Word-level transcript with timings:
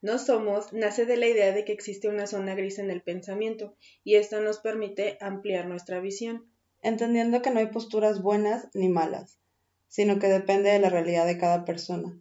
no 0.00 0.18
somos 0.18 0.72
nace 0.72 1.06
de 1.06 1.16
la 1.16 1.26
idea 1.26 1.52
de 1.52 1.64
que 1.64 1.72
existe 1.72 2.08
una 2.08 2.26
zona 2.26 2.54
gris 2.54 2.78
en 2.78 2.90
el 2.90 3.02
pensamiento 3.02 3.76
y 4.04 4.14
esto 4.14 4.40
nos 4.40 4.58
permite 4.58 5.18
ampliar 5.20 5.66
nuestra 5.66 6.00
visión. 6.00 6.50
Entendiendo 6.82 7.42
que 7.42 7.50
no 7.50 7.58
hay 7.58 7.66
posturas 7.66 8.22
buenas 8.22 8.68
ni 8.74 8.88
malas, 8.88 9.38
sino 9.88 10.18
que 10.18 10.28
depende 10.28 10.70
de 10.70 10.78
la 10.78 10.90
realidad 10.90 11.26
de 11.26 11.38
cada 11.38 11.64
persona, 11.64 12.20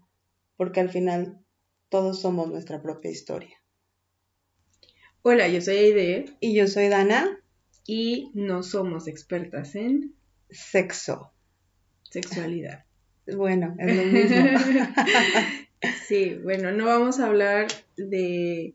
porque 0.55 0.79
al 0.79 0.89
final 0.89 1.39
todos 1.89 2.21
somos 2.21 2.47
nuestra 2.49 2.81
propia 2.81 3.11
historia. 3.11 3.57
Hola, 5.29 5.49
yo 5.49 5.59
soy 5.59 5.77
Aide. 5.77 6.37
Y 6.39 6.55
yo 6.55 6.67
soy 6.67 6.87
Dana. 6.87 7.43
Y 7.85 8.31
no 8.33 8.63
somos 8.63 9.07
expertas 9.07 9.75
en 9.75 10.15
sexo. 10.49 11.33
Sexualidad. 12.03 12.86
Bueno, 13.35 13.75
es 13.79 13.95
lo 13.95 14.03
mismo. 14.03 14.37
sí, 16.07 16.39
bueno, 16.43 16.71
no 16.71 16.85
vamos 16.85 17.19
a 17.19 17.27
hablar 17.27 17.67
de 17.97 18.73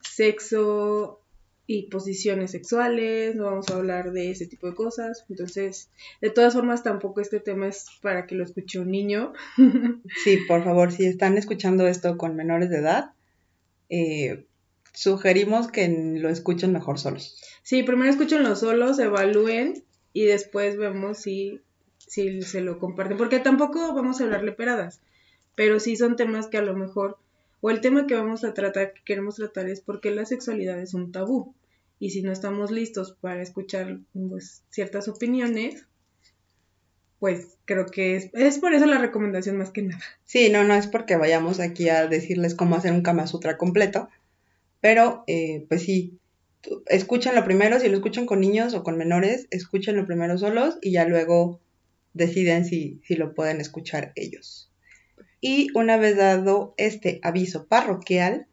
sexo 0.00 1.20
y 1.66 1.84
posiciones 1.84 2.50
sexuales, 2.50 3.34
no 3.34 3.44
vamos 3.44 3.70
a 3.70 3.76
hablar 3.76 4.12
de 4.12 4.30
ese 4.30 4.46
tipo 4.46 4.66
de 4.66 4.74
cosas. 4.74 5.24
Entonces, 5.28 5.90
de 6.20 6.30
todas 6.30 6.54
formas, 6.54 6.82
tampoco 6.82 7.20
este 7.20 7.40
tema 7.40 7.68
es 7.68 7.86
para 8.02 8.26
que 8.26 8.34
lo 8.34 8.44
escuche 8.44 8.78
un 8.78 8.90
niño. 8.90 9.32
sí, 10.24 10.38
por 10.48 10.64
favor, 10.64 10.92
si 10.92 11.06
están 11.06 11.38
escuchando 11.38 11.86
esto 11.86 12.16
con 12.18 12.36
menores 12.36 12.70
de 12.70 12.78
edad, 12.78 13.12
eh, 13.88 14.46
sugerimos 14.92 15.68
que 15.68 15.88
lo 15.88 16.28
escuchen 16.28 16.72
mejor 16.72 16.98
solos. 16.98 17.40
Sí, 17.62 17.82
primero 17.82 18.10
escúchenlo 18.10 18.54
solos, 18.56 18.98
evalúen 18.98 19.84
y 20.12 20.24
después 20.24 20.76
vemos 20.76 21.18
si, 21.18 21.60
si 22.08 22.42
se 22.42 22.60
lo 22.60 22.78
comparten. 22.78 23.16
Porque 23.16 23.38
tampoco 23.38 23.94
vamos 23.94 24.20
a 24.20 24.24
hablarle 24.24 24.52
peradas, 24.52 25.00
pero 25.54 25.80
sí 25.80 25.96
son 25.96 26.16
temas 26.16 26.46
que 26.46 26.58
a 26.58 26.62
lo 26.62 26.74
mejor, 26.74 27.18
o 27.60 27.70
el 27.70 27.80
tema 27.80 28.06
que 28.06 28.14
vamos 28.14 28.44
a 28.44 28.54
tratar, 28.54 28.92
que 28.92 29.02
queremos 29.04 29.36
tratar 29.36 29.68
es 29.68 29.80
por 29.80 30.00
qué 30.00 30.10
la 30.10 30.24
sexualidad 30.24 30.80
es 30.80 30.94
un 30.94 31.12
tabú. 31.12 31.54
Y 31.98 32.10
si 32.10 32.22
no 32.22 32.32
estamos 32.32 32.70
listos 32.70 33.16
para 33.20 33.42
escuchar 33.42 33.98
pues, 34.12 34.62
ciertas 34.70 35.06
opiniones, 35.06 35.86
pues 37.20 37.56
creo 37.66 37.86
que 37.86 38.16
es, 38.16 38.30
es 38.32 38.58
por 38.58 38.74
eso 38.74 38.86
la 38.86 38.98
recomendación 38.98 39.56
más 39.56 39.70
que 39.70 39.82
nada. 39.82 40.02
Sí, 40.24 40.50
no, 40.50 40.64
no 40.64 40.74
es 40.74 40.88
porque 40.88 41.16
vayamos 41.16 41.60
aquí 41.60 41.88
a 41.88 42.08
decirles 42.08 42.56
cómo 42.56 42.74
hacer 42.74 42.92
un 42.92 43.02
Kama 43.02 43.28
Sutra 43.28 43.56
completo, 43.56 44.08
pero 44.80 45.22
eh, 45.28 45.64
pues 45.68 45.82
sí, 45.82 46.18
escúchenlo 46.86 47.44
primero, 47.44 47.78
si 47.78 47.88
lo 47.88 47.96
escuchan 47.96 48.26
con 48.26 48.40
niños 48.40 48.74
o 48.74 48.82
con 48.82 48.98
menores, 48.98 49.46
escúchenlo 49.50 50.04
primero 50.04 50.36
solos 50.38 50.78
y 50.80 50.90
ya 50.90 51.04
luego 51.04 51.60
deciden 52.14 52.64
si, 52.64 53.00
si 53.04 53.16
lo 53.16 53.34
pueden 53.34 53.60
escuchar 53.60 54.12
ellos. 54.16 54.70
Y 55.40 55.68
una 55.74 55.96
vez 55.96 56.16
dado 56.16 56.74
este 56.76 57.18
aviso 57.22 57.66
parroquial, 57.66 58.46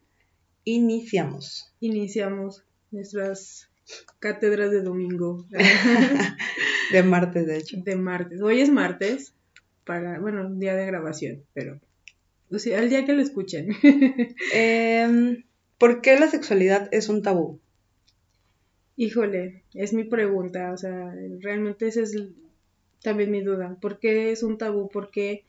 iniciamos. 0.64 1.72
Iniciamos 1.80 2.64
nuestras 2.90 3.68
cátedras 4.18 4.70
de 4.70 4.82
domingo. 4.82 5.46
de 6.92 7.02
martes, 7.02 7.46
de 7.46 7.58
hecho. 7.58 7.76
De 7.84 7.96
martes. 7.96 8.40
Hoy 8.42 8.60
es 8.60 8.70
martes, 8.70 9.34
para, 9.84 10.18
bueno, 10.18 10.50
día 10.54 10.74
de 10.74 10.86
grabación, 10.86 11.44
pero, 11.52 11.80
o 12.50 12.58
sea, 12.58 12.78
al 12.78 12.90
día 12.90 13.04
que 13.04 13.12
lo 13.12 13.22
escuchen. 13.22 13.70
Em, 14.54 15.44
¿Por 15.78 16.02
qué 16.02 16.18
la 16.18 16.28
sexualidad 16.28 16.88
es 16.92 17.08
un 17.08 17.22
tabú? 17.22 17.60
Híjole, 18.96 19.64
es 19.72 19.94
mi 19.94 20.04
pregunta, 20.04 20.72
o 20.72 20.76
sea, 20.76 21.14
realmente 21.40 21.88
esa 21.88 22.02
es 22.02 22.14
también 23.02 23.30
mi 23.30 23.40
duda. 23.42 23.76
¿Por 23.80 23.98
qué 23.98 24.30
es 24.30 24.42
un 24.42 24.58
tabú? 24.58 24.88
¿Por 24.88 25.10
qué? 25.10 25.44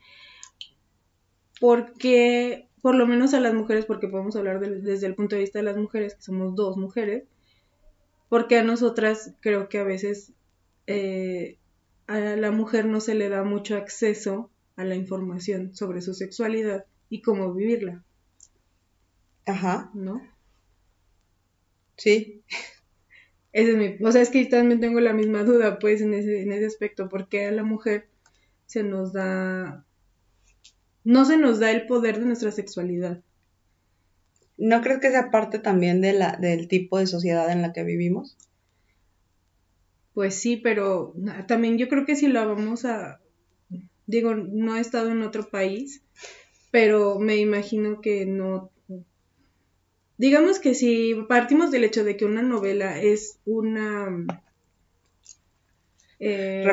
Porque, 1.60 2.68
por 2.82 2.96
lo 2.96 3.06
menos 3.06 3.34
a 3.34 3.40
las 3.40 3.54
mujeres, 3.54 3.86
porque 3.86 4.08
podemos 4.08 4.36
hablar 4.36 4.60
desde 4.60 5.08
el 5.08 5.16
punto 5.16 5.36
de 5.36 5.42
vista 5.42 5.60
de 5.60 5.66
las 5.66 5.78
mujeres, 5.78 6.16
que 6.16 6.22
somos 6.22 6.56
dos 6.56 6.78
mujeres, 6.78 7.26
porque 8.30 8.58
a 8.58 8.64
nosotras 8.64 9.36
creo 9.42 9.70
que 9.70 9.78
a 9.78 9.84
veces 9.84 10.34
eh, 10.88 11.58
a 12.08 12.20
la 12.20 12.52
mujer 12.52 12.86
no 12.86 13.00
se 13.00 13.16
le 13.16 13.30
da 13.30 13.44
mucho 13.44 13.76
acceso 13.76 14.50
a 14.76 14.84
la 14.84 14.96
información 14.96 15.76
sobre 15.76 16.02
su 16.02 16.14
sexualidad 16.14 16.86
y 17.10 17.22
cómo 17.22 17.54
vivirla. 17.54 18.04
Ajá. 19.46 19.92
¿No? 19.94 20.22
Sí. 21.98 22.44
Ese 23.54 23.72
es 23.72 23.78
mi, 23.78 24.06
o 24.06 24.12
sea, 24.12 24.22
es 24.22 24.30
que 24.30 24.46
también 24.46 24.80
tengo 24.80 25.00
la 25.00 25.14
misma 25.14 25.44
duda, 25.44 25.80
pues, 25.80 26.02
en 26.02 26.14
ese, 26.14 26.42
en 26.42 26.52
ese 26.52 26.66
aspecto, 26.66 27.10
porque 27.10 27.46
a 27.46 27.52
la 27.52 27.64
mujer 27.64 28.08
se 28.66 28.84
nos 28.84 29.12
da, 29.12 29.86
no 31.04 31.26
se 31.26 31.38
nos 31.38 31.60
da 31.60 31.72
el 31.72 31.86
poder 31.86 32.20
de 32.20 32.26
nuestra 32.26 32.52
sexualidad. 32.52 33.22
¿No 34.58 34.82
crees 34.82 35.00
que 35.00 35.10
sea 35.10 35.32
parte 35.32 35.60
también 35.60 36.02
de 36.02 36.14
la, 36.14 36.38
del 36.38 36.68
tipo 36.68 36.98
de 36.98 37.08
sociedad 37.08 37.52
en 37.52 37.62
la 37.62 37.74
que 37.74 37.84
vivimos? 37.84 38.38
Pues 40.14 40.36
sí, 40.36 40.58
pero 40.58 41.14
también 41.48 41.78
yo 41.78 41.90
creo 41.90 42.06
que 42.06 42.16
si 42.16 42.28
lo 42.28 42.48
vamos 42.48 42.86
a, 42.86 43.22
digo, 44.06 44.36
no 44.36 44.76
he 44.76 44.80
estado 44.80 45.10
en 45.10 45.24
otro 45.24 45.50
país, 45.50 46.04
pero 46.70 47.20
me 47.20 47.38
imagino 47.38 48.02
que 48.02 48.26
no 48.26 48.72
Digamos 50.22 50.60
que 50.60 50.76
si 50.76 51.16
partimos 51.28 51.72
del 51.72 51.84
hecho 51.84 52.04
de 52.04 52.16
que 52.16 52.26
una 52.26 52.44
novela 52.44 53.02
es 53.02 53.40
una 53.44 54.24
eh, 56.20 56.64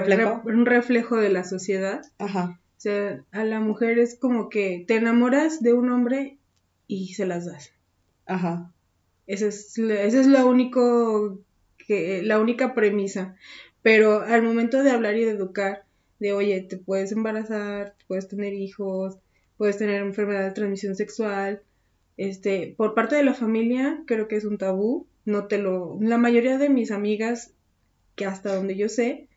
un 0.44 0.66
reflejo 0.66 1.16
de 1.16 1.30
la 1.30 1.44
sociedad, 1.44 2.02
Ajá. 2.18 2.60
o 2.76 2.80
sea, 2.80 3.24
a 3.30 3.44
la 3.44 3.60
mujer 3.60 3.98
es 3.98 4.18
como 4.18 4.50
que 4.50 4.84
te 4.86 4.96
enamoras 4.96 5.62
de 5.62 5.72
un 5.72 5.88
hombre 5.88 6.36
y 6.86 7.14
se 7.14 7.24
las 7.24 7.46
das. 7.46 7.72
Ajá. 8.26 8.70
Esa 9.26 9.46
es, 9.46 9.78
esa 9.78 10.20
es 10.20 10.26
la 10.26 10.44
único 10.44 11.40
que, 11.78 12.20
la 12.22 12.40
única 12.40 12.74
premisa. 12.74 13.34
Pero 13.80 14.20
al 14.20 14.42
momento 14.42 14.82
de 14.82 14.90
hablar 14.90 15.16
y 15.16 15.24
de 15.24 15.30
educar, 15.30 15.84
de 16.18 16.34
oye, 16.34 16.60
te 16.60 16.76
puedes 16.76 17.12
embarazar, 17.12 17.94
puedes 18.08 18.28
tener 18.28 18.52
hijos, 18.52 19.16
puedes 19.56 19.78
tener 19.78 20.02
enfermedad 20.02 20.44
de 20.44 20.52
transmisión 20.52 20.96
sexual, 20.96 21.62
este, 22.18 22.74
por 22.76 22.94
parte 22.94 23.16
de 23.16 23.22
la 23.22 23.32
familia 23.32 24.02
creo 24.06 24.28
que 24.28 24.36
es 24.36 24.44
un 24.44 24.58
tabú, 24.58 25.06
no 25.24 25.46
te 25.46 25.56
lo, 25.56 25.98
la 26.00 26.18
mayoría 26.18 26.58
de 26.58 26.68
mis 26.68 26.90
amigas, 26.90 27.54
que 28.16 28.26
hasta 28.26 28.54
donde 28.54 28.76
yo 28.76 28.88
sé, 28.88 29.28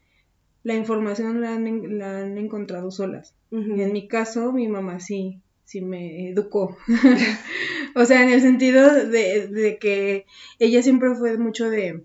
la 0.64 0.74
información 0.74 1.42
la 1.42 1.54
han, 1.54 1.98
la 1.98 2.20
han 2.20 2.38
encontrado 2.38 2.92
solas. 2.92 3.36
En 3.52 3.92
mi 3.92 4.08
caso, 4.08 4.52
mi 4.52 4.68
mamá 4.68 5.00
sí, 5.00 5.42
sí 5.66 5.82
me 5.82 6.30
educó. 6.30 6.78
o 7.96 8.06
sea, 8.06 8.24
en 8.24 8.30
el 8.30 8.42
sentido 8.42 8.94
de, 8.94 9.48
de, 9.48 9.78
que 9.78 10.26
ella 10.58 10.82
siempre 10.82 11.14
fue 11.16 11.38
mucho 11.38 11.70
de, 11.70 12.04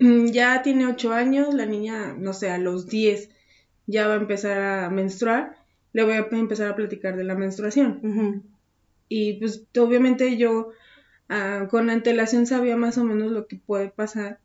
mm, 0.00 0.26
ya 0.26 0.62
tiene 0.62 0.86
ocho 0.86 1.12
años, 1.12 1.54
la 1.54 1.66
niña, 1.66 2.14
no 2.18 2.32
sé, 2.32 2.50
a 2.50 2.58
los 2.58 2.88
diez 2.88 3.30
ya 3.86 4.08
va 4.08 4.14
a 4.14 4.18
empezar 4.18 4.60
a 4.60 4.90
menstruar, 4.90 5.56
le 5.92 6.02
voy 6.02 6.14
a 6.14 6.26
empezar 6.32 6.68
a 6.68 6.76
platicar 6.76 7.16
de 7.16 7.24
la 7.24 7.36
menstruación. 7.36 8.55
Y 9.08 9.34
pues 9.34 9.66
obviamente 9.78 10.36
yo 10.36 10.70
ah, 11.28 11.68
con 11.70 11.90
antelación 11.90 12.46
sabía 12.46 12.76
más 12.76 12.98
o 12.98 13.04
menos 13.04 13.32
lo 13.32 13.46
que 13.46 13.56
puede 13.56 13.90
pasar. 13.90 14.40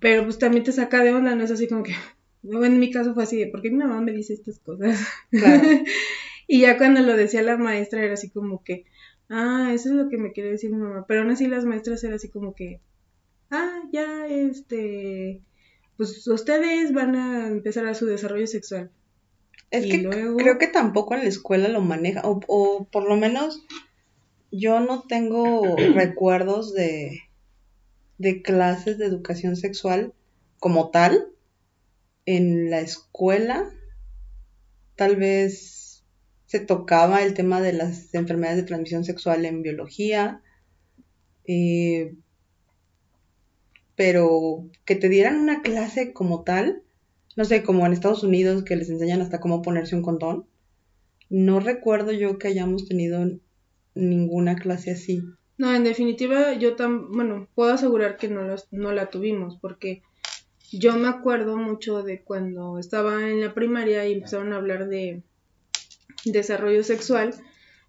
Pero 0.00 0.24
pues 0.24 0.38
también 0.38 0.64
te 0.64 0.72
saca 0.72 1.02
de 1.02 1.14
onda, 1.14 1.34
no 1.34 1.44
es 1.44 1.50
así 1.50 1.68
como 1.68 1.82
que, 1.82 1.94
en 2.42 2.78
mi 2.78 2.90
caso 2.90 3.14
fue 3.14 3.24
así 3.24 3.38
de, 3.38 3.46
¿por 3.48 3.62
qué 3.62 3.70
mi 3.70 3.78
mamá 3.78 4.00
me 4.00 4.12
dice 4.12 4.34
estas 4.34 4.58
cosas? 4.58 5.00
y 6.46 6.60
ya 6.60 6.76
cuando 6.78 7.00
lo 7.00 7.16
decía 7.16 7.42
la 7.42 7.56
maestra 7.56 8.02
era 8.02 8.14
así 8.14 8.30
como 8.30 8.62
que, 8.62 8.84
ah, 9.28 9.70
eso 9.72 9.90
es 9.90 9.94
lo 9.94 10.08
que 10.08 10.18
me 10.18 10.32
quiere 10.32 10.50
decir 10.50 10.70
mi 10.70 10.78
mamá. 10.78 11.06
Pero 11.06 11.22
aún 11.22 11.30
así 11.30 11.46
las 11.46 11.64
maestras 11.64 12.02
eran 12.04 12.16
así 12.16 12.28
como 12.28 12.54
que, 12.54 12.80
ah, 13.50 13.82
ya, 13.92 14.26
este, 14.26 15.40
pues 15.96 16.26
ustedes 16.26 16.92
van 16.92 17.16
a 17.16 17.48
empezar 17.48 17.86
a 17.86 17.94
su 17.94 18.06
desarrollo 18.06 18.46
sexual. 18.46 18.90
Es 19.74 19.86
que 19.86 20.08
creo 20.36 20.58
que 20.58 20.68
tampoco 20.68 21.14
en 21.14 21.22
la 21.24 21.28
escuela 21.28 21.68
lo 21.68 21.80
maneja, 21.80 22.22
o, 22.24 22.86
por 22.92 23.08
lo 23.08 23.16
menos 23.16 23.66
yo 24.52 24.78
no 24.78 25.02
tengo 25.02 25.76
recuerdos 25.94 26.72
de, 26.74 27.22
de 28.18 28.40
clases 28.40 28.98
de 28.98 29.06
educación 29.06 29.56
sexual 29.56 30.12
como 30.60 30.90
tal 30.90 31.26
en 32.24 32.70
la 32.70 32.80
escuela. 32.80 33.68
Tal 34.94 35.16
vez 35.16 36.04
se 36.46 36.60
tocaba 36.60 37.24
el 37.24 37.34
tema 37.34 37.60
de 37.60 37.72
las 37.72 38.14
enfermedades 38.14 38.58
de 38.58 38.68
transmisión 38.68 39.04
sexual 39.04 39.44
en 39.44 39.62
biología, 39.62 40.40
eh, 41.48 42.14
pero 43.96 44.70
que 44.84 44.94
te 44.94 45.08
dieran 45.08 45.40
una 45.40 45.62
clase 45.62 46.12
como 46.12 46.44
tal, 46.44 46.83
no 47.36 47.44
sé, 47.44 47.62
como 47.62 47.86
en 47.86 47.92
Estados 47.92 48.22
Unidos 48.22 48.64
que 48.64 48.76
les 48.76 48.90
enseñan 48.90 49.20
hasta 49.20 49.40
cómo 49.40 49.62
ponerse 49.62 49.96
un 49.96 50.02
condón. 50.02 50.46
No 51.30 51.60
recuerdo 51.60 52.12
yo 52.12 52.38
que 52.38 52.48
hayamos 52.48 52.86
tenido 52.86 53.24
ninguna 53.94 54.56
clase 54.56 54.92
así. 54.92 55.22
No, 55.56 55.74
en 55.74 55.84
definitiva, 55.84 56.54
yo 56.54 56.74
tan, 56.76 57.12
bueno, 57.12 57.48
puedo 57.54 57.72
asegurar 57.72 58.16
que 58.16 58.28
no, 58.28 58.42
no 58.70 58.92
la 58.92 59.10
tuvimos, 59.10 59.56
porque 59.60 60.02
yo 60.72 60.96
me 60.96 61.08
acuerdo 61.08 61.56
mucho 61.56 62.02
de 62.02 62.22
cuando 62.22 62.78
estaba 62.78 63.28
en 63.28 63.40
la 63.40 63.54
primaria 63.54 64.06
y 64.06 64.14
empezaron 64.14 64.52
a 64.52 64.56
hablar 64.56 64.88
de 64.88 65.22
desarrollo 66.24 66.82
sexual, 66.82 67.34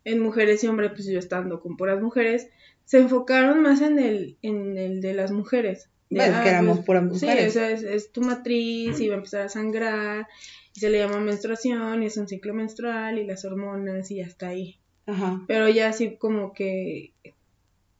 en 0.03 0.19
mujeres 0.19 0.63
y 0.63 0.67
hombres, 0.67 0.91
pues 0.91 1.07
yo 1.07 1.17
estando 1.17 1.61
con 1.61 1.77
puras 1.77 2.01
mujeres, 2.01 2.49
se 2.83 2.99
enfocaron 2.99 3.63
más 3.63 3.81
en 3.81 3.97
el, 3.97 4.37
en 4.43 4.77
el 4.77 5.01
de 5.01 5.15
las 5.15 5.31
mujeres. 5.31 5.89
Bueno, 6.09 6.43
que 6.43 6.49
ah, 6.49 6.49
éramos 6.49 6.77
pues, 6.77 6.85
puras 6.85 7.03
mujeres. 7.03 7.53
Sí, 7.53 7.59
o 7.59 7.61
sea, 7.61 7.71
es, 7.71 8.11
tu 8.11 8.21
matriz 8.21 8.99
y 8.99 9.07
va 9.07 9.15
a 9.15 9.17
empezar 9.17 9.41
a 9.41 9.49
sangrar, 9.49 10.27
y 10.75 10.79
se 10.79 10.89
le 10.89 10.99
llama 10.99 11.19
menstruación, 11.19 12.03
y 12.03 12.07
es 12.07 12.17
un 12.17 12.27
ciclo 12.27 12.53
menstrual, 12.53 13.17
y 13.17 13.25
las 13.25 13.45
hormonas, 13.45 14.11
y 14.11 14.21
hasta 14.21 14.49
ahí. 14.49 14.77
Ajá. 15.05 15.43
Pero 15.47 15.69
ya 15.69 15.89
así 15.89 16.17
como 16.17 16.53
que... 16.53 17.13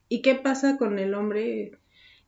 ¿Y 0.08 0.22
qué 0.22 0.36
pasa 0.36 0.76
con 0.76 0.98
el 0.98 1.14
hombre? 1.14 1.72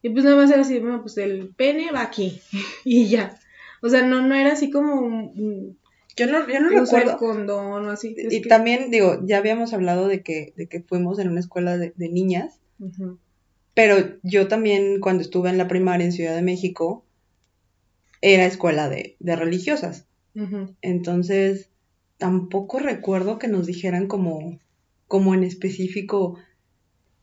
Y 0.03 0.11
pues 0.11 0.25
nada 0.25 0.37
más 0.37 0.51
era 0.51 0.63
así, 0.63 0.79
bueno, 0.81 1.01
pues 1.01 1.17
el 1.19 1.55
pene 1.57 1.93
va 1.93 2.03
aquí, 2.03 2.41
y 2.85 3.09
ya. 3.09 3.39
O 3.83 3.89
sea, 3.89 4.03
no, 4.03 4.21
no 4.21 4.35
era 4.35 4.53
así 4.53 4.71
como 4.71 5.01
un, 5.01 5.79
yo 6.19 6.27
no, 6.27 6.49
yo 6.49 6.61
no 6.61 6.69
recuerdo. 6.69 7.17
condón 7.17 7.87
o 7.87 7.91
así. 7.91 8.17
Y 8.19 8.43
también, 8.43 8.91
digo, 8.91 9.21
ya 9.25 9.39
habíamos 9.39 9.73
hablado 9.73 10.09
de 10.09 10.23
que, 10.23 10.53
de 10.57 10.67
que 10.67 10.83
fuimos 10.83 11.21
en 11.21 11.29
una 11.29 11.39
escuela 11.39 11.79
de, 11.79 11.93
niñas, 11.97 12.61
pero 13.79 14.19
yo 14.25 14.49
también 14.49 14.99
cuando 14.99 15.23
estuve 15.23 15.51
en 15.51 15.57
la 15.57 15.69
primaria 15.69 16.05
en 16.05 16.11
Ciudad 16.11 16.35
de 16.35 16.43
México, 16.43 17.05
era 18.21 18.45
escuela 18.45 18.89
de, 18.89 19.15
de 19.21 19.37
religiosas. 19.37 20.05
Entonces, 20.83 21.71
tampoco 22.17 22.81
recuerdo 22.81 23.39
que 23.39 23.47
nos 23.47 23.67
dijeran 23.67 24.09
como, 24.09 24.59
como 25.07 25.33
en 25.33 25.45
específico, 25.45 26.41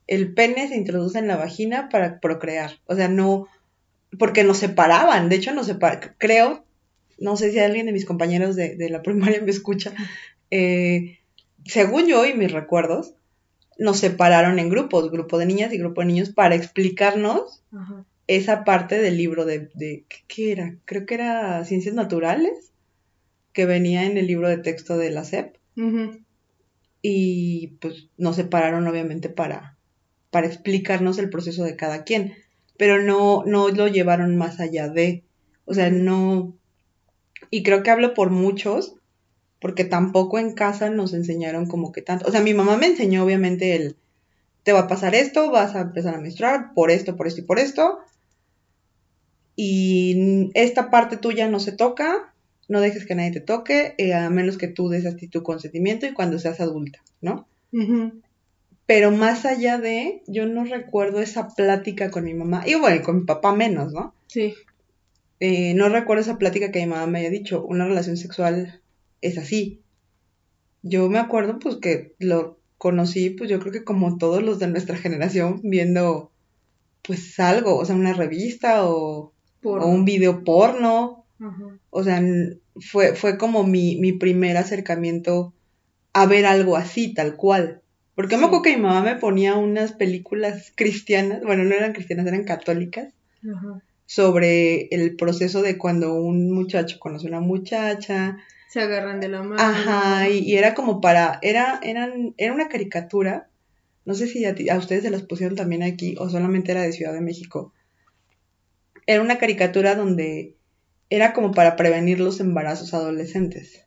el 0.07 0.33
pene 0.33 0.69
se 0.69 0.77
introduce 0.77 1.19
en 1.19 1.27
la 1.27 1.35
vagina 1.35 1.89
para 1.89 2.21
procrear. 2.21 2.79
O 2.85 2.95
sea, 2.95 3.09
no, 3.09 3.49
porque 4.17 4.45
nos 4.45 4.59
separaban, 4.59 5.27
de 5.27 5.35
hecho 5.35 5.53
nos 5.53 5.65
separaban, 5.67 6.15
creo, 6.17 6.63
no 7.19 7.35
sé 7.35 7.51
si 7.51 7.59
alguien 7.59 7.87
de 7.87 7.91
mis 7.91 8.05
compañeros 8.05 8.55
de, 8.55 8.89
la 8.89 9.01
primaria 9.01 9.41
me 9.41 9.51
escucha, 9.51 9.93
eh, 10.51 11.19
según 11.65 12.07
yo 12.07 12.25
y 12.25 12.33
mis 12.33 12.53
recuerdos, 12.53 13.13
nos 13.77 13.99
separaron 13.99 14.59
en 14.59 14.69
grupos, 14.69 15.11
grupo 15.11 15.37
de 15.37 15.45
niñas 15.45 15.73
y 15.73 15.77
grupo 15.77 16.01
de 16.01 16.07
niños, 16.07 16.29
para 16.29 16.55
explicarnos 16.55 17.63
esa 18.27 18.63
parte 18.63 18.99
del 18.99 19.17
libro 19.17 19.45
de, 19.45 19.69
de, 19.73 20.05
¿qué 20.27 20.51
era? 20.51 20.75
Creo 20.85 21.05
que 21.05 21.15
era 21.15 21.63
Ciencias 21.65 21.95
Naturales, 21.95 22.71
que 23.53 23.65
venía 23.65 24.05
en 24.05 24.17
el 24.17 24.27
libro 24.27 24.49
de 24.49 24.57
texto 24.57 24.97
de 24.97 25.11
la 25.11 25.23
SEP. 25.23 25.55
Y 27.01 27.77
pues 27.79 28.07
nos 28.17 28.35
separaron 28.35 28.87
obviamente 28.87 29.29
para, 29.29 29.77
para 30.31 30.47
explicarnos 30.47 31.17
el 31.17 31.29
proceso 31.29 31.63
de 31.63 31.75
cada 31.75 32.03
quien, 32.03 32.33
pero 32.77 33.01
no, 33.01 33.43
no 33.45 33.69
lo 33.69 33.87
llevaron 33.87 34.35
más 34.35 34.59
allá 34.59 34.89
de, 34.89 35.23
o 35.65 35.73
sea, 35.73 35.89
no, 35.89 36.57
y 37.49 37.63
creo 37.63 37.83
que 37.83 37.91
hablo 37.91 38.13
por 38.13 38.31
muchos, 38.31 38.94
porque 39.65 39.83
tampoco 39.83 40.37
en 40.37 40.53
casa 40.53 40.91
nos 40.91 41.15
enseñaron 41.15 41.65
como 41.65 41.91
que 41.91 42.03
tanto. 42.03 42.27
O 42.27 42.31
sea, 42.31 42.39
mi 42.41 42.53
mamá 42.53 42.77
me 42.77 42.85
enseñó 42.85 43.23
obviamente 43.23 43.75
el, 43.75 43.95
te 44.61 44.73
va 44.73 44.81
a 44.81 44.87
pasar 44.87 45.15
esto, 45.15 45.49
vas 45.49 45.73
a 45.73 45.81
empezar 45.81 46.13
a 46.13 46.19
menstruar 46.19 46.75
por 46.75 46.91
esto, 46.91 47.15
por 47.15 47.25
esto 47.25 47.41
y 47.41 47.45
por 47.45 47.57
esto. 47.57 47.97
Y 49.55 50.51
esta 50.53 50.91
parte 50.91 51.17
tuya 51.17 51.47
no 51.49 51.59
se 51.59 51.71
toca, 51.71 52.31
no 52.67 52.79
dejes 52.79 53.07
que 53.07 53.15
nadie 53.15 53.31
te 53.31 53.39
toque, 53.39 53.95
eh, 53.97 54.13
a 54.13 54.29
menos 54.29 54.59
que 54.59 54.67
tú 54.67 54.87
des 54.87 55.07
a 55.07 55.15
ti 55.15 55.27
tu 55.27 55.41
consentimiento 55.41 56.05
y 56.05 56.13
cuando 56.13 56.37
seas 56.37 56.59
adulta, 56.59 57.01
¿no? 57.21 57.47
Pero 58.85 59.09
más 59.09 59.45
allá 59.45 59.79
de, 59.79 60.21
yo 60.27 60.45
no 60.45 60.65
recuerdo 60.65 61.21
esa 61.21 61.47
plática 61.55 62.11
con 62.11 62.25
mi 62.25 62.35
mamá, 62.35 62.61
y 62.67 62.75
bueno, 62.75 63.01
con 63.01 63.21
mi 63.21 63.25
papá 63.25 63.55
menos, 63.55 63.93
¿no? 63.93 64.13
Sí. 64.27 64.53
Eh, 65.39 65.73
no 65.73 65.89
recuerdo 65.89 66.21
esa 66.21 66.37
plática 66.37 66.71
que 66.71 66.81
mi 66.81 66.85
mamá 66.85 67.07
me 67.07 67.17
había 67.17 67.31
dicho, 67.31 67.65
una 67.65 67.87
relación 67.87 68.15
sexual 68.15 68.83
es 69.25 69.37
así. 69.37 69.81
Yo 70.83 71.09
me 71.09 71.19
acuerdo 71.19 71.59
pues 71.59 71.77
que 71.77 72.13
lo 72.19 72.59
conocí 72.77 73.31
pues 73.31 73.49
yo 73.49 73.59
creo 73.59 73.71
que 73.71 73.83
como 73.83 74.17
todos 74.17 74.43
los 74.43 74.59
de 74.59 74.67
nuestra 74.67 74.97
generación 74.97 75.61
viendo 75.63 76.31
pues 77.01 77.39
algo, 77.39 77.77
o 77.77 77.85
sea, 77.85 77.95
una 77.95 78.13
revista 78.13 78.87
o, 78.87 79.33
un 79.63 80.05
video 80.05 80.43
porno. 80.43 81.25
O 81.89 82.03
sea, 82.03 82.21
fue, 82.79 83.15
fue 83.15 83.37
como 83.37 83.63
mi, 83.63 83.97
mi 83.97 84.13
primer 84.13 84.57
acercamiento 84.57 85.53
a 86.13 86.25
ver 86.25 86.45
algo 86.45 86.77
así, 86.77 87.13
tal 87.13 87.35
cual. 87.35 87.81
Porque 88.15 88.37
me 88.37 88.45
acuerdo 88.45 88.63
que 88.63 88.75
mi 88.75 88.81
mamá 88.81 89.03
me 89.03 89.17
ponía 89.17 89.55
unas 89.55 89.91
películas 89.91 90.71
cristianas, 90.75 91.43
bueno, 91.43 91.65
no 91.65 91.75
eran 91.75 91.91
cristianas, 91.91 92.25
eran 92.25 92.45
católicas, 92.45 93.13
sobre 94.05 94.87
el 94.91 95.15
proceso 95.17 95.61
de 95.61 95.77
cuando 95.77 96.15
un 96.15 96.51
muchacho 96.51 96.97
conoce 96.99 97.27
a 97.27 97.29
una 97.29 97.41
muchacha. 97.41 98.37
Se 98.75 98.81
agarran 98.81 99.21
de 99.21 99.29
la 99.29 99.41
mano. 99.41 99.55
Ajá, 99.57 100.27
y, 100.27 100.57
era 100.57 100.73
como 100.73 100.99
para, 100.99 101.39
era, 101.41 101.79
eran, 101.81 102.33
era 102.35 102.51
una 102.51 102.67
caricatura, 102.67 103.47
no 104.03 104.15
sé 104.15 104.27
si 104.27 104.43
a, 104.43 104.53
a, 104.69 104.77
ustedes 104.77 105.03
se 105.03 105.09
las 105.11 105.21
pusieron 105.21 105.55
también 105.55 105.81
aquí 105.81 106.17
o 106.19 106.29
solamente 106.29 106.73
era 106.73 106.81
de 106.81 106.91
Ciudad 106.91 107.13
de 107.13 107.21
México. 107.21 107.71
Era 109.07 109.21
una 109.21 109.37
caricatura 109.37 109.95
donde 109.95 110.57
era 111.09 111.31
como 111.31 111.53
para 111.53 111.77
prevenir 111.77 112.19
los 112.19 112.41
embarazos 112.41 112.93
adolescentes. 112.93 113.85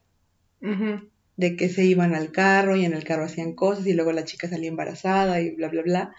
De 1.37 1.55
que 1.55 1.69
se 1.69 1.85
iban 1.85 2.15
al 2.15 2.33
carro 2.33 2.75
y 2.75 2.87
en 2.87 2.95
el 2.95 3.05
carro 3.05 3.25
hacían 3.25 3.53
cosas 3.53 3.87
y 3.87 3.93
luego 3.93 4.13
la 4.13 4.25
chica 4.25 4.49
salía 4.49 4.71
embarazada 4.71 5.43
y 5.43 5.51
bla, 5.51 5.69
bla, 5.69 5.83
bla. 5.83 6.15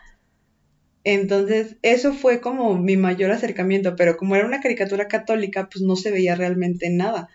Entonces, 1.04 1.78
eso 1.82 2.14
fue 2.14 2.40
como 2.40 2.78
mi 2.78 2.98
mayor 2.98 3.32
acercamiento, 3.32 3.96
pero 3.96 4.16
como 4.16 4.36
era 4.36 4.46
una 4.46 4.62
caricatura 4.62 5.08
católica, 5.08 5.70
pues 5.72 5.82
no 5.82 5.96
se 5.96 6.12
veía 6.12 6.36
realmente 6.36 6.92
nada. 6.92 7.30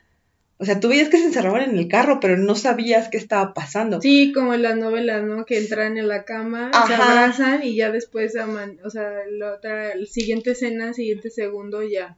O 0.58 0.64
sea, 0.64 0.78
tú 0.78 0.88
veías 0.88 1.08
que 1.08 1.18
se 1.18 1.24
encerraban 1.24 1.62
en 1.62 1.76
el 1.76 1.88
carro, 1.88 2.20
pero 2.20 2.36
no 2.36 2.54
sabías 2.54 3.08
qué 3.08 3.16
estaba 3.16 3.54
pasando. 3.54 4.00
Sí, 4.00 4.32
como 4.32 4.54
en 4.54 4.62
las 4.62 4.76
novelas, 4.76 5.24
¿no? 5.24 5.44
Que 5.44 5.58
entran 5.58 5.98
en 5.98 6.06
la 6.06 6.24
cama, 6.24 6.70
se 6.86 6.94
abrazan 6.94 7.64
y 7.64 7.74
ya 7.74 7.90
después, 7.90 8.36
aman, 8.36 8.78
o 8.84 8.90
sea, 8.90 9.10
la 9.30 9.54
otra, 9.54 9.92
siguiente 10.06 10.52
escena, 10.52 10.94
siguiente 10.94 11.30
segundo, 11.30 11.82
ya 11.82 12.16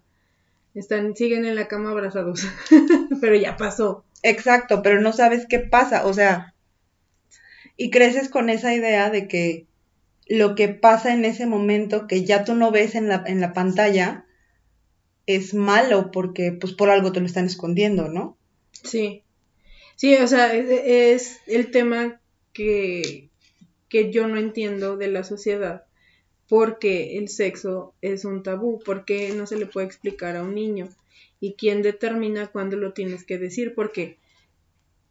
están, 0.74 1.16
siguen 1.16 1.46
en 1.46 1.54
la 1.54 1.66
cama 1.66 1.90
abrazados. 1.92 2.46
pero 3.22 3.36
ya 3.36 3.56
pasó. 3.56 4.04
Exacto, 4.22 4.82
pero 4.82 5.00
no 5.00 5.14
sabes 5.14 5.46
qué 5.48 5.58
pasa, 5.58 6.06
o 6.06 6.12
sea, 6.12 6.54
y 7.78 7.90
creces 7.90 8.28
con 8.28 8.50
esa 8.50 8.74
idea 8.74 9.08
de 9.08 9.28
que 9.28 9.66
lo 10.28 10.54
que 10.54 10.68
pasa 10.68 11.14
en 11.14 11.24
ese 11.24 11.46
momento 11.46 12.06
que 12.06 12.24
ya 12.24 12.44
tú 12.44 12.54
no 12.54 12.70
ves 12.70 12.94
en 12.94 13.08
la, 13.08 13.22
en 13.26 13.40
la 13.40 13.54
pantalla 13.54 14.25
es 15.26 15.54
malo 15.54 16.10
porque 16.10 16.52
pues 16.52 16.72
por 16.72 16.90
algo 16.90 17.12
te 17.12 17.20
lo 17.20 17.26
están 17.26 17.46
escondiendo, 17.46 18.08
¿no? 18.08 18.36
Sí. 18.72 19.22
Sí, 19.96 20.14
o 20.16 20.28
sea, 20.28 20.54
e, 20.54 20.60
e, 20.60 21.12
es, 21.14 21.40
el 21.46 21.70
tema 21.70 22.20
que, 22.52 23.28
que 23.88 24.12
yo 24.12 24.28
no 24.28 24.38
entiendo 24.38 24.96
de 24.96 25.08
la 25.08 25.24
sociedad 25.24 25.84
porque 26.48 27.18
el 27.18 27.28
sexo 27.28 27.94
es 28.02 28.24
un 28.24 28.42
tabú, 28.42 28.80
porque 28.84 29.32
no 29.34 29.46
se 29.46 29.56
le 29.56 29.66
puede 29.66 29.86
explicar 29.86 30.36
a 30.36 30.42
un 30.42 30.54
niño 30.54 30.88
y 31.40 31.54
quién 31.54 31.82
determina 31.82 32.46
cuándo 32.48 32.76
lo 32.76 32.92
tienes 32.92 33.24
que 33.24 33.38
decir, 33.38 33.74
porque 33.74 34.18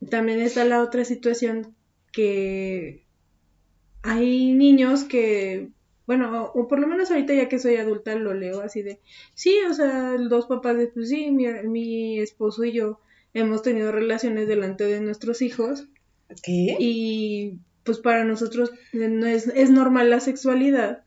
también 0.09 0.39
está 0.39 0.65
la 0.65 0.81
otra 0.81 1.03
situación 1.05 1.75
que 2.11 3.03
hay 4.01 4.53
niños 4.53 5.03
que, 5.03 5.69
bueno, 6.07 6.51
o, 6.53 6.67
por 6.67 6.79
lo 6.79 6.87
menos 6.87 7.11
ahorita 7.11 7.33
ya 7.33 7.49
que 7.49 7.59
soy 7.59 7.77
adulta 7.77 8.15
lo 8.15 8.33
leo 8.33 8.61
así 8.61 8.81
de, 8.81 8.99
sí, 9.33 9.55
o 9.69 9.73
sea, 9.73 10.17
dos 10.17 10.45
papás 10.45 10.77
de, 10.77 10.87
pues 10.87 11.09
sí, 11.09 11.31
mi, 11.31 11.47
mi 11.63 12.19
esposo 12.19 12.63
y 12.63 12.73
yo 12.73 12.99
hemos 13.33 13.61
tenido 13.61 13.91
relaciones 13.91 14.47
delante 14.47 14.85
de 14.85 15.01
nuestros 15.01 15.41
hijos. 15.41 15.87
¿Qué? 16.43 16.75
Y 16.79 17.59
pues 17.83 17.99
para 17.99 18.23
nosotros 18.23 18.71
no 18.93 19.27
es, 19.27 19.47
es 19.47 19.69
normal 19.69 20.09
la 20.09 20.19
sexualidad. 20.19 21.03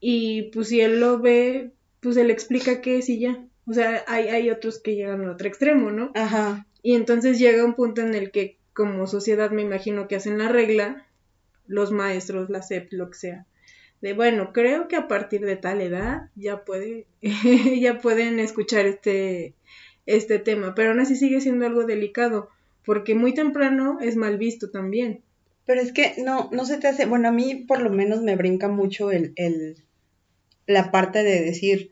Y 0.00 0.50
pues 0.52 0.68
si 0.68 0.80
él 0.80 1.00
lo 1.00 1.18
ve, 1.18 1.72
pues 2.00 2.16
él 2.16 2.30
explica 2.30 2.80
qué 2.80 2.98
es 2.98 3.08
y 3.08 3.18
ya. 3.18 3.44
O 3.66 3.72
sea, 3.72 4.04
hay, 4.06 4.28
hay 4.28 4.50
otros 4.50 4.78
que 4.78 4.94
llegan 4.94 5.22
al 5.22 5.30
otro 5.30 5.48
extremo, 5.48 5.90
¿no? 5.90 6.12
Ajá. 6.14 6.66
Y 6.82 6.94
entonces 6.94 7.38
llega 7.38 7.64
un 7.64 7.74
punto 7.74 8.00
en 8.00 8.14
el 8.14 8.30
que 8.30 8.56
como 8.72 9.06
sociedad 9.06 9.50
me 9.50 9.62
imagino 9.62 10.06
que 10.06 10.16
hacen 10.16 10.38
la 10.38 10.48
regla 10.48 11.06
los 11.66 11.92
maestros, 11.92 12.48
la 12.48 12.62
SEP, 12.62 12.92
lo 12.92 13.10
que 13.10 13.18
sea. 13.18 13.46
De 14.00 14.12
bueno, 14.12 14.52
creo 14.52 14.86
que 14.88 14.96
a 14.96 15.08
partir 15.08 15.44
de 15.44 15.56
tal 15.56 15.80
edad 15.80 16.30
ya 16.36 16.64
puede, 16.64 17.06
ya 17.80 18.00
pueden 18.00 18.38
escuchar 18.38 18.86
este, 18.86 19.54
este 20.06 20.38
tema, 20.38 20.74
pero 20.74 20.90
aún 20.90 21.00
así 21.00 21.16
sigue 21.16 21.40
siendo 21.40 21.66
algo 21.66 21.84
delicado, 21.84 22.48
porque 22.84 23.14
muy 23.14 23.34
temprano 23.34 23.98
es 24.00 24.16
mal 24.16 24.38
visto 24.38 24.70
también. 24.70 25.22
Pero 25.66 25.80
es 25.80 25.92
que 25.92 26.14
no, 26.18 26.48
no 26.52 26.64
se 26.64 26.78
te 26.78 26.88
hace, 26.88 27.06
bueno, 27.06 27.28
a 27.28 27.32
mí 27.32 27.54
por 27.54 27.82
lo 27.82 27.90
menos 27.90 28.22
me 28.22 28.36
brinca 28.36 28.68
mucho 28.68 29.10
el, 29.10 29.32
el 29.36 29.76
la 30.66 30.90
parte 30.90 31.24
de 31.24 31.40
decir, 31.42 31.90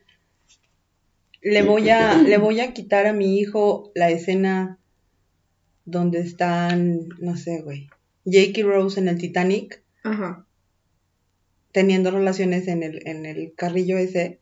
le 1.41 1.61
voy 1.63 1.89
a, 1.89 2.17
le 2.17 2.37
voy 2.37 2.59
a 2.59 2.73
quitar 2.73 3.05
a 3.07 3.13
mi 3.13 3.39
hijo 3.39 3.91
la 3.95 4.09
escena 4.09 4.79
donde 5.85 6.19
están, 6.19 7.09
no 7.19 7.37
sé, 7.37 7.61
güey, 7.61 7.89
Jake 8.25 8.61
y 8.61 8.63
Rose 8.63 8.99
en 8.99 9.07
el 9.07 9.17
Titanic, 9.17 9.83
teniendo 11.71 12.11
relaciones 12.11 12.67
en 12.67 12.83
el, 12.83 13.07
en 13.07 13.25
el 13.25 13.53
carrillo 13.55 13.97
ese, 13.97 14.39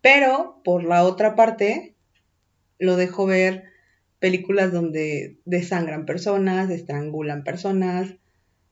pero 0.00 0.60
por 0.64 0.84
la 0.84 1.04
otra 1.04 1.34
parte 1.36 1.94
lo 2.78 2.96
dejo 2.96 3.26
ver 3.26 3.64
películas 4.18 4.72
donde 4.72 5.38
desangran 5.44 6.06
personas, 6.06 6.70
estrangulan 6.70 7.42
personas, 7.42 8.14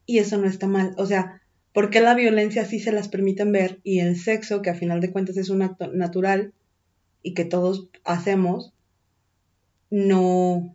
Y 0.06 0.18
eso 0.18 0.38
no 0.38 0.46
está 0.46 0.66
mal. 0.66 0.94
O 0.96 1.06
sea, 1.06 1.42
¿por 1.72 1.90
qué 1.90 2.00
la 2.00 2.14
violencia 2.14 2.64
sí 2.64 2.80
se 2.80 2.92
las 2.92 3.08
permiten 3.08 3.52
ver 3.52 3.80
y 3.84 4.00
el 4.00 4.16
sexo, 4.16 4.62
que 4.62 4.70
a 4.70 4.74
final 4.74 5.00
de 5.00 5.10
cuentas 5.10 5.36
es 5.36 5.50
un 5.50 5.62
acto 5.62 5.88
natural 5.88 6.54
y 7.22 7.34
que 7.34 7.44
todos 7.44 7.90
hacemos, 8.04 8.72
no, 9.90 10.74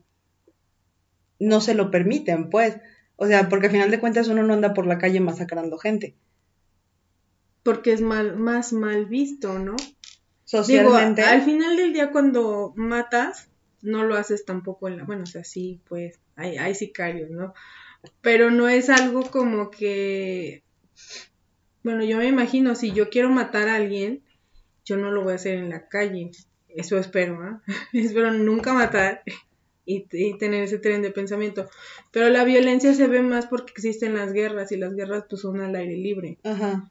no 1.39 1.61
se 1.61 1.73
lo 1.73 1.89
permiten, 1.89 2.49
pues? 2.49 2.77
O 3.15 3.27
sea, 3.27 3.49
porque 3.49 3.67
a 3.67 3.71
final 3.71 3.89
de 3.91 3.99
cuentas 3.99 4.27
uno 4.27 4.43
no 4.43 4.53
anda 4.53 4.73
por 4.73 4.85
la 4.85 4.97
calle 4.97 5.19
masacrando 5.19 5.77
gente. 5.77 6.15
Porque 7.63 7.93
es 7.93 8.01
mal, 8.01 8.35
más 8.35 8.73
mal 8.73 9.05
visto, 9.05 9.57
¿no? 9.59 9.75
Socialmente. 10.43 11.23
al 11.23 11.41
final 11.41 11.77
del 11.77 11.93
día 11.93 12.11
cuando 12.11 12.73
matas, 12.75 13.49
no 13.81 14.03
lo 14.03 14.15
haces 14.15 14.45
tampoco 14.45 14.87
en 14.87 14.97
la... 14.97 15.03
Bueno, 15.03 15.23
o 15.23 15.27
sea, 15.27 15.43
sí, 15.43 15.81
pues 15.87 16.19
hay, 16.35 16.57
hay 16.57 16.75
sicarios, 16.75 17.29
¿no? 17.29 17.53
Pero 18.21 18.51
no 18.51 18.67
es 18.67 18.89
algo 18.89 19.23
como 19.23 19.71
que... 19.71 20.63
Bueno, 21.83 22.03
yo 22.03 22.17
me 22.17 22.27
imagino, 22.27 22.75
si 22.75 22.91
yo 22.91 23.09
quiero 23.09 23.29
matar 23.29 23.67
a 23.67 23.75
alguien, 23.75 24.23
yo 24.85 24.97
no 24.97 25.11
lo 25.11 25.23
voy 25.23 25.33
a 25.33 25.35
hacer 25.35 25.57
en 25.57 25.69
la 25.69 25.87
calle. 25.87 26.31
Eso 26.69 26.97
espero, 26.97 27.41
¿ah? 27.41 27.61
espero 27.93 28.31
nunca 28.31 28.73
matar 28.73 29.23
y, 29.85 30.37
tener 30.37 30.63
ese 30.63 30.79
tren 30.79 31.01
de 31.01 31.11
pensamiento. 31.11 31.69
Pero 32.11 32.29
la 32.29 32.43
violencia 32.43 32.93
se 32.93 33.07
ve 33.07 33.21
más 33.21 33.47
porque 33.47 33.73
existen 33.73 34.15
las 34.15 34.33
guerras 34.33 34.71
y 34.71 34.77
las 34.77 34.93
guerras 34.95 35.25
pues 35.29 35.41
son 35.41 35.61
al 35.61 35.75
aire 35.75 35.97
libre. 35.97 36.37
Ajá. 36.43 36.89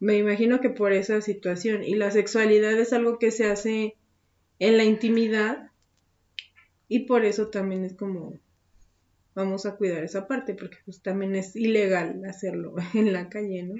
Me 0.00 0.16
imagino 0.16 0.60
que 0.60 0.70
por 0.70 0.92
esa 0.92 1.20
situación. 1.20 1.82
Y 1.82 1.94
la 1.94 2.10
sexualidad 2.10 2.78
es 2.78 2.92
algo 2.92 3.18
que 3.18 3.30
se 3.30 3.46
hace 3.46 3.96
en 4.58 4.76
la 4.76 4.84
intimidad 4.84 5.70
y 6.88 7.00
por 7.00 7.24
eso 7.24 7.48
también 7.48 7.84
es 7.84 7.94
como 7.94 8.38
vamos 9.34 9.66
a 9.66 9.76
cuidar 9.76 10.04
esa 10.04 10.28
parte 10.28 10.54
porque 10.54 10.78
pues 10.84 11.02
también 11.02 11.34
es 11.34 11.56
ilegal 11.56 12.24
hacerlo 12.24 12.74
en 12.94 13.12
la 13.12 13.28
calle, 13.28 13.62
¿no? 13.64 13.74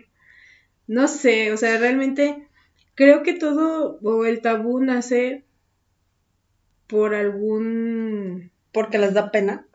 No 0.86 1.08
sé, 1.08 1.52
o 1.52 1.56
sea, 1.56 1.78
realmente 1.78 2.48
creo 2.94 3.22
que 3.22 3.34
todo 3.34 3.98
o 4.02 4.24
el 4.26 4.42
tabú 4.42 4.80
nace 4.80 5.44
por 6.86 7.14
algún 7.14 8.50
porque 8.72 8.98
les 8.98 9.14
da 9.14 9.30
pena. 9.30 9.66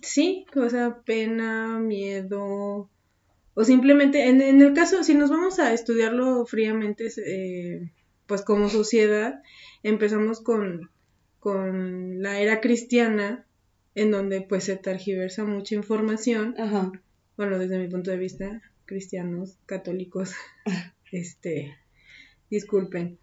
Sí, 0.00 0.46
o 0.54 0.68
sea, 0.68 1.00
pena, 1.04 1.78
miedo, 1.80 2.90
o 3.54 3.64
simplemente, 3.64 4.28
en, 4.28 4.40
el 4.40 4.72
caso, 4.74 5.04
si 5.04 5.14
nos 5.14 5.30
vamos 5.30 5.58
a 5.58 5.72
estudiarlo 5.72 6.44
fríamente, 6.44 7.08
eh, 7.24 7.92
pues 8.26 8.42
como 8.42 8.68
sociedad, 8.68 9.42
empezamos 9.82 10.40
con, 10.40 10.90
con 11.38 12.22
la 12.22 12.40
era 12.40 12.60
cristiana, 12.60 13.46
en 13.94 14.10
donde 14.10 14.40
pues 14.40 14.64
se 14.64 14.76
tergiversa 14.76 15.44
mucha 15.44 15.76
información. 15.76 16.54
Ajá. 16.58 16.90
Bueno, 17.36 17.58
desde 17.58 17.78
mi 17.78 17.88
punto 17.88 18.10
de 18.10 18.16
vista, 18.16 18.62
cristianos, 18.86 19.58
católicos, 19.66 20.32
este, 21.12 21.76
disculpen. 22.50 23.18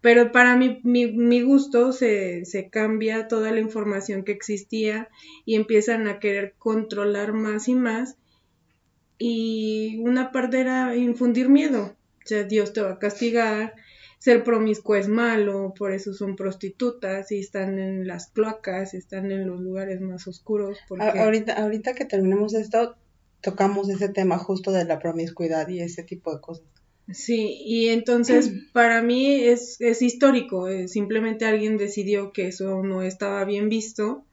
Pero 0.00 0.32
para 0.32 0.56
mi, 0.56 0.80
mi, 0.82 1.42
gusto 1.42 1.92
se, 1.92 2.46
se, 2.46 2.70
cambia 2.70 3.28
toda 3.28 3.50
la 3.52 3.60
información 3.60 4.24
que 4.24 4.32
existía 4.32 5.10
y 5.44 5.56
empiezan 5.56 6.06
a 6.06 6.18
querer 6.20 6.54
controlar 6.58 7.34
más 7.34 7.68
y 7.68 7.74
más. 7.74 8.16
Y 9.22 9.98
una 9.98 10.32
parte 10.32 10.60
era 10.60 10.96
infundir 10.96 11.50
miedo. 11.50 11.94
O 12.24 12.26
sea, 12.26 12.44
Dios 12.44 12.72
te 12.72 12.80
va 12.80 12.92
a 12.92 12.98
castigar, 12.98 13.74
ser 14.18 14.44
promiscuo 14.44 14.96
es 14.96 15.08
malo, 15.08 15.74
por 15.76 15.92
eso 15.92 16.14
son 16.14 16.36
prostitutas 16.36 17.30
y 17.30 17.38
están 17.38 17.78
en 17.78 18.06
las 18.06 18.28
cloacas, 18.28 18.94
están 18.94 19.30
en 19.30 19.46
los 19.46 19.60
lugares 19.60 20.00
más 20.00 20.26
oscuros. 20.26 20.78
Ahorita, 20.98 21.52
ahorita 21.52 21.94
que 21.94 22.06
terminemos 22.06 22.54
esto, 22.54 22.96
tocamos 23.42 23.90
ese 23.90 24.08
tema 24.08 24.38
justo 24.38 24.72
de 24.72 24.86
la 24.86 24.98
promiscuidad 24.98 25.68
y 25.68 25.80
ese 25.80 26.02
tipo 26.02 26.34
de 26.34 26.40
cosas. 26.40 26.64
Sí, 27.12 27.60
y 27.64 27.88
entonces 27.88 28.50
para 28.72 29.02
mí 29.02 29.34
es, 29.34 29.80
es 29.80 30.00
histórico, 30.00 30.68
eh, 30.68 30.88
simplemente 30.88 31.44
alguien 31.44 31.76
decidió 31.76 32.32
que 32.32 32.48
eso 32.48 32.82
no 32.82 33.02
estaba 33.02 33.44
bien 33.44 33.68
visto 33.68 34.24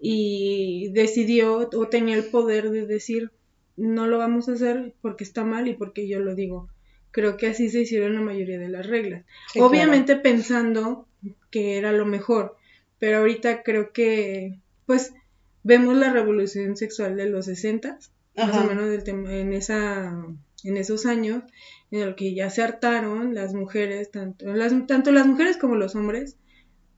y 0.00 0.90
decidió 0.92 1.68
o 1.72 1.88
tenía 1.88 2.16
el 2.16 2.26
poder 2.26 2.70
de 2.70 2.86
decir 2.86 3.32
no 3.78 4.06
lo 4.06 4.18
vamos 4.18 4.48
a 4.48 4.52
hacer 4.52 4.94
porque 5.00 5.24
está 5.24 5.44
mal 5.44 5.68
y 5.68 5.74
porque 5.74 6.08
yo 6.08 6.20
lo 6.20 6.34
digo. 6.34 6.68
Creo 7.10 7.36
que 7.36 7.46
así 7.46 7.70
se 7.70 7.80
hicieron 7.80 8.14
la 8.14 8.20
mayoría 8.20 8.58
de 8.58 8.68
las 8.68 8.86
reglas. 8.86 9.24
Obviamente 9.58 10.16
pensando 10.16 11.06
que 11.50 11.78
era 11.78 11.92
lo 11.92 12.04
mejor, 12.04 12.56
pero 12.98 13.18
ahorita 13.18 13.62
creo 13.62 13.92
que 13.92 14.58
pues 14.84 15.14
vemos 15.62 15.96
la 15.96 16.12
revolución 16.12 16.76
sexual 16.76 17.16
de 17.16 17.28
los 17.28 17.46
60, 17.46 17.98
más 18.36 18.56
o 18.56 18.64
menos 18.64 18.88
del 18.90 19.08
en 19.08 19.52
esa 19.52 20.14
en 20.64 20.76
esos 20.76 21.06
años 21.06 21.42
en 21.90 22.00
el 22.00 22.14
que 22.14 22.34
ya 22.34 22.50
se 22.50 22.62
hartaron 22.62 23.34
las 23.34 23.54
mujeres, 23.54 24.10
tanto 24.10 24.46
las, 24.46 24.72
tanto 24.86 25.12
las 25.12 25.26
mujeres 25.26 25.56
como 25.56 25.76
los 25.76 25.94
hombres, 25.94 26.36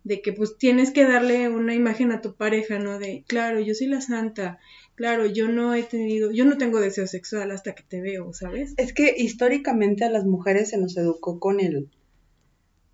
de 0.02 0.22
que 0.22 0.32
pues 0.32 0.56
tienes 0.56 0.90
que 0.90 1.04
darle 1.04 1.48
una 1.48 1.74
imagen 1.74 2.10
a 2.10 2.20
tu 2.20 2.34
pareja, 2.34 2.78
¿no? 2.78 2.98
De, 2.98 3.24
claro, 3.26 3.60
yo 3.60 3.74
soy 3.74 3.86
la 3.88 4.00
santa, 4.00 4.58
claro, 5.00 5.24
yo 5.24 5.48
no 5.48 5.72
he 5.72 5.82
tenido, 5.82 6.30
yo 6.30 6.44
no 6.44 6.58
tengo 6.58 6.78
deseo 6.78 7.06
sexual 7.06 7.52
hasta 7.52 7.74
que 7.74 7.82
te 7.82 8.02
veo, 8.02 8.34
¿sabes? 8.34 8.74
Es 8.76 8.92
que 8.92 9.14
históricamente 9.16 10.04
a 10.04 10.10
las 10.10 10.26
mujeres 10.26 10.68
se 10.68 10.76
nos 10.76 10.94
educó 10.94 11.40
con 11.40 11.58
el, 11.58 11.88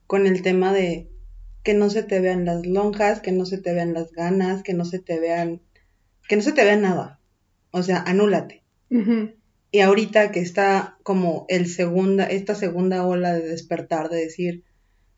con 0.06 0.28
el 0.28 0.40
tema 0.40 0.72
de 0.72 1.08
que 1.64 1.74
no 1.74 1.90
se 1.90 2.04
te 2.04 2.20
vean 2.20 2.44
las 2.44 2.64
lonjas, 2.64 3.20
que 3.20 3.32
no 3.32 3.44
se 3.44 3.58
te 3.58 3.74
vean 3.74 3.92
las 3.92 4.12
ganas, 4.12 4.62
que 4.62 4.72
no 4.72 4.84
se 4.84 5.00
te 5.00 5.18
vean, 5.18 5.60
que 6.28 6.36
no 6.36 6.42
se 6.42 6.52
te 6.52 6.62
vea 6.62 6.76
nada. 6.76 7.18
O 7.72 7.82
sea, 7.82 8.04
anúlate. 8.06 8.62
Y 9.72 9.80
ahorita 9.80 10.30
que 10.30 10.38
está 10.38 10.98
como 11.02 11.44
el 11.48 11.66
segunda, 11.66 12.26
esta 12.26 12.54
segunda 12.54 13.04
ola 13.04 13.32
de 13.32 13.48
despertar, 13.48 14.10
de 14.10 14.18
decir, 14.18 14.62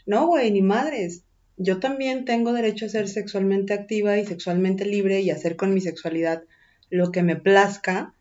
no, 0.06 0.26
güey, 0.26 0.50
ni 0.50 0.62
madres, 0.62 1.24
yo 1.58 1.80
también 1.80 2.24
tengo 2.24 2.54
derecho 2.54 2.86
a 2.86 2.88
ser 2.88 3.10
sexualmente 3.10 3.74
activa 3.74 4.16
y 4.16 4.24
sexualmente 4.24 4.86
libre 4.86 5.20
y 5.20 5.28
hacer 5.28 5.56
con 5.56 5.74
mi 5.74 5.82
sexualidad 5.82 6.44
lo 6.90 7.12
que 7.12 7.22
me 7.22 7.36
plazca, 7.36 8.14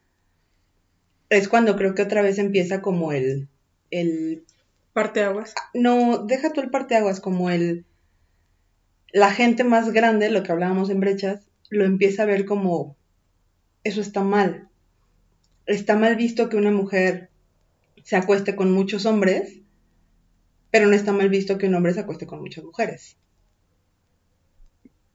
es 1.29 1.49
cuando 1.49 1.75
creo 1.75 1.95
que 1.95 2.03
otra 2.03 2.21
vez 2.21 2.37
empieza 2.39 2.81
como 2.81 3.11
el... 3.11 3.47
el 3.91 4.43
parteaguas. 4.93 5.53
No, 5.73 6.25
deja 6.25 6.53
tú 6.53 6.61
el 6.61 6.69
parteaguas, 6.69 7.19
como 7.19 7.49
el... 7.49 7.85
La 9.11 9.31
gente 9.31 9.63
más 9.63 9.91
grande, 9.91 10.29
lo 10.29 10.43
que 10.43 10.51
hablábamos 10.51 10.89
en 10.89 10.99
brechas, 10.99 11.49
lo 11.69 11.85
empieza 11.85 12.23
a 12.23 12.27
ver 12.27 12.45
como 12.45 12.95
eso 13.83 14.01
está 14.01 14.21
mal 14.21 14.67
está 15.67 15.97
mal 15.97 16.15
visto 16.15 16.49
que 16.49 16.57
una 16.57 16.71
mujer 16.71 17.29
se 18.03 18.15
acueste 18.15 18.55
con 18.55 18.71
muchos 18.71 19.05
hombres, 19.05 19.59
pero 20.71 20.87
no 20.87 20.95
está 20.95 21.11
mal 21.11 21.29
visto 21.29 21.57
que 21.57 21.67
un 21.67 21.75
hombre 21.75 21.93
se 21.93 21.99
acueste 21.99 22.25
con 22.25 22.39
muchas 22.39 22.63
mujeres. 22.63 23.17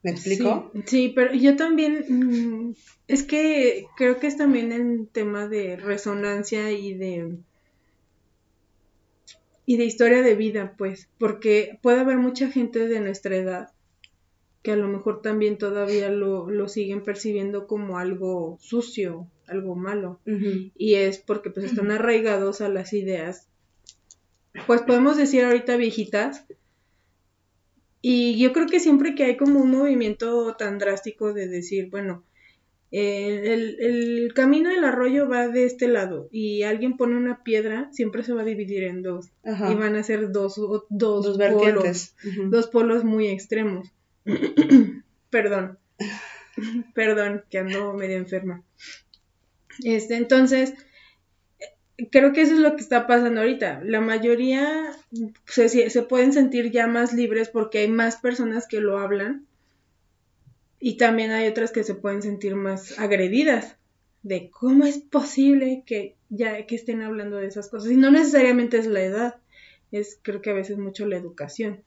¿Me 0.03 0.11
explico? 0.11 0.71
Sí, 0.85 1.13
pero 1.15 1.33
yo 1.33 1.55
también, 1.55 2.05
mm, 2.09 2.75
es 3.07 3.23
que 3.23 3.87
creo 3.95 4.19
que 4.19 4.27
es 4.27 4.37
también 4.37 4.71
el 4.71 5.07
tema 5.07 5.47
de 5.47 5.77
resonancia 5.77 6.71
y 6.71 6.93
de 6.93 7.37
y 9.65 9.77
de 9.77 9.85
historia 9.85 10.21
de 10.21 10.35
vida, 10.35 10.75
pues, 10.77 11.07
porque 11.17 11.79
puede 11.81 12.01
haber 12.01 12.17
mucha 12.17 12.49
gente 12.49 12.87
de 12.87 12.99
nuestra 12.99 13.37
edad 13.37 13.69
que 14.63 14.71
a 14.71 14.75
lo 14.77 14.87
mejor 14.87 15.21
también 15.21 15.57
todavía 15.57 16.09
lo, 16.09 16.49
lo 16.49 16.69
siguen 16.69 17.03
percibiendo 17.03 17.67
como 17.67 17.97
algo 17.97 18.57
sucio, 18.61 19.27
algo 19.45 19.75
malo. 19.75 20.21
Y 20.77 20.95
es 20.95 21.17
porque 21.17 21.49
pues 21.49 21.65
están 21.65 21.91
arraigados 21.91 22.61
a 22.61 22.69
las 22.69 22.93
ideas, 22.93 23.49
pues 24.65 24.81
podemos 24.81 25.17
decir 25.17 25.43
ahorita 25.43 25.75
viejitas. 25.75 26.45
Y 28.05 28.37
yo 28.37 28.51
creo 28.51 28.67
que 28.67 28.81
siempre 28.81 29.15
que 29.15 29.23
hay 29.23 29.37
como 29.37 29.61
un 29.61 29.71
movimiento 29.71 30.53
tan 30.57 30.77
drástico 30.77 31.31
de 31.31 31.47
decir, 31.47 31.89
bueno, 31.89 32.25
el, 32.91 33.77
el, 33.79 34.33
camino 34.35 34.69
del 34.69 34.83
arroyo 34.83 35.29
va 35.29 35.47
de 35.47 35.63
este 35.63 35.87
lado 35.87 36.27
y 36.29 36.63
alguien 36.63 36.97
pone 36.97 37.15
una 37.15 37.45
piedra, 37.45 37.87
siempre 37.93 38.23
se 38.23 38.33
va 38.33 38.41
a 38.41 38.45
dividir 38.45 38.83
en 38.83 39.03
dos. 39.03 39.31
Y 39.45 39.75
van 39.75 39.95
a 39.95 40.03
ser 40.03 40.33
dos, 40.33 40.57
dos, 40.57 40.89
dos 40.89 41.37
polos, 41.37 42.13
dos 42.49 42.67
polos 42.67 43.05
muy 43.05 43.29
extremos. 43.29 43.89
Perdón. 45.29 45.79
Perdón, 46.93 47.45
que 47.49 47.59
ando 47.59 47.93
medio 47.93 48.17
enferma. 48.17 48.63
Este, 49.81 50.17
entonces, 50.17 50.73
creo 52.11 52.33
que 52.33 52.41
eso 52.41 52.53
es 52.53 52.59
lo 52.59 52.75
que 52.75 52.81
está 52.81 53.07
pasando 53.07 53.41
ahorita. 53.41 53.81
La 53.83 54.01
mayoría 54.01 54.91
se, 55.45 55.69
se 55.69 56.01
pueden 56.03 56.33
sentir 56.33 56.71
ya 56.71 56.87
más 56.87 57.13
libres 57.13 57.49
porque 57.49 57.79
hay 57.79 57.87
más 57.87 58.17
personas 58.17 58.67
que 58.67 58.81
lo 58.81 58.99
hablan 58.99 59.45
y 60.79 60.97
también 60.97 61.31
hay 61.31 61.47
otras 61.47 61.71
que 61.71 61.83
se 61.83 61.95
pueden 61.95 62.21
sentir 62.21 62.55
más 62.55 62.99
agredidas 62.99 63.77
de 64.21 64.49
cómo 64.49 64.85
es 64.85 64.99
posible 64.99 65.83
que 65.85 66.15
ya 66.29 66.65
que 66.65 66.75
estén 66.75 67.01
hablando 67.01 67.37
de 67.37 67.47
esas 67.47 67.69
cosas. 67.69 67.91
Y 67.91 67.97
no 67.97 68.11
necesariamente 68.11 68.77
es 68.77 68.87
la 68.87 69.01
edad, 69.01 69.35
es 69.91 70.19
creo 70.21 70.41
que 70.41 70.49
a 70.49 70.53
veces 70.53 70.77
mucho 70.77 71.05
la 71.05 71.17
educación 71.17 71.83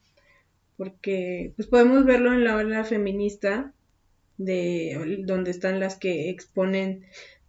porque 0.76 1.52
pues 1.56 1.68
podemos 1.68 2.04
verlo 2.04 2.32
en 2.32 2.44
la 2.44 2.56
ola 2.56 2.84
feminista 2.84 3.72
de 4.38 5.22
donde 5.24 5.50
están 5.50 5.80
las 5.80 5.96
que 5.96 6.28
exponen 6.28 7.06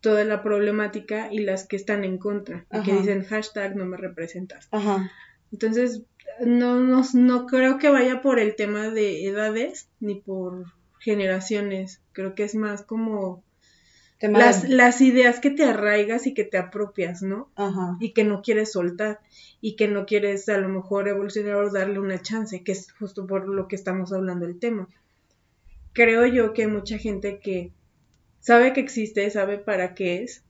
toda 0.07 0.23
la 0.23 0.41
problemática 0.41 1.27
y 1.33 1.39
las 1.39 1.67
que 1.67 1.75
están 1.75 2.05
en 2.05 2.17
contra, 2.17 2.65
que 2.85 2.93
dicen 2.93 3.25
hashtag 3.25 3.75
no 3.75 3.85
me 3.85 3.97
representas. 3.97 4.69
Ajá. 4.71 5.11
Entonces, 5.51 6.03
no, 6.39 6.79
no, 6.79 7.03
no 7.13 7.45
creo 7.45 7.77
que 7.77 7.89
vaya 7.89 8.21
por 8.21 8.39
el 8.39 8.55
tema 8.55 8.89
de 8.89 9.27
edades 9.27 9.89
ni 9.99 10.15
por 10.15 10.63
generaciones, 11.01 11.99
creo 12.13 12.35
que 12.35 12.45
es 12.45 12.55
más 12.55 12.83
como 12.83 13.43
las, 14.21 14.69
las, 14.69 15.01
ideas 15.01 15.41
que 15.41 15.49
te 15.49 15.65
arraigas 15.65 16.25
y 16.25 16.33
que 16.33 16.45
te 16.45 16.57
apropias, 16.57 17.21
¿no? 17.21 17.51
Ajá. 17.57 17.97
Y 17.99 18.13
que 18.13 18.23
no 18.23 18.41
quieres 18.41 18.71
soltar 18.71 19.19
y 19.59 19.75
que 19.75 19.89
no 19.89 20.05
quieres 20.05 20.47
a 20.47 20.57
lo 20.57 20.69
mejor 20.69 21.09
evolucionar 21.09 21.55
o 21.55 21.69
darle 21.69 21.99
una 21.99 22.21
chance, 22.21 22.63
que 22.63 22.71
es 22.71 22.93
justo 22.93 23.27
por 23.27 23.45
lo 23.49 23.67
que 23.67 23.75
estamos 23.75 24.13
hablando 24.13 24.45
el 24.45 24.57
tema. 24.57 24.87
Creo 25.91 26.25
yo 26.27 26.53
que 26.53 26.61
hay 26.61 26.69
mucha 26.69 26.97
gente 26.97 27.39
que 27.39 27.73
sabe 28.47 28.71
que 28.71 28.79
existe, 28.79 29.29
sabe 29.29 29.57
para 29.57 29.93
qué 29.93 30.23
es, 30.23 30.41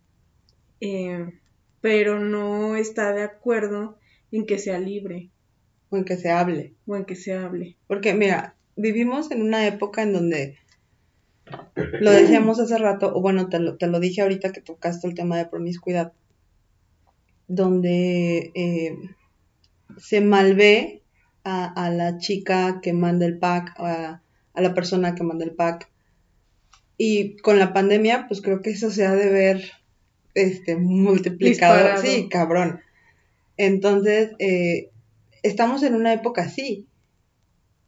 eh, 0.81 1.33
pero 1.81 2.19
no 2.19 2.75
está 2.75 3.11
de 3.11 3.23
acuerdo 3.23 3.97
en 4.31 4.45
que 4.45 4.59
sea 4.59 4.77
libre. 4.77 5.31
O 5.89 5.97
en 5.97 6.05
que 6.05 6.15
se 6.15 6.29
hable. 6.29 6.75
O 6.85 6.95
en 6.95 7.05
que 7.05 7.15
se 7.15 7.33
hable. 7.33 7.75
Porque, 7.87 8.13
mira, 8.13 8.55
vivimos 8.75 9.31
en 9.31 9.41
una 9.41 9.65
época 9.65 10.03
en 10.03 10.13
donde 10.13 10.59
lo 11.99 12.11
decíamos 12.11 12.59
hace 12.59 12.77
rato, 12.77 13.11
o 13.15 13.19
bueno, 13.19 13.49
te 13.49 13.57
lo, 13.57 13.77
te 13.77 13.87
lo 13.87 13.99
dije 13.99 14.21
ahorita 14.21 14.51
que 14.51 14.61
tocaste 14.61 15.07
el 15.07 15.15
tema 15.15 15.35
de 15.37 15.47
promiscuidad, 15.47 16.13
donde 17.47 18.51
eh, 18.53 18.95
se 19.97 20.21
malvé 20.21 21.01
a, 21.43 21.65
a, 21.65 21.89
la 21.89 22.19
chica 22.19 22.79
que 22.79 22.93
manda 22.93 23.25
el 23.25 23.39
pack, 23.39 23.73
a, 23.79 24.21
a, 24.53 24.61
la 24.61 24.75
persona 24.75 25.15
que 25.15 25.23
manda 25.23 25.45
el 25.45 25.55
pack. 25.55 25.89
Y 26.97 27.37
con 27.37 27.59
la 27.59 27.73
pandemia, 27.73 28.25
pues 28.27 28.41
creo 28.41 28.61
que 28.61 28.71
eso 28.71 28.89
se 28.89 29.05
ha 29.05 29.13
de 29.15 29.29
ver 29.29 29.71
este, 30.33 30.75
multiplicado. 30.75 32.01
Sí, 32.01 32.27
cabrón. 32.29 32.81
Entonces, 33.57 34.31
eh, 34.39 34.91
estamos 35.43 35.83
en 35.83 35.95
una 35.95 36.13
época 36.13 36.43
así. 36.43 36.87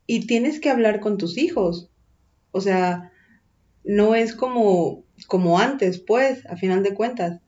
Y 0.05 0.25
tienes 0.25 0.59
que 0.59 0.69
hablar 0.69 0.99
con 0.99 1.17
tus 1.17 1.37
hijos. 1.37 1.89
O 2.51 2.61
sea, 2.61 3.11
no 3.83 4.15
es 4.15 4.33
como, 4.33 5.05
como 5.27 5.59
antes, 5.59 5.99
pues, 5.99 6.45
a 6.47 6.57
final 6.57 6.83
de 6.83 6.93
cuentas. 6.93 7.41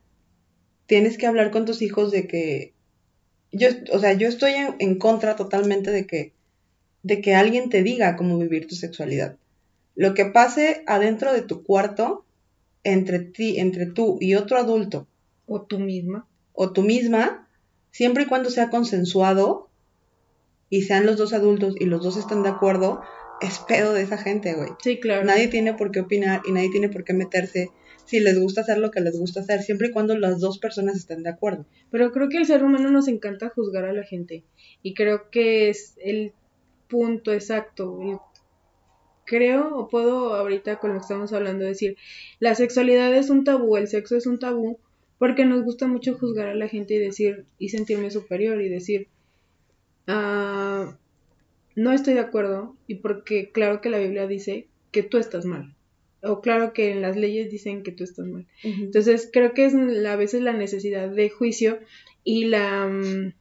Tienes 0.85 1.17
que 1.17 1.27
hablar 1.27 1.51
con 1.51 1.65
tus 1.65 1.81
hijos 1.81 2.11
de 2.11 2.27
que, 2.27 2.73
yo, 3.51 3.69
o 3.91 3.99
sea, 3.99 4.13
yo 4.13 4.27
estoy 4.27 4.53
en, 4.79 4.97
contra 4.97 5.35
totalmente 5.35 5.91
de 5.91 6.05
que, 6.05 6.33
de 7.03 7.21
que 7.21 7.35
alguien 7.35 7.69
te 7.69 7.81
diga 7.83 8.15
cómo 8.15 8.37
vivir 8.37 8.67
tu 8.67 8.75
sexualidad. 8.75 9.37
Lo 9.95 10.13
que 10.13 10.25
pase 10.25 10.83
adentro 10.87 11.33
de 11.33 11.41
tu 11.41 11.63
cuarto, 11.63 12.25
entre 12.83 13.19
ti, 13.19 13.59
entre 13.59 13.85
tú 13.85 14.17
y 14.19 14.35
otro 14.35 14.57
adulto. 14.57 15.07
O 15.45 15.61
tú 15.61 15.79
misma. 15.79 16.27
O 16.53 16.71
tú 16.71 16.81
misma, 16.81 17.47
siempre 17.91 18.23
y 18.23 18.25
cuando 18.25 18.49
sea 18.49 18.69
consensuado 18.69 19.69
y 20.69 20.83
sean 20.83 21.05
los 21.05 21.17
dos 21.17 21.33
adultos 21.33 21.75
y 21.79 21.85
los 21.85 22.03
dos 22.03 22.17
están 22.17 22.43
de 22.43 22.49
acuerdo, 22.49 23.01
es 23.41 23.59
pedo 23.59 23.93
de 23.93 24.03
esa 24.03 24.17
gente, 24.17 24.53
güey. 24.53 24.69
Sí, 24.81 24.99
claro. 24.99 25.25
Nadie 25.25 25.47
tiene 25.47 25.73
por 25.73 25.91
qué 25.91 26.01
opinar 26.01 26.41
y 26.45 26.51
nadie 26.51 26.69
tiene 26.71 26.89
por 26.89 27.03
qué 27.03 27.13
meterse 27.13 27.69
si 28.05 28.19
les 28.19 28.39
gusta 28.39 28.61
hacer 28.61 28.77
lo 28.77 28.91
que 28.91 28.99
les 28.99 29.17
gusta 29.17 29.41
hacer, 29.41 29.61
siempre 29.61 29.87
y 29.87 29.91
cuando 29.91 30.17
las 30.17 30.39
dos 30.39 30.59
personas 30.59 30.95
estén 30.95 31.23
de 31.23 31.29
acuerdo. 31.29 31.65
Pero 31.91 32.11
creo 32.11 32.29
que 32.29 32.37
el 32.37 32.45
ser 32.45 32.63
humano 32.63 32.89
nos 32.91 33.07
encanta 33.07 33.49
juzgar 33.49 33.85
a 33.85 33.93
la 33.93 34.03
gente 34.03 34.43
y 34.81 34.93
creo 34.93 35.29
que 35.29 35.69
es 35.69 35.95
el 35.97 36.33
punto 36.87 37.31
exacto. 37.31 37.97
Creo 39.31 39.73
o 39.77 39.87
puedo 39.87 40.33
ahorita 40.33 40.77
con 40.79 40.89
lo 40.91 40.97
que 40.97 41.03
estamos 41.03 41.31
hablando 41.31 41.63
decir, 41.63 41.95
la 42.41 42.53
sexualidad 42.53 43.15
es 43.15 43.29
un 43.29 43.45
tabú, 43.45 43.77
el 43.77 43.87
sexo 43.87 44.17
es 44.17 44.27
un 44.27 44.39
tabú, 44.39 44.77
porque 45.17 45.45
nos 45.45 45.63
gusta 45.63 45.87
mucho 45.87 46.17
juzgar 46.17 46.49
a 46.49 46.53
la 46.53 46.67
gente 46.67 46.95
y 46.95 46.99
decir 46.99 47.45
y 47.57 47.69
sentirme 47.69 48.11
superior 48.11 48.61
y 48.61 48.67
decir, 48.67 49.07
ah, 50.07 50.97
no 51.77 51.93
estoy 51.93 52.15
de 52.15 52.19
acuerdo 52.19 52.75
y 52.87 52.95
porque 52.95 53.51
claro 53.53 53.79
que 53.79 53.89
la 53.89 53.99
Biblia 53.99 54.27
dice 54.27 54.67
que 54.91 55.01
tú 55.01 55.17
estás 55.17 55.45
mal. 55.45 55.73
O 56.23 56.41
claro 56.41 56.73
que 56.73 56.91
en 56.91 57.01
las 57.01 57.15
leyes 57.15 57.49
dicen 57.49 57.83
que 57.83 57.93
tú 57.93 58.03
estás 58.03 58.27
mal. 58.27 58.45
Entonces 58.63 59.29
creo 59.31 59.53
que 59.53 59.63
es 59.65 59.73
a 59.73 60.15
veces 60.17 60.41
la 60.41 60.53
necesidad 60.53 61.09
de 61.09 61.29
juicio 61.29 61.79
y 62.25 62.45
la 62.45 62.85
mm, 62.87 63.33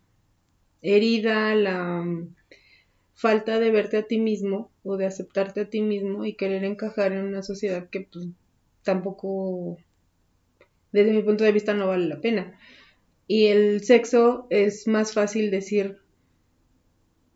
herida, 0.83 1.55
la 1.57 2.00
mm, 2.03 2.37
falta 3.20 3.61
de 3.61 3.70
verte 3.70 3.98
a 3.98 4.04
ti 4.04 4.18
mismo 4.18 4.70
o 4.83 4.96
de 4.96 5.04
aceptarte 5.04 5.61
a 5.61 5.68
ti 5.68 5.83
mismo 5.83 6.24
y 6.24 6.33
querer 6.33 6.64
encajar 6.64 7.12
en 7.12 7.24
una 7.24 7.42
sociedad 7.42 7.90
que 7.90 8.09
pues 8.11 8.28
tampoco, 8.83 9.76
desde 10.90 11.12
mi 11.12 11.22
punto 11.22 11.44
de 11.44 11.52
vista, 11.52 11.74
no 11.74 11.87
vale 11.87 12.06
la 12.06 12.22
pena. 12.22 12.59
Y 13.26 13.48
el 13.48 13.85
sexo 13.85 14.46
es 14.48 14.88
más 14.88 15.12
fácil 15.12 15.50
decir 15.50 15.98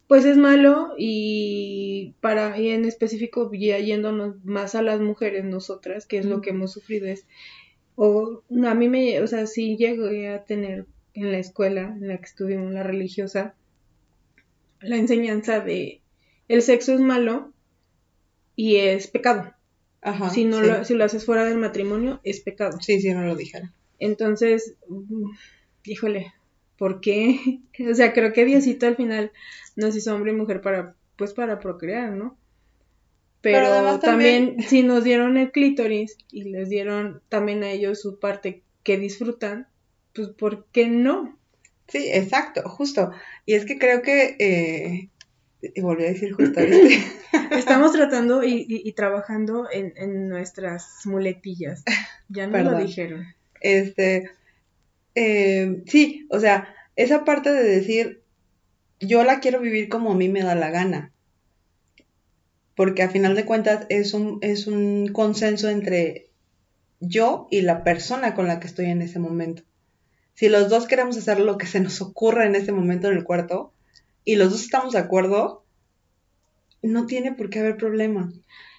pues 0.07 0.25
es 0.25 0.38
malo 0.38 0.94
y 0.97 2.14
para 2.23 2.59
y 2.59 2.70
en 2.70 2.87
específico 2.87 3.51
ya 3.53 3.79
yéndonos 3.79 4.42
más 4.42 4.75
a 4.75 4.83
las 4.83 5.01
mujeres 5.01 5.44
nosotras 5.44 6.07
que 6.07 6.16
es 6.18 6.25
lo 6.25 6.40
que 6.40 6.51
hemos 6.51 6.73
sufrido 6.73 7.07
es 7.07 7.27
o 7.97 8.42
a 8.66 8.75
mí 8.75 8.88
me 8.88 9.20
o 9.23 9.27
sea 9.27 9.47
sí 9.47 9.77
llegué 9.77 10.29
a 10.29 10.44
tener 10.44 10.87
en 11.14 11.33
la 11.33 11.38
escuela 11.38 11.97
en 12.01 12.09
la 12.09 12.18
que 12.18 12.27
estuvimos 12.27 12.73
la 12.73 12.83
religiosa 12.83 13.55
la 14.81 14.97
enseñanza 14.97 15.61
de 15.61 16.01
el 16.49 16.63
sexo 16.63 16.93
es 16.93 17.01
malo 17.01 17.53
y 18.57 18.77
es 18.77 19.07
pecado 19.07 19.55
Ajá, 20.03 20.31
si 20.31 20.45
no 20.45 20.61
lo, 20.61 20.85
si 20.85 20.95
lo 20.95 21.05
haces 21.05 21.25
fuera 21.25 21.45
del 21.45 21.59
matrimonio 21.59 22.21
es 22.25 22.41
pecado 22.41 22.79
sí 22.81 23.01
sí 23.01 23.13
no 23.13 23.23
lo 23.23 23.37
dijera 23.37 23.73
entonces 23.99 24.75
mm, 24.89 25.31
híjole 25.85 26.33
¿por 26.77 27.01
qué? 27.01 27.61
o 27.91 27.95
sea 27.95 28.13
creo 28.13 28.33
que 28.33 28.45
Diosito 28.45 28.87
al 28.87 28.97
final 28.97 29.33
nos 29.77 29.97
hizo 29.97 30.15
hombre 30.15 30.33
y 30.33 30.37
mujer 30.37 30.61
para, 30.61 30.95
pues 31.17 31.33
para 31.33 31.61
procrear, 31.61 32.13
¿no? 32.13 32.37
Pero, 33.41 33.99
también, 34.01 34.63
si 34.63 34.83
nos 34.83 35.05
dieron 35.05 35.37
el 35.37 35.53
clítoris 35.53 36.17
y 36.33 36.45
les 36.45 36.71
dieron 36.71 37.21
también 37.29 37.63
a 37.63 37.71
ellos 37.71 38.01
su 38.01 38.19
parte 38.19 38.63
que 38.83 38.97
disfrutan, 38.97 39.67
pues 40.15 40.29
¿por 40.29 40.65
qué 40.73 40.89
no? 40.89 41.39
Sí, 41.88 42.09
exacto, 42.12 42.68
justo. 42.68 43.12
Y 43.47 43.55
es 43.55 43.64
que 43.64 43.79
creo 43.79 44.03
que, 44.03 44.37
eh, 44.38 45.09
y 45.62 45.81
volví 45.81 46.05
a 46.05 46.09
decir 46.09 46.33
justo, 46.33 46.61
Estamos 47.51 47.92
tratando 47.92 48.42
y, 48.44 48.92
trabajando 48.92 49.68
en, 49.70 50.29
nuestras 50.29 51.01
muletillas. 51.05 51.83
Ya 52.29 52.47
no 52.47 52.59
lo 52.59 52.79
dijeron. 52.79 53.27
Este, 53.61 54.31
eh, 55.14 55.83
sí, 55.87 56.27
o 56.31 56.40
sea, 56.40 56.75
esa 56.97 57.25
parte 57.25 57.53
de 57.53 57.62
decir, 57.62 58.23
yo 59.01 59.25
la 59.25 59.40
quiero 59.40 59.61
vivir 59.61 59.88
como 59.88 60.12
a 60.12 60.16
mí 60.16 60.29
me 60.29 60.42
da 60.42 60.55
la 60.55 60.70
gana. 60.70 61.12
Porque 62.77 63.03
a 63.03 63.09
final 63.09 63.35
de 63.35 63.44
cuentas 63.44 63.87
es 63.88 64.14
un, 64.14 64.38
es 64.42 64.66
un 64.66 65.09
consenso 65.12 65.68
entre 65.68 66.29
yo 67.01 67.47
y 67.51 67.61
la 67.61 67.85
persona 67.85 68.35
con 68.35 68.49
la 68.49 68.59
que 68.59 68.66
estoy 68.66 68.87
en 68.87 69.03
ese 69.03 69.18
momento. 69.18 69.62
Si 70.35 70.49
los 70.49 70.68
dos 70.68 70.87
queremos 70.87 71.16
hacer 71.16 71.40
lo 71.40 71.59
que 71.59 71.66
se 71.66 71.81
nos 71.81 72.01
ocurra 72.01 72.47
en 72.47 72.55
ese 72.55 72.73
momento 72.73 73.09
en 73.09 73.16
el 73.16 73.25
cuarto 73.25 73.73
y 74.25 74.37
los 74.37 74.51
dos 74.51 74.62
estamos 74.62 74.92
de 74.92 74.99
acuerdo, 74.99 75.64
no 76.83 77.07
tiene 77.07 77.33
por 77.33 77.51
qué 77.51 77.61
haber 77.61 77.77
problema. 77.77 78.33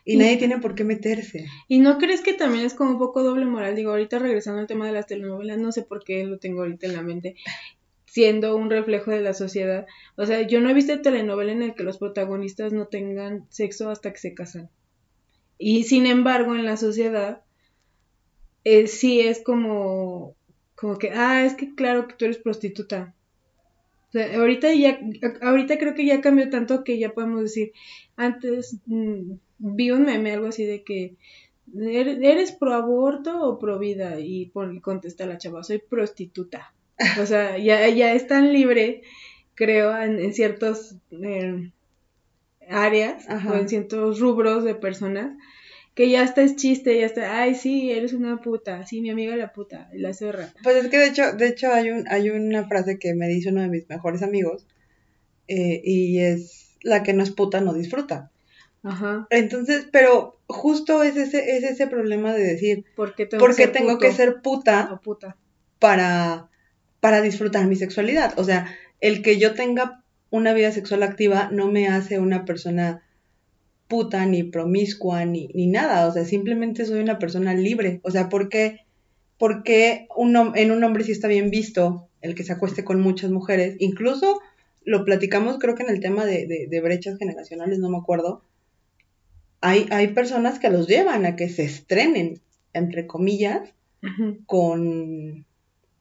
Y, 0.07 0.17
nadie 0.17 0.37
tiene 0.37 0.59
por 0.59 0.75
qué 0.75 0.83
meterse. 0.83 1.47
¿Y 1.67 1.79
no 1.79 1.97
crees 1.97 2.21
que 2.21 2.33
también 2.33 2.63
es 2.65 2.75
como 2.75 2.91
un 2.91 2.99
poco 2.99 3.23
doble 3.23 3.45
moral? 3.45 3.75
Digo, 3.75 3.89
ahorita 3.91 4.19
regresando 4.19 4.59
al 4.59 4.67
tema 4.67 4.85
de 4.85 4.93
las 4.93 5.07
telenovelas, 5.07 5.57
no 5.57 5.71
sé 5.71 5.81
por 5.81 6.03
qué 6.03 6.23
lo 6.25 6.37
tengo 6.37 6.61
ahorita 6.61 6.85
en 6.85 6.93
la 6.93 7.01
mente 7.01 7.35
siendo 8.15 8.55
un 8.55 8.69
reflejo 8.69 9.11
de 9.11 9.19
la 9.19 9.33
sociedad. 9.33 9.87
O 10.15 10.25
sea, 10.25 10.41
yo 10.47 10.61
no 10.61 10.69
he 10.69 10.73
visto 10.73 11.01
telenovela 11.01 11.51
en 11.51 11.63
el 11.63 11.75
que 11.75 11.83
los 11.83 11.97
protagonistas 11.97 12.71
no 12.71 12.87
tengan 12.87 13.45
sexo 13.49 13.89
hasta 13.89 14.13
que 14.13 14.19
se 14.19 14.33
casan. 14.33 14.69
Y 15.57 15.83
sin 15.83 16.05
embargo, 16.05 16.55
en 16.55 16.63
la 16.63 16.77
sociedad, 16.77 17.41
eh, 18.63 18.87
sí 18.87 19.19
es 19.19 19.43
como, 19.43 20.33
como 20.75 20.97
que, 20.97 21.11
ah, 21.11 21.45
es 21.45 21.55
que 21.55 21.73
claro 21.73 22.07
que 22.07 22.15
tú 22.15 22.25
eres 22.25 22.38
prostituta. 22.38 23.13
O 24.09 24.11
sea, 24.11 24.38
ahorita 24.38 24.73
ya, 24.73 24.99
ahorita 25.41 25.77
creo 25.77 25.93
que 25.95 26.05
ya 26.05 26.21
cambió 26.21 26.49
tanto 26.49 26.83
que 26.83 26.99
ya 26.99 27.13
podemos 27.13 27.41
decir, 27.41 27.71
antes 28.15 28.77
mm, 28.85 29.33
vi 29.57 29.91
un 29.91 30.05
meme, 30.05 30.33
algo 30.33 30.47
así 30.47 30.65
de 30.65 30.83
que, 30.83 31.15
¿eres 31.73 32.51
pro 32.51 32.73
aborto 32.73 33.41
o 33.41 33.59
pro 33.59 33.79
vida? 33.79 34.19
Y 34.19 34.47
por, 34.47 34.81
contesta 34.81 35.25
la 35.25 35.38
chava, 35.38 35.63
soy 35.63 35.79
prostituta. 35.79 36.73
O 37.21 37.25
sea, 37.25 37.57
ya, 37.57 37.88
ya 37.89 38.13
es 38.13 38.27
tan 38.27 38.53
libre, 38.53 39.01
creo, 39.53 39.97
en, 39.97 40.33
ciertos 40.33 40.95
eh, 41.11 41.71
áreas 42.69 43.25
o 43.29 43.55
en 43.55 43.67
ciertos 43.67 44.19
rubros 44.19 44.63
de 44.63 44.75
personas, 44.75 45.38
que 45.95 46.10
ya 46.10 46.23
está 46.23 46.41
es 46.41 46.58
chiste, 46.58 46.99
ya 46.99 47.05
está, 47.05 47.39
ay, 47.41 47.55
sí, 47.55 47.89
eres 47.89 48.12
una 48.12 48.41
puta, 48.41 48.86
sí, 48.86 48.99
mi 49.01 49.10
amiga 49.10 49.36
la 49.38 49.53
puta, 49.53 49.89
la 49.93 50.13
zorra. 50.13 50.53
Pues 50.62 50.75
es 50.75 50.89
que 50.89 50.99
de 50.99 51.08
hecho, 51.08 51.31
de 51.31 51.47
hecho 51.47 51.71
hay, 51.71 51.89
un, 51.89 52.05
hay 52.10 52.29
una 52.29 52.67
frase 52.67 52.99
que 52.99 53.15
me 53.15 53.29
dice 53.29 53.49
uno 53.49 53.62
de 53.62 53.69
mis 53.69 53.88
mejores 53.88 54.21
amigos, 54.21 54.67
eh, 55.47 55.81
y 55.84 56.19
es, 56.19 56.75
la 56.81 57.01
que 57.01 57.13
no 57.13 57.23
es 57.23 57.31
puta 57.31 57.62
no 57.62 57.73
disfruta. 57.73 58.29
Ajá. 58.84 59.25
Entonces, 59.29 59.88
pero 59.89 60.38
justo 60.47 61.01
es 61.01 61.15
ese, 61.15 61.55
es 61.55 61.63
ese 61.63 61.88
problema 61.88 62.34
de 62.34 62.43
decir, 62.43 62.86
¿por 62.97 63.15
qué 63.15 63.25
tengo, 63.25 63.47
que, 63.47 63.67
tengo 63.67 63.97
que 63.97 64.12
ser 64.12 64.41
puta, 64.41 64.99
puta, 65.01 65.38
Para, 65.79 66.49
para 66.99 67.21
disfrutar 67.21 67.67
mi 67.67 67.77
sexualidad? 67.77 68.38
O 68.38 68.43
sea, 68.43 68.67
el 68.99 69.21
que 69.21 69.38
yo 69.38 69.53
tenga 69.53 70.03
una 70.29 70.53
vida 70.53 70.73
sexual 70.73 71.03
activa 71.03 71.47
no 71.53 71.71
me 71.71 71.88
hace 71.88 72.19
una 72.19 72.43
persona 72.43 73.04
puta, 73.87 74.25
ni 74.25 74.43
promiscua, 74.43 75.25
ni, 75.25 75.49
ni 75.53 75.67
nada. 75.67 76.07
O 76.07 76.11
sea, 76.11 76.25
simplemente 76.25 76.85
soy 76.85 76.99
una 76.99 77.19
persona 77.19 77.53
libre. 77.53 77.99
O 78.03 78.11
sea, 78.11 78.29
¿por 78.29 78.49
qué, 78.49 78.85
un, 80.15 80.53
en 80.55 80.71
un 80.71 80.83
hombre 80.83 81.03
sí 81.03 81.11
está 81.11 81.27
bien 81.27 81.49
visto 81.49 82.07
el 82.21 82.35
que 82.35 82.43
se 82.43 82.53
acueste 82.53 82.83
con 82.83 83.01
muchas 83.01 83.31
mujeres? 83.31 83.75
Incluso 83.79 84.39
lo 84.83 85.03
platicamos 85.03 85.57
creo 85.59 85.75
que 85.75 85.83
en 85.83 85.89
el 85.89 85.99
tema 85.99 86.25
de, 86.25 86.67
de, 86.69 86.81
brechas 86.81 87.17
generacionales, 87.17 87.79
no 87.79 87.89
me 87.89 87.97
acuerdo. 87.97 88.43
Hay, 89.61 89.87
hay, 89.89 90.09
personas 90.09 90.59
que 90.59 90.69
los 90.69 90.87
llevan 90.87 91.25
a 91.25 91.35
que 91.35 91.49
se 91.49 91.63
estrenen, 91.63 92.39
entre 92.73 93.07
comillas, 93.07 93.73
con, 94.45 95.45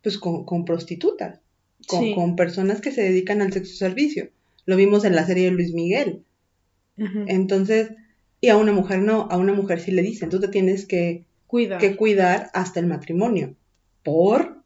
pues, 0.02 0.18
con, 0.18 0.64
prostitutas, 0.66 1.40
con, 1.86 2.14
con 2.14 2.36
personas 2.36 2.82
que 2.82 2.92
se 2.92 3.02
dedican 3.02 3.40
al 3.40 3.54
sexo 3.54 3.74
servicio. 3.74 4.28
Lo 4.66 4.76
vimos 4.76 5.06
en 5.06 5.14
la 5.14 5.24
serie 5.24 5.46
de 5.46 5.52
Luis 5.52 5.72
Miguel. 5.72 6.24
Entonces, 6.96 7.92
y 8.40 8.48
a 8.48 8.57
una 8.57 8.72
mujer 8.72 9.00
no, 9.00 9.28
a 9.30 9.37
una 9.37 9.52
mujer 9.52 9.80
sí 9.80 9.90
le 9.90 10.02
dicen, 10.02 10.30
tú 10.30 10.40
te 10.40 10.48
tienes 10.48 10.87
que 10.87 11.24
cuidar, 11.46 11.80
que 11.80 11.96
cuidar 11.96 12.50
hasta 12.54 12.80
el 12.80 12.87
matrimonio. 12.87 13.54
¿Por? 14.02 14.62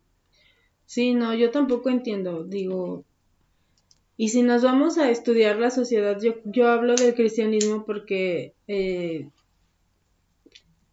Sí, 0.84 1.14
no, 1.14 1.34
yo 1.34 1.50
tampoco 1.50 1.90
entiendo, 1.90 2.44
digo, 2.44 3.04
y 4.16 4.30
si 4.30 4.42
nos 4.42 4.62
vamos 4.62 4.98
a 4.98 5.10
estudiar 5.10 5.58
la 5.58 5.70
sociedad, 5.70 6.20
yo, 6.20 6.34
yo 6.44 6.68
hablo 6.68 6.96
del 6.96 7.14
cristianismo 7.14 7.84
porque, 7.86 8.52
eh, 8.66 9.28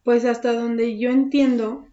pues 0.04 0.26
hasta 0.26 0.54
donde 0.54 1.00
yo 1.00 1.10
entiendo, 1.10 1.88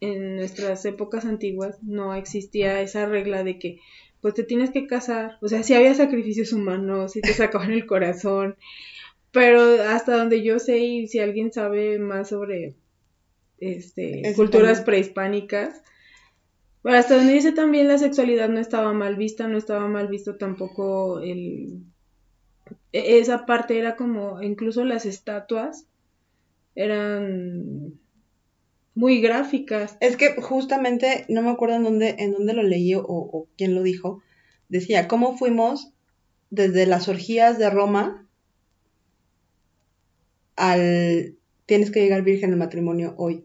en 0.00 0.34
nuestras 0.34 0.84
épocas 0.84 1.26
antiguas 1.26 1.78
no 1.82 2.14
existía 2.14 2.80
esa 2.80 3.06
regla 3.06 3.44
de 3.44 3.58
que 3.58 3.78
pues 4.20 4.34
te 4.34 4.44
tienes 4.44 4.70
que 4.70 4.86
casar. 4.86 5.38
O 5.40 5.48
sea, 5.48 5.62
si 5.62 5.74
había 5.74 5.94
sacrificios 5.94 6.52
humanos, 6.52 7.12
si 7.12 7.20
te 7.20 7.32
sacaban 7.32 7.72
el 7.72 7.86
corazón, 7.86 8.56
pero 9.32 9.82
hasta 9.82 10.16
donde 10.16 10.42
yo 10.42 10.58
sé 10.58 10.78
y 10.78 11.06
si 11.06 11.20
alguien 11.20 11.52
sabe 11.52 11.98
más 11.98 12.28
sobre 12.28 12.74
este, 13.58 14.32
culturas 14.34 14.80
prehispánicas, 14.80 15.82
hasta 16.84 17.16
donde 17.16 17.34
dice 17.34 17.52
también 17.52 17.88
la 17.88 17.98
sexualidad 17.98 18.48
no 18.48 18.58
estaba 18.58 18.92
mal 18.92 19.16
vista, 19.16 19.46
no 19.46 19.58
estaba 19.58 19.86
mal 19.88 20.08
visto 20.08 20.36
tampoco 20.36 21.20
el... 21.20 21.82
E-, 22.92 23.18
esa 23.18 23.46
parte 23.46 23.78
era 23.78 23.96
como, 23.96 24.42
incluso 24.42 24.84
las 24.84 25.06
estatuas 25.06 25.86
eran 26.74 27.99
muy 28.94 29.20
gráficas. 29.20 29.96
Es 30.00 30.16
que 30.16 30.34
justamente, 30.40 31.24
no 31.28 31.42
me 31.42 31.50
acuerdo 31.50 31.76
en 31.76 31.84
dónde, 31.84 32.16
en 32.18 32.32
dónde 32.32 32.54
lo 32.54 32.62
leí 32.62 32.94
o, 32.94 33.02
o 33.02 33.48
quién 33.56 33.74
lo 33.74 33.82
dijo, 33.82 34.22
decía, 34.68 35.08
¿cómo 35.08 35.36
fuimos 35.36 35.92
desde 36.50 36.86
las 36.86 37.08
orgías 37.08 37.58
de 37.58 37.70
Roma 37.70 38.26
al 40.56 41.36
tienes 41.66 41.90
que 41.90 42.00
llegar 42.00 42.22
virgen 42.22 42.52
al 42.52 42.58
matrimonio 42.58 43.14
hoy? 43.16 43.44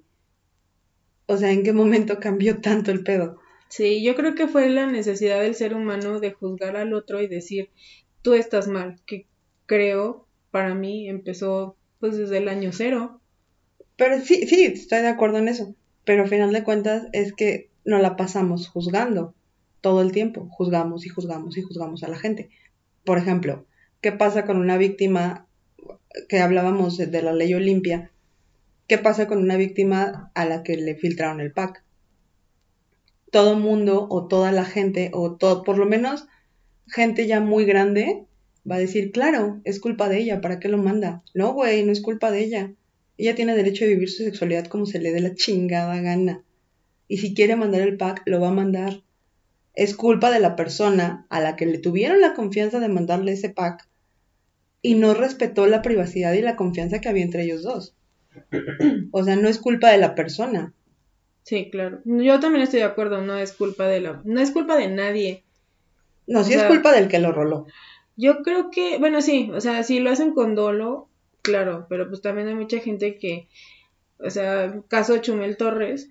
O 1.28 1.38
sea, 1.38 1.52
¿en 1.52 1.64
qué 1.64 1.74
momento 1.74 2.20
cambió 2.20 2.62
tanto 2.62 2.92
el 2.92 3.04
pedo? 3.04 3.40
Sí, 3.70 4.04
yo 4.04 4.16
creo 4.16 4.36
que 4.36 4.48
fue 4.48 4.70
la 4.70 4.86
necesidad 4.86 5.42
del 5.42 5.56
ser 5.56 5.74
humano 5.74 6.20
de 6.20 6.32
juzgar 6.32 6.78
al 6.78 6.94
otro 6.94 7.22
y 7.22 7.28
decir, 7.28 7.72
tú 8.22 8.34
estás 8.34 8.68
mal, 8.68 9.02
que 9.06 9.28
creo, 9.66 10.28
para 10.52 10.76
mí, 10.76 11.10
empezó 11.10 11.76
pues 12.00 12.18
desde 12.18 12.38
el 12.38 12.48
año 12.48 12.72
cero. 12.72 13.22
Pero 13.98 14.20
sí, 14.22 14.48
sí, 14.48 14.66
estoy 14.66 15.02
de 15.02 15.08
acuerdo 15.08 15.38
en 15.38 15.48
eso. 15.48 15.76
Pero 16.04 16.24
al 16.24 16.30
final 16.30 16.52
de 16.52 16.64
cuentas 16.64 17.08
es 17.14 17.34
que 17.34 17.70
no 17.84 18.00
la 18.00 18.16
pasamos 18.16 18.68
juzgando 18.68 19.34
todo 19.82 20.02
el 20.02 20.12
tiempo. 20.12 20.48
Juzgamos 20.52 21.06
y 21.06 21.10
juzgamos 21.10 21.58
y 21.58 21.62
juzgamos 21.62 22.04
a 22.04 22.08
la 22.08 22.18
gente. 22.18 22.50
Por 23.04 23.18
ejemplo, 23.18 23.66
¿qué 24.02 24.12
pasa 24.12 24.46
con 24.46 24.58
una 24.58 24.78
víctima 24.78 25.48
que 26.30 26.40
hablábamos 26.40 26.98
de 26.98 27.22
la 27.22 27.34
ley 27.34 27.54
Olimpia? 27.54 28.12
¿Qué 28.88 28.98
pasa 28.98 29.28
con 29.28 29.40
una 29.40 29.58
víctima 29.58 30.32
a 30.36 30.46
la 30.46 30.64
que 30.64 30.78
le 30.78 30.96
filtraron 30.96 31.40
el 31.40 31.52
pack? 31.52 31.84
Todo 33.32 33.56
mundo 33.56 34.08
o 34.10 34.28
toda 34.28 34.52
la 34.52 34.66
gente 34.66 35.12
o 35.14 35.36
todo, 35.36 35.64
por 35.64 35.78
lo 35.78 35.86
menos 35.86 36.28
gente 36.88 37.28
ya 37.28 37.40
muy 37.40 37.66
grande 37.66 38.26
va 38.70 38.76
a 38.76 38.80
decir, 38.80 39.12
claro, 39.12 39.60
es 39.64 39.80
culpa 39.80 40.10
de 40.10 40.20
ella, 40.20 40.42
¿para 40.42 40.60
qué 40.60 40.68
lo 40.68 40.78
manda? 40.78 41.24
No, 41.34 41.54
güey, 41.54 41.84
no 41.84 41.92
es 41.92 42.02
culpa 42.02 42.32
de 42.32 42.44
ella. 42.44 42.72
Ella 43.18 43.36
tiene 43.36 43.56
derecho 43.56 43.86
a 43.86 43.88
vivir 43.88 44.10
su 44.10 44.24
sexualidad 44.24 44.66
como 44.66 44.86
se 44.86 45.00
le 45.00 45.12
dé 45.12 45.22
la 45.22 45.36
chingada 45.36 46.00
gana. 46.02 46.44
Y 47.08 47.18
si 47.18 47.34
quiere 47.34 47.56
mandar 47.56 47.82
el 47.82 47.98
pack, 47.98 48.24
lo 48.26 48.42
va 48.42 48.50
a 48.50 48.54
mandar. 48.54 49.04
Es 49.74 49.96
culpa 49.96 50.32
de 50.32 50.40
la 50.40 50.56
persona 50.56 51.26
a 51.30 51.40
la 51.40 51.56
que 51.56 51.66
le 51.66 51.78
tuvieron 51.78 52.22
la 52.22 52.34
confianza 52.34 52.80
de 52.80 52.88
mandarle 52.88 53.34
ese 53.34 53.50
pack 53.50 53.88
y 54.82 54.96
no 54.96 55.14
respetó 55.14 55.68
la 55.68 55.82
privacidad 55.82 56.34
y 56.34 56.42
la 56.42 56.56
confianza 56.56 57.02
que 57.02 57.10
había 57.10 57.24
entre 57.24 57.44
ellos 57.44 57.64
dos. 57.64 57.96
O 59.12 59.24
sea, 59.24 59.36
no 59.36 59.48
es 59.48 59.60
culpa 59.60 59.92
de 59.92 59.98
la 59.98 60.14
persona. 60.16 60.74
Sí, 61.44 61.70
claro. 61.72 62.02
Yo 62.06 62.40
también 62.40 62.64
estoy 62.64 62.80
de 62.80 62.86
acuerdo, 62.86 63.22
no 63.22 63.38
es 63.38 63.54
culpa 63.54 63.88
de 63.88 64.02
la 64.02 64.22
no 64.24 64.42
es 64.42 64.52
culpa 64.52 64.78
de 64.78 64.88
nadie. 64.88 65.44
No, 66.28 66.44
sí 66.44 66.54
es 66.54 66.64
culpa 66.64 66.92
del 66.92 67.08
que 67.08 67.20
lo 67.20 67.32
roló. 67.32 67.68
Yo 68.16 68.42
creo 68.42 68.72
que, 68.72 68.98
bueno, 68.98 69.22
sí, 69.22 69.52
o 69.54 69.62
sea, 69.62 69.84
si 69.84 70.00
lo 70.00 70.10
hacen 70.10 70.34
con 70.34 70.56
dolo, 70.56 71.10
claro, 71.46 71.86
pero 71.88 72.10
pues 72.10 72.22
también 72.22 72.48
hay 72.48 72.56
mucha 72.56 72.80
gente 72.80 73.18
que, 73.20 73.48
o 74.18 74.32
sea, 74.32 74.82
caso 74.88 75.20
Chumel 75.20 75.58
Torres, 75.58 76.10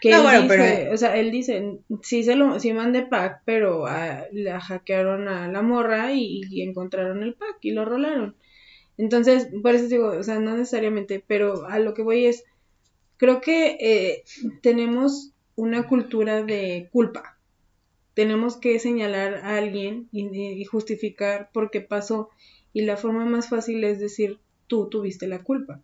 que 0.00 0.10
él 0.12 0.42
dice, 0.42 0.90
o 0.92 0.96
sea, 0.96 1.16
él 1.16 1.32
dice, 1.32 1.80
sí 2.02 2.22
se 2.22 2.36
lo, 2.36 2.60
sí 2.60 2.72
mandé 2.72 3.02
pack, 3.02 3.42
pero 3.44 3.86
ah, 3.88 4.26
la 4.32 4.60
hackearon 4.60 5.26
a 5.26 5.48
la 5.48 5.60
morra 5.62 6.12
y, 6.12 6.62
encontraron 6.62 7.24
el 7.24 7.34
pack 7.34 7.58
y 7.62 7.72
lo 7.72 7.84
rolaron. 7.84 8.36
Entonces, 8.96 9.48
por 9.60 9.74
eso 9.74 9.88
digo, 9.88 10.08
o 10.10 10.22
sea, 10.22 10.38
no 10.38 10.56
necesariamente, 10.56 11.22
pero 11.26 11.66
a 11.66 11.80
lo 11.80 11.94
que 11.94 12.02
voy 12.02 12.26
es, 12.26 12.44
creo 13.16 13.40
que 13.40 13.76
eh, 13.80 14.22
tenemos 14.62 15.32
una 15.56 15.88
cultura 15.88 16.44
de 16.44 16.88
culpa. 16.92 17.36
Tenemos 18.14 18.56
que 18.56 18.78
señalar 18.78 19.34
a 19.34 19.56
alguien 19.56 20.08
y, 20.12 20.28
y 20.36 20.64
justificar 20.64 21.50
por 21.52 21.70
qué 21.70 21.80
pasó. 21.80 22.30
Y 22.72 22.82
la 22.82 22.96
forma 22.96 23.24
más 23.24 23.48
fácil 23.48 23.82
es 23.82 23.98
decir, 23.98 24.38
tú 24.68 24.88
tuviste 24.88 25.26
la 25.26 25.42
culpa. 25.42 25.82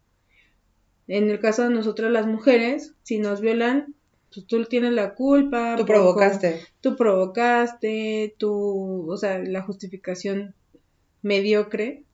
En 1.09 1.29
el 1.29 1.41
caso 1.41 1.63
de 1.65 1.71
nosotras 1.71 2.13
las 2.13 2.27
mujeres, 2.27 2.95
si 3.03 3.19
nos 3.19 3.41
violan, 3.41 3.95
pues 4.33 4.47
tú 4.47 4.65
tienes 4.65 4.93
la 4.93 5.15
culpa. 5.15 5.75
Tú 5.77 5.85
provocaste. 5.85 6.61
Tú 6.81 6.97
provocaste, 6.97 8.35
tú, 8.39 9.11
o 9.11 9.17
sea, 9.17 9.39
la 9.39 9.63
justificación 9.63 10.55
mediocre 11.23 12.05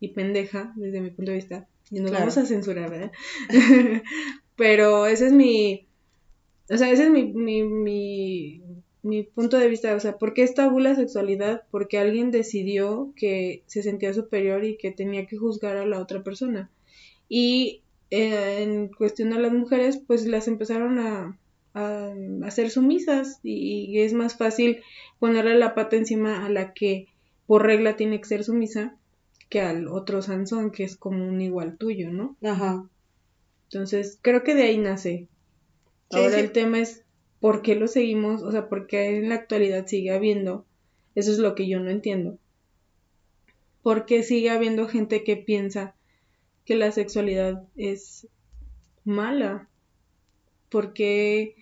y 0.00 0.08
pendeja 0.08 0.72
desde 0.76 1.00
mi 1.00 1.10
punto 1.10 1.30
de 1.30 1.38
vista. 1.38 1.68
Y 1.90 2.00
nos 2.00 2.12
vamos 2.12 2.36
a 2.36 2.44
censurar, 2.44 2.90
¿verdad? 2.90 3.12
Pero 4.56 5.06
ese 5.06 5.26
es 5.26 5.32
mi, 5.32 5.88
o 6.70 6.76
sea, 6.76 6.90
ese 6.90 7.04
es 7.04 7.10
mi, 7.10 7.32
mi, 7.32 7.62
mi, 7.62 8.62
mi 9.02 9.22
punto 9.22 9.58
de 9.58 9.68
vista, 9.68 9.94
o 9.94 10.00
sea, 10.00 10.18
¿por 10.18 10.34
qué 10.34 10.42
es 10.42 10.54
tabú 10.54 10.80
la 10.80 10.94
sexualidad? 10.94 11.62
Porque 11.70 11.98
alguien 11.98 12.30
decidió 12.30 13.12
que 13.16 13.62
se 13.66 13.82
sentía 13.82 14.12
superior 14.12 14.64
y 14.64 14.76
que 14.76 14.90
tenía 14.90 15.26
que 15.26 15.36
juzgar 15.36 15.76
a 15.76 15.86
la 15.86 16.00
otra 16.00 16.22
persona. 16.22 16.70
Y 17.28 17.82
eh, 18.10 18.62
en 18.62 18.88
cuestión 18.88 19.32
a 19.32 19.38
las 19.38 19.52
mujeres, 19.52 19.98
pues 19.98 20.26
las 20.26 20.48
empezaron 20.48 20.98
a, 20.98 21.38
a, 21.74 22.50
ser 22.50 22.70
sumisas 22.70 23.40
y, 23.42 24.00
es 24.00 24.12
más 24.12 24.36
fácil 24.36 24.82
ponerle 25.18 25.58
la 25.58 25.74
pata 25.74 25.96
encima 25.96 26.44
a 26.44 26.48
la 26.48 26.72
que 26.72 27.06
por 27.46 27.64
regla 27.64 27.96
tiene 27.96 28.20
que 28.20 28.26
ser 28.26 28.44
sumisa 28.44 28.96
que 29.48 29.60
al 29.60 29.88
otro 29.88 30.20
Sansón 30.20 30.70
que 30.70 30.84
es 30.84 30.96
como 30.96 31.26
un 31.26 31.40
igual 31.40 31.78
tuyo, 31.78 32.10
¿no? 32.10 32.36
Ajá. 32.42 32.84
Entonces, 33.70 34.18
creo 34.20 34.42
que 34.42 34.54
de 34.54 34.64
ahí 34.64 34.78
nace. 34.78 35.28
Ahora 36.10 36.38
el 36.38 36.52
tema 36.52 36.80
es 36.80 37.04
¿por 37.40 37.62
qué 37.62 37.74
lo 37.74 37.88
seguimos? 37.88 38.42
O 38.42 38.50
sea, 38.50 38.68
¿por 38.68 38.86
qué 38.86 39.16
en 39.16 39.28
la 39.28 39.36
actualidad 39.36 39.86
sigue 39.86 40.10
habiendo? 40.10 40.64
Eso 41.14 41.32
es 41.32 41.38
lo 41.38 41.54
que 41.54 41.68
yo 41.68 41.80
no 41.80 41.90
entiendo. 41.90 42.38
¿Por 43.82 44.06
qué 44.06 44.22
sigue 44.22 44.50
habiendo 44.50 44.88
gente 44.88 45.24
que 45.24 45.36
piensa 45.36 45.94
que 46.64 46.76
la 46.76 46.92
sexualidad 46.92 47.66
es 47.76 48.28
mala? 49.04 49.68
Porque, 50.68 51.56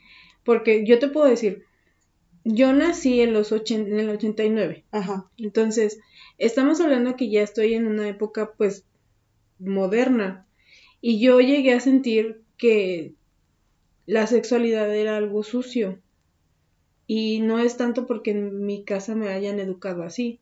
porque 0.44 0.84
yo 0.84 0.98
te 0.98 1.08
puedo 1.08 1.26
decir, 1.26 1.64
yo 2.44 2.72
nací 2.72 3.20
en, 3.20 3.32
los 3.32 3.52
en 3.52 3.98
el 3.98 4.08
89. 4.08 4.84
Ajá. 4.90 5.30
Entonces, 5.36 6.00
estamos 6.38 6.80
hablando 6.80 7.16
que 7.16 7.30
ya 7.30 7.42
estoy 7.42 7.74
en 7.74 7.86
una 7.86 8.08
época 8.08 8.52
pues 8.56 8.84
moderna. 9.58 10.46
Y 11.00 11.20
yo 11.20 11.40
llegué 11.40 11.74
a 11.74 11.80
sentir 11.80 12.42
que 12.56 13.14
la 14.06 14.26
sexualidad 14.26 14.94
era 14.94 15.16
algo 15.16 15.42
sucio. 15.42 15.98
Y 17.06 17.40
no 17.40 17.58
es 17.58 17.76
tanto 17.76 18.06
porque 18.06 18.32
en 18.32 18.66
mi 18.66 18.84
casa 18.84 19.14
me 19.14 19.28
hayan 19.28 19.60
educado 19.60 20.02
así, 20.02 20.40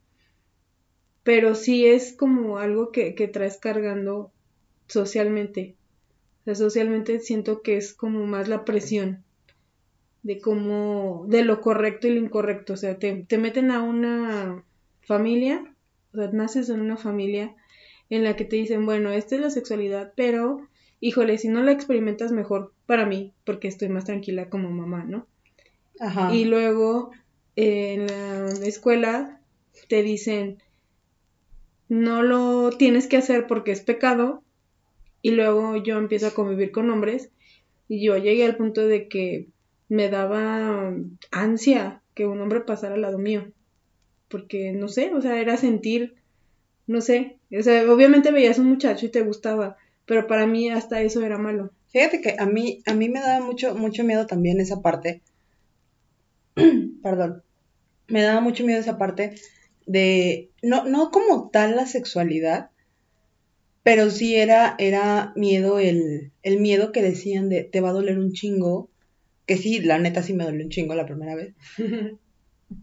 pero 1.23 1.55
sí 1.55 1.87
es 1.87 2.13
como 2.13 2.59
algo 2.59 2.91
que, 2.91 3.15
que 3.15 3.29
traes 3.29 3.59
cargando 3.59 4.31
socialmente. 4.87 5.75
O 6.41 6.45
sea, 6.45 6.55
socialmente 6.55 7.21
siento 7.21 7.63
que 7.63 7.77
es 7.77 7.93
como 7.93 8.27
más 8.27 8.49
la 8.49 8.65
presión 8.65 9.25
de 10.23 10.41
cómo, 10.41 11.27
de 11.29 11.45
lo 11.45 11.61
correcto 11.61 12.09
y 12.09 12.15
lo 12.15 12.21
incorrecto. 12.21 12.73
O 12.73 12.77
sea, 12.77 12.99
te, 12.99 13.25
te 13.29 13.39
meten 13.39 13.71
a 13.71 13.83
una 13.83 14.65
familia, 15.03 15.75
o 16.13 16.17
sea, 16.17 16.31
naces 16.33 16.69
en 16.71 16.81
una 16.81 16.97
familia 16.97 17.55
en 18.11 18.25
la 18.25 18.37
que 18.37 18.45
te 18.45 18.57
dicen, 18.57 18.85
bueno, 18.87 19.11
esta 19.13 19.37
es 19.37 19.41
la 19.41 19.51
sexualidad, 19.51 20.13
pero, 20.17 20.67
híjole, 21.05 21.37
si 21.37 21.49
no 21.49 21.63
la 21.63 21.73
experimentas 21.73 22.33
mejor 22.33 22.73
para 22.87 23.05
mí, 23.05 23.35
porque 23.45 23.69
estoy 23.69 23.91
más 23.91 24.07
tranquila 24.07 24.49
como 24.49 24.71
mamá, 24.71 25.05
¿no? 25.05 25.27
Ajá. 26.01 26.35
Y 26.35 26.47
luego 26.47 27.11
en 27.57 28.07
la 28.07 28.67
escuela 28.67 29.39
te 29.89 30.03
dicen, 30.03 30.63
no 31.91 32.23
lo 32.23 32.71
tienes 32.71 33.07
que 33.07 33.19
hacer 33.19 33.47
porque 33.47 33.73
es 33.73 33.83
pecado, 33.83 34.43
y 35.21 35.33
luego 35.33 35.77
yo 35.77 35.99
empiezo 35.99 36.29
a 36.29 36.35
convivir 36.35 36.73
con 36.73 36.89
hombres, 36.89 37.31
y 37.87 38.03
yo 38.03 38.17
llegué 38.17 38.47
al 38.47 38.57
punto 38.57 38.87
de 38.87 39.07
que 39.09 39.49
me 39.91 40.09
daba 40.09 40.95
ansia 41.31 42.01
que 42.15 42.25
un 42.25 42.41
hombre 42.41 42.63
pasara 42.63 42.95
al 42.95 43.03
lado 43.03 43.19
mío, 43.19 43.53
porque 44.29 44.73
no 44.73 44.89
sé, 44.89 45.13
o 45.13 45.21
sea, 45.21 45.39
era 45.39 45.59
sentir 45.59 46.15
no 46.87 47.01
sé, 47.01 47.39
o 47.57 47.63
sea, 47.63 47.91
obviamente 47.91 48.31
veías 48.31 48.59
un 48.59 48.67
muchacho 48.67 49.07
y 49.07 49.11
te 49.11 49.23
gustaba, 49.23 49.77
pero 50.07 50.27
para 50.27 50.47
mí 50.47 50.71
hasta 50.71 51.01
eso 51.03 51.25
era 51.25 51.39
malo. 51.39 51.73
Fíjate 51.89 52.21
que 52.21 52.37
a 52.39 52.47
mí, 52.47 52.83
a 52.87 52.95
mí 52.95 53.09
me 53.09 53.21
daba 53.21 53.45
mucho, 53.45 53.75
mucho 53.75 54.05
miedo 54.05 54.27
también 54.27 54.61
esa 54.61 54.83
parte, 54.83 55.23
perdón, 57.03 57.43
me 58.09 58.23
daba 58.23 58.41
mucho 58.41 58.65
miedo 58.65 58.81
esa 58.81 58.99
parte 58.99 59.37
de, 59.87 60.51
no, 60.63 60.85
no 60.85 61.11
como 61.11 61.51
tal 61.51 61.77
la 61.77 61.87
sexualidad, 61.87 62.71
pero 63.83 64.11
sí 64.11 64.35
era, 64.35 64.75
era 64.79 65.33
miedo 65.37 65.79
el, 65.79 66.33
el 66.43 66.59
miedo 66.59 66.91
que 66.91 67.03
decían 67.03 67.49
de 67.49 67.65
te 67.65 67.81
va 67.81 67.91
a 67.91 67.95
doler 67.95 68.19
un 68.19 68.33
chingo, 68.33 68.89
que 69.47 69.57
sí, 69.57 69.81
la 69.81 69.99
neta 69.99 70.23
sí 70.23 70.33
me 70.33 70.45
dolió 70.45 70.65
un 70.65 70.71
chingo 70.71 70.95
la 70.95 71.07
primera 71.07 71.35
vez, 71.35 71.55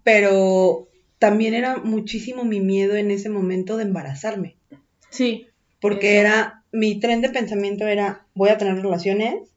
pero 0.04 0.88
también 1.22 1.54
era 1.54 1.78
muchísimo 1.78 2.44
mi 2.46 2.62
miedo 2.62 2.96
en 2.96 3.12
ese 3.12 3.30
momento 3.30 3.78
de 3.78 3.84
embarazarme. 3.84 4.58
Sí. 5.10 5.48
Porque 5.80 6.18
era, 6.18 6.61
mi 6.72 7.00
tren 7.00 7.22
de 7.22 7.30
pensamiento 7.30 7.88
era, 7.88 8.26
voy 8.34 8.50
a 8.50 8.58
tener 8.58 8.76
relaciones 8.76 9.50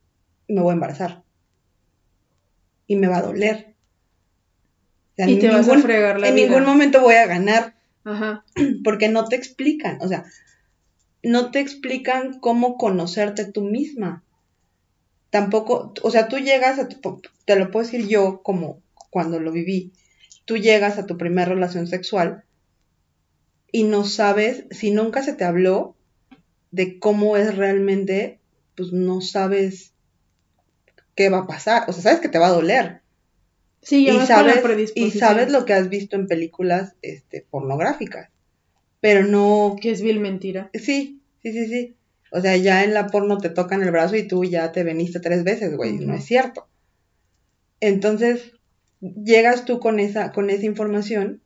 y 0.46 0.54
me 0.54 0.62
voy 0.62 0.70
a 0.70 0.74
embarazar. 0.74 1.22
Y 2.86 2.96
me 2.96 3.06
va 3.06 3.18
a 3.18 3.22
doler. 3.22 3.74
y 5.16 5.38
te 5.38 5.48
vas 5.48 5.68
a 5.68 5.78
fregar 5.78 6.20
la 6.20 6.28
En 6.28 6.34
ningún 6.34 6.64
momento 6.64 7.00
voy 7.00 7.14
a 7.14 7.26
ganar. 7.26 7.74
Ajá. 8.04 8.44
Porque 8.84 9.08
no 9.08 9.26
te 9.26 9.36
explican, 9.36 9.98
o 10.00 10.08
sea, 10.08 10.24
no 11.22 11.50
te 11.50 11.60
explican 11.60 12.38
cómo 12.40 12.76
conocerte 12.76 13.44
tú 13.46 13.62
misma. 13.62 14.22
Tampoco, 15.30 15.94
o 16.02 16.10
sea, 16.10 16.28
tú 16.28 16.38
llegas 16.38 16.78
a 16.78 16.88
tu, 16.88 17.20
te 17.44 17.56
lo 17.56 17.70
puedo 17.70 17.84
decir 17.84 18.06
yo 18.06 18.42
como 18.42 18.82
cuando 19.10 19.40
lo 19.40 19.50
viví 19.50 19.92
tú 20.44 20.56
llegas 20.56 20.98
a 20.98 21.06
tu 21.06 21.16
primera 21.16 21.48
relación 21.48 21.86
sexual 21.86 22.44
y 23.72 23.84
no 23.84 24.04
sabes, 24.04 24.66
si 24.70 24.90
nunca 24.90 25.22
se 25.22 25.32
te 25.32 25.44
habló 25.44 25.96
de 26.74 26.98
cómo 26.98 27.36
es 27.36 27.56
realmente, 27.56 28.40
pues 28.76 28.92
no 28.92 29.20
sabes 29.20 29.92
qué 31.14 31.28
va 31.28 31.38
a 31.38 31.46
pasar. 31.46 31.84
O 31.88 31.92
sea, 31.92 32.02
sabes 32.02 32.18
que 32.18 32.28
te 32.28 32.40
va 32.40 32.48
a 32.48 32.52
doler. 32.52 33.00
Sí, 33.80 34.08
y 34.08 34.26
sabes, 34.26 34.92
y 34.96 35.10
sabes 35.12 35.52
lo 35.52 35.66
que 35.66 35.74
has 35.74 35.88
visto 35.88 36.16
en 36.16 36.26
películas 36.26 36.96
este, 37.00 37.46
pornográficas. 37.48 38.28
Pero 39.00 39.24
no. 39.24 39.76
Que 39.80 39.92
es 39.92 40.02
vil 40.02 40.18
mentira. 40.18 40.70
Sí, 40.74 41.20
sí, 41.42 41.52
sí, 41.52 41.66
sí. 41.68 41.94
O 42.32 42.40
sea, 42.40 42.56
ya 42.56 42.82
en 42.82 42.92
la 42.92 43.06
porno 43.06 43.38
te 43.38 43.50
tocan 43.50 43.82
el 43.82 43.92
brazo 43.92 44.16
y 44.16 44.26
tú 44.26 44.42
ya 44.44 44.72
te 44.72 44.82
veniste 44.82 45.20
tres 45.20 45.44
veces, 45.44 45.76
güey. 45.76 45.98
No 45.98 46.14
es 46.14 46.24
cierto. 46.24 46.66
Entonces, 47.78 48.52
llegas 49.00 49.64
tú 49.64 49.78
con 49.78 50.00
esa, 50.00 50.32
con 50.32 50.50
esa 50.50 50.66
información 50.66 51.40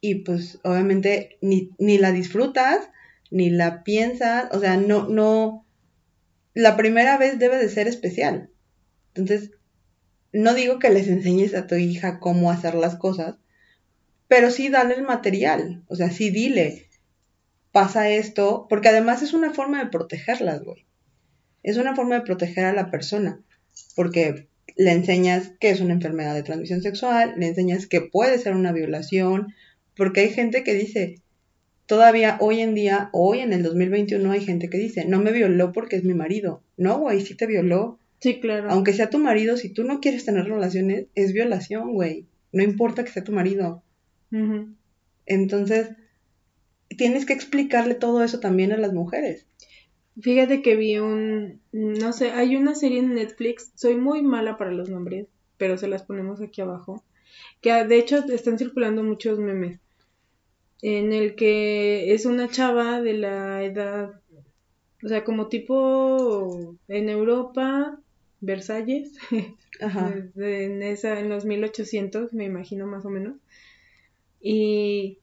y 0.00 0.16
pues 0.16 0.58
obviamente 0.64 1.36
ni, 1.40 1.70
ni 1.78 1.98
la 1.98 2.10
disfrutas, 2.10 2.88
ni 3.32 3.50
la 3.50 3.82
piensas, 3.82 4.48
o 4.52 4.60
sea, 4.60 4.76
no, 4.76 5.08
no, 5.08 5.66
la 6.54 6.76
primera 6.76 7.16
vez 7.16 7.38
debe 7.38 7.56
de 7.58 7.68
ser 7.68 7.88
especial. 7.88 8.50
Entonces, 9.14 9.50
no 10.32 10.54
digo 10.54 10.78
que 10.78 10.90
les 10.90 11.08
enseñes 11.08 11.54
a 11.54 11.66
tu 11.66 11.74
hija 11.74 12.20
cómo 12.20 12.50
hacer 12.50 12.74
las 12.74 12.96
cosas, 12.96 13.36
pero 14.28 14.50
sí 14.50 14.68
dale 14.68 14.94
el 14.94 15.02
material, 15.02 15.82
o 15.88 15.96
sea, 15.96 16.10
sí 16.10 16.30
dile, 16.30 16.88
pasa 17.72 18.10
esto, 18.10 18.66
porque 18.68 18.88
además 18.88 19.22
es 19.22 19.32
una 19.32 19.52
forma 19.52 19.82
de 19.82 19.90
protegerlas, 19.90 20.62
güey. 20.62 20.86
Es 21.62 21.76
una 21.76 21.94
forma 21.94 22.16
de 22.16 22.22
proteger 22.22 22.66
a 22.66 22.72
la 22.72 22.90
persona, 22.90 23.40
porque 23.94 24.48
le 24.76 24.92
enseñas 24.92 25.52
que 25.60 25.70
es 25.70 25.80
una 25.80 25.94
enfermedad 25.94 26.34
de 26.34 26.42
transmisión 26.42 26.82
sexual, 26.82 27.34
le 27.36 27.48
enseñas 27.48 27.86
que 27.86 28.00
puede 28.00 28.38
ser 28.38 28.54
una 28.54 28.72
violación, 28.72 29.54
porque 29.96 30.20
hay 30.20 30.30
gente 30.30 30.64
que 30.64 30.74
dice, 30.74 31.22
todavía 31.92 32.38
hoy 32.40 32.60
en 32.60 32.74
día, 32.74 33.10
hoy 33.12 33.40
en 33.40 33.52
el 33.52 33.62
2021 33.62 34.32
hay 34.32 34.40
gente 34.40 34.70
que 34.70 34.78
dice, 34.78 35.04
no 35.04 35.20
me 35.20 35.30
violó 35.30 35.72
porque 35.72 35.96
es 35.96 36.04
mi 36.04 36.14
marido. 36.14 36.62
No, 36.78 36.98
güey, 36.98 37.20
sí 37.20 37.34
te 37.34 37.46
violó. 37.46 37.98
Sí, 38.18 38.40
claro. 38.40 38.70
Aunque 38.70 38.94
sea 38.94 39.10
tu 39.10 39.18
marido, 39.18 39.58
si 39.58 39.68
tú 39.68 39.84
no 39.84 40.00
quieres 40.00 40.24
tener 40.24 40.46
relaciones, 40.46 41.08
es 41.14 41.34
violación, 41.34 41.92
güey. 41.92 42.24
No 42.50 42.62
importa 42.62 43.04
que 43.04 43.10
sea 43.10 43.24
tu 43.24 43.32
marido. 43.32 43.82
Entonces, 45.26 45.90
tienes 46.96 47.26
que 47.26 47.34
explicarle 47.34 47.94
todo 47.94 48.24
eso 48.24 48.40
también 48.40 48.72
a 48.72 48.78
las 48.78 48.94
mujeres. 48.94 49.46
Fíjate 50.18 50.62
que 50.62 50.76
vi 50.76 50.96
un, 50.96 51.60
no 51.72 52.14
sé, 52.14 52.30
hay 52.30 52.56
una 52.56 52.74
serie 52.74 53.00
en 53.00 53.16
Netflix, 53.16 53.70
soy 53.74 53.96
muy 53.96 54.22
mala 54.22 54.56
para 54.56 54.72
los 54.72 54.88
nombres, 54.88 55.26
pero 55.58 55.76
se 55.76 55.88
las 55.88 56.04
ponemos 56.04 56.40
aquí 56.40 56.62
abajo, 56.62 57.04
que 57.60 57.84
de 57.84 57.98
hecho 57.98 58.24
están 58.32 58.56
circulando 58.56 59.02
muchos 59.02 59.38
memes, 59.38 59.78
en 60.82 61.12
el 61.12 61.36
que 61.36 62.12
es 62.12 62.26
una 62.26 62.48
chava 62.48 63.00
de 63.00 63.14
la 63.14 63.62
edad, 63.62 64.20
o 65.02 65.08
sea, 65.08 65.24
como 65.24 65.48
tipo 65.48 66.76
en 66.88 67.08
Europa, 67.08 67.98
Versalles, 68.40 69.16
Ajá. 69.80 70.14
en, 70.36 70.82
esa, 70.82 71.20
en 71.20 71.28
los 71.28 71.44
1800, 71.44 72.34
me 72.34 72.44
imagino 72.44 72.86
más 72.86 73.04
o 73.04 73.10
menos, 73.10 73.36
y 74.40 75.18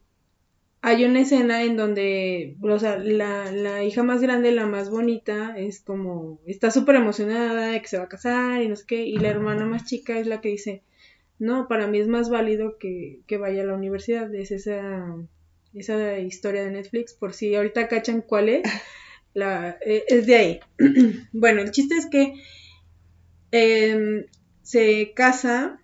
hay 0.81 1.03
una 1.03 1.21
escena 1.21 1.63
en 1.63 1.75
donde, 1.75 2.55
o 2.61 2.79
sea, 2.79 2.97
la, 2.97 3.51
la 3.51 3.83
hija 3.83 4.01
más 4.01 4.21
grande, 4.21 4.53
la 4.53 4.65
más 4.65 4.89
bonita, 4.89 5.57
es 5.57 5.81
como, 5.81 6.39
está 6.45 6.71
súper 6.71 6.95
emocionada 6.95 7.71
de 7.71 7.81
que 7.81 7.87
se 7.89 7.97
va 7.97 8.05
a 8.05 8.09
casar 8.09 8.61
y 8.63 8.69
no 8.69 8.77
sé 8.77 8.85
qué, 8.87 9.03
y 9.05 9.17
la 9.17 9.27
hermana 9.27 9.65
más 9.65 9.83
chica 9.85 10.17
es 10.19 10.27
la 10.27 10.39
que 10.39 10.49
dice, 10.49 10.83
no, 11.37 11.67
para 11.67 11.87
mí 11.87 11.99
es 11.99 12.07
más 12.07 12.29
válido 12.29 12.77
que, 12.77 13.19
que 13.27 13.37
vaya 13.37 13.63
a 13.63 13.65
la 13.65 13.75
universidad, 13.75 14.33
es 14.33 14.51
esa, 14.51 15.17
esa 15.73 16.19
historia 16.19 16.63
de 16.63 16.71
Netflix, 16.71 17.13
por 17.13 17.33
si 17.33 17.55
ahorita 17.55 17.87
cachan 17.87 18.21
cuál 18.21 18.49
es, 18.49 18.63
la, 19.33 19.77
eh, 19.85 20.03
es 20.07 20.25
de 20.25 20.35
ahí. 20.35 20.59
bueno, 21.33 21.61
el 21.61 21.71
chiste 21.71 21.95
es 21.95 22.07
que 22.07 22.33
em, 23.51 24.25
se 24.63 25.13
casa 25.15 25.79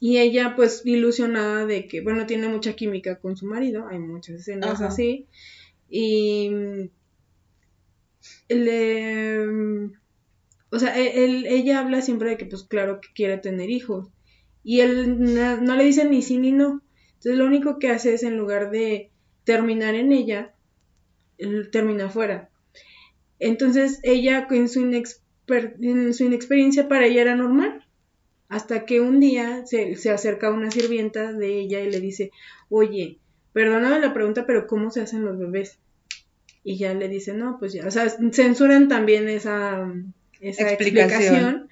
y 0.00 0.18
ella 0.18 0.54
pues 0.56 0.82
ilusionada 0.84 1.66
de 1.66 1.86
que, 1.86 2.00
bueno, 2.00 2.26
tiene 2.26 2.48
mucha 2.48 2.74
química 2.74 3.20
con 3.20 3.36
su 3.36 3.46
marido, 3.46 3.86
hay 3.88 3.98
muchas 3.98 4.36
escenas 4.36 4.80
así. 4.80 5.26
Y 5.88 6.50
le, 8.48 9.46
o 10.70 10.78
sea, 10.78 10.98
e, 10.98 11.54
ella 11.54 11.80
habla 11.80 12.00
siempre 12.00 12.30
de 12.30 12.36
que 12.36 12.46
pues 12.46 12.64
claro 12.64 13.00
que 13.00 13.08
quiere 13.14 13.38
tener 13.38 13.70
hijos. 13.70 14.08
Y 14.62 14.80
él 14.80 15.34
no 15.64 15.76
le 15.76 15.84
dice 15.84 16.04
ni 16.04 16.22
sí 16.22 16.38
ni 16.38 16.52
no. 16.52 16.82
Entonces 17.20 17.38
lo 17.38 17.44
único 17.44 17.78
que 17.78 17.90
hace 17.90 18.14
es 18.14 18.22
en 18.22 18.38
lugar 18.38 18.70
de 18.70 19.10
terminar 19.44 19.94
en 19.94 20.10
ella, 20.10 20.54
termina 21.70 22.08
fuera. 22.08 22.48
Entonces 23.38 24.00
ella 24.02 24.46
en 24.50 24.70
su, 24.70 24.80
en 24.80 26.14
su 26.14 26.24
inexperiencia 26.24 26.88
para 26.88 27.04
ella 27.04 27.20
era 27.20 27.34
normal 27.36 27.86
hasta 28.48 28.86
que 28.86 29.02
un 29.02 29.20
día 29.20 29.66
se, 29.66 29.96
se 29.96 30.10
acerca 30.10 30.50
una 30.50 30.70
sirvienta 30.70 31.34
de 31.34 31.60
ella 31.60 31.80
y 31.80 31.90
le 31.90 32.00
dice, 32.00 32.30
oye, 32.70 33.18
perdóname 33.52 34.00
la 34.00 34.14
pregunta, 34.14 34.46
pero 34.46 34.66
¿cómo 34.66 34.90
se 34.90 35.02
hacen 35.02 35.22
los 35.22 35.38
bebés? 35.38 35.78
Y 36.64 36.78
ya 36.78 36.94
le 36.94 37.08
dice, 37.08 37.34
no, 37.34 37.58
pues 37.58 37.74
ya, 37.74 37.86
o 37.86 37.90
sea, 37.90 38.08
censuran 38.32 38.88
también 38.88 39.28
esa, 39.28 39.92
esa 40.40 40.72
explicación. 40.72 41.68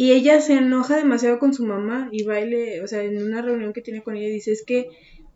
Y 0.00 0.12
ella 0.12 0.40
se 0.40 0.52
enoja 0.52 0.96
demasiado 0.96 1.40
con 1.40 1.52
su 1.52 1.66
mamá 1.66 2.08
y 2.12 2.22
baile, 2.22 2.82
o 2.82 2.86
sea, 2.86 3.02
en 3.02 3.20
una 3.20 3.42
reunión 3.42 3.72
que 3.72 3.80
tiene 3.80 4.00
con 4.00 4.16
ella 4.16 4.28
dice, 4.28 4.52
es 4.52 4.62
que 4.62 4.90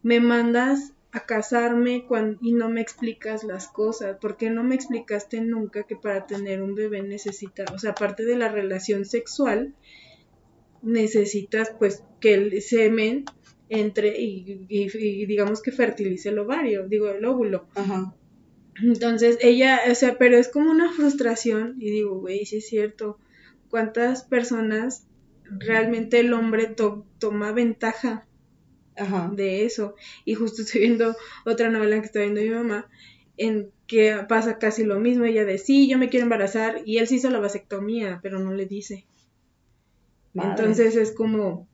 me 0.04 0.20
mandas 0.20 0.92
a 1.10 1.26
casarme 1.26 2.04
cuando, 2.06 2.38
y 2.40 2.52
no 2.52 2.68
me 2.68 2.80
explicas 2.80 3.42
las 3.42 3.66
cosas, 3.66 4.18
¿por 4.18 4.36
qué 4.36 4.50
no 4.50 4.62
me 4.62 4.76
explicaste 4.76 5.40
nunca 5.40 5.82
que 5.82 5.96
para 5.96 6.28
tener 6.28 6.62
un 6.62 6.76
bebé 6.76 7.02
necesita, 7.02 7.64
o 7.74 7.78
sea, 7.80 7.90
aparte 7.90 8.24
de 8.24 8.36
la 8.36 8.50
relación 8.50 9.04
sexual, 9.04 9.74
necesitas 10.80 11.74
pues 11.76 12.04
que 12.20 12.34
el 12.34 12.62
semen 12.62 13.24
entre 13.68 14.16
y, 14.16 15.26
digamos 15.26 15.60
que 15.60 15.72
fertilice 15.72 16.28
el 16.28 16.38
ovario, 16.38 16.86
digo 16.86 17.08
el 17.08 17.24
óvulo. 17.24 17.66
Ajá. 17.74 18.14
Entonces 18.80 19.38
ella, 19.40 19.80
o 19.90 19.94
sea, 19.96 20.18
pero 20.18 20.36
es 20.36 20.46
como 20.46 20.70
una 20.70 20.92
frustración 20.92 21.78
y 21.80 21.90
digo, 21.90 22.20
güey, 22.20 22.46
sí 22.46 22.58
es 22.58 22.68
cierto, 22.68 23.18
¿cuántas 23.72 24.22
personas 24.22 25.06
realmente 25.44 26.20
el 26.20 26.34
hombre 26.34 26.76
toma 27.18 27.52
ventaja 27.52 28.26
de 29.32 29.64
eso? 29.64 29.96
Y 30.26 30.34
justo 30.34 30.60
estoy 30.60 30.82
viendo 30.82 31.16
otra 31.46 31.70
novela 31.70 31.98
que 31.98 32.04
está 32.04 32.20
viendo 32.20 32.42
mi 32.42 32.50
mamá, 32.50 32.90
en 33.38 33.70
que 33.86 34.14
pasa 34.28 34.58
casi 34.58 34.84
lo 34.84 35.00
mismo, 35.00 35.24
ella 35.24 35.46
de 35.46 35.56
sí, 35.56 35.88
yo 35.88 35.96
me 35.96 36.10
quiero 36.10 36.24
embarazar 36.24 36.82
y 36.84 36.98
él 36.98 37.08
se 37.08 37.14
hizo 37.14 37.30
la 37.30 37.40
vasectomía, 37.40 38.20
pero 38.22 38.38
no 38.38 38.52
le 38.52 38.66
dice. 38.66 39.06
Entonces 40.34 40.94
es 40.94 41.10
como, 41.10 41.66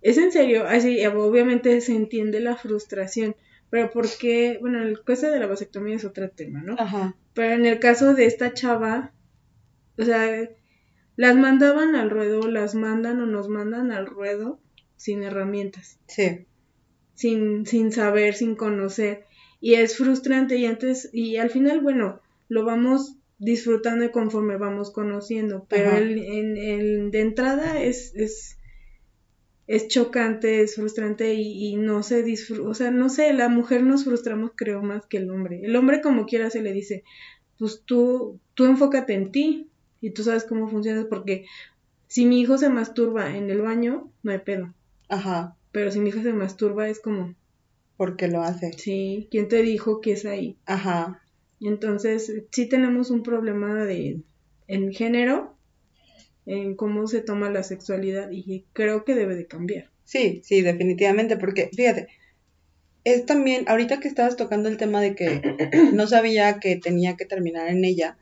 es 0.00 0.16
en 0.16 0.32
serio, 0.32 0.64
así 0.66 1.04
obviamente 1.04 1.82
se 1.82 1.94
entiende 1.94 2.40
la 2.40 2.56
frustración, 2.56 3.36
pero 3.68 3.90
porque, 3.90 4.56
bueno, 4.62 4.82
el 4.82 5.04
caso 5.04 5.30
de 5.30 5.38
la 5.38 5.46
vasectomía 5.46 5.96
es 5.96 6.06
otro 6.06 6.30
tema, 6.30 6.62
¿no? 6.62 6.76
Ajá. 6.78 7.14
Pero 7.34 7.52
en 7.52 7.66
el 7.66 7.78
caso 7.78 8.14
de 8.14 8.24
esta 8.24 8.54
chava, 8.54 9.12
o 9.98 10.02
sea, 10.02 10.48
las 11.16 11.36
mandaban 11.36 11.94
al 11.94 12.10
ruedo, 12.10 12.48
las 12.48 12.74
mandan 12.74 13.20
o 13.20 13.26
nos 13.26 13.48
mandan 13.48 13.90
al 13.90 14.06
ruedo 14.06 14.60
sin 14.96 15.22
herramientas. 15.22 15.98
Sí. 16.06 16.46
Sin, 17.14 17.66
sin 17.66 17.92
saber, 17.92 18.34
sin 18.34 18.54
conocer. 18.54 19.24
Y 19.60 19.74
es 19.74 19.96
frustrante 19.96 20.56
y 20.56 20.66
antes, 20.66 21.08
y 21.12 21.38
al 21.38 21.50
final, 21.50 21.80
bueno, 21.80 22.20
lo 22.48 22.64
vamos 22.64 23.16
disfrutando 23.38 24.10
conforme 24.12 24.56
vamos 24.56 24.90
conociendo, 24.90 25.66
pero 25.68 25.96
el, 25.96 26.18
en, 26.18 26.56
el, 26.56 27.10
de 27.10 27.20
entrada 27.20 27.82
es, 27.82 28.14
es 28.14 28.56
es 29.66 29.88
chocante, 29.88 30.62
es 30.62 30.76
frustrante 30.76 31.34
y, 31.34 31.74
no 31.76 32.02
se 32.02 32.22
disfruta, 32.22 32.68
o 32.68 32.74
sea, 32.74 32.90
no 32.90 33.08
sé, 33.08 33.32
la 33.32 33.48
mujer 33.48 33.82
nos 33.82 34.04
frustramos 34.04 34.52
creo 34.54 34.82
más 34.82 35.06
que 35.06 35.16
el 35.16 35.30
hombre. 35.30 35.60
El 35.64 35.74
hombre 35.74 36.00
como 36.00 36.26
quiera 36.26 36.50
se 36.50 36.62
le 36.62 36.72
dice, 36.72 37.02
pues 37.58 37.82
tú, 37.84 38.40
tú 38.54 38.64
enfócate 38.64 39.14
en 39.14 39.32
ti 39.32 39.70
y 40.06 40.10
tú 40.10 40.22
sabes 40.22 40.44
cómo 40.44 40.68
funciona, 40.68 41.06
porque 41.08 41.46
si 42.06 42.26
mi 42.26 42.40
hijo 42.40 42.58
se 42.58 42.68
masturba 42.68 43.36
en 43.36 43.50
el 43.50 43.60
baño, 43.60 44.12
no 44.22 44.30
hay 44.30 44.38
pedo. 44.38 44.72
Ajá. 45.08 45.56
Pero 45.72 45.90
si 45.90 45.98
mi 45.98 46.10
hijo 46.10 46.22
se 46.22 46.32
masturba 46.32 46.88
es 46.88 47.00
como... 47.00 47.34
Porque 47.96 48.28
lo 48.28 48.42
hace. 48.42 48.72
Sí, 48.74 49.26
¿quién 49.32 49.48
te 49.48 49.62
dijo 49.62 50.00
que 50.00 50.12
es 50.12 50.24
ahí? 50.24 50.56
Ajá. 50.64 51.22
Entonces, 51.60 52.32
sí 52.52 52.68
tenemos 52.68 53.10
un 53.10 53.24
problema 53.24 53.84
de 53.84 54.20
en 54.68 54.92
género 54.92 55.56
en 56.44 56.76
cómo 56.76 57.08
se 57.08 57.20
toma 57.20 57.50
la 57.50 57.64
sexualidad 57.64 58.30
y 58.30 58.64
creo 58.72 59.04
que 59.04 59.16
debe 59.16 59.34
de 59.34 59.46
cambiar. 59.46 59.90
Sí, 60.04 60.40
sí, 60.44 60.62
definitivamente, 60.62 61.36
porque 61.36 61.70
fíjate, 61.74 62.06
es 63.02 63.26
también, 63.26 63.64
ahorita 63.68 63.98
que 63.98 64.06
estabas 64.06 64.36
tocando 64.36 64.68
el 64.68 64.76
tema 64.76 65.00
de 65.00 65.16
que 65.16 65.40
no 65.92 66.06
sabía 66.06 66.60
que 66.60 66.76
tenía 66.76 67.16
que 67.16 67.24
terminar 67.24 67.68
en 67.68 67.84
ella, 67.84 68.16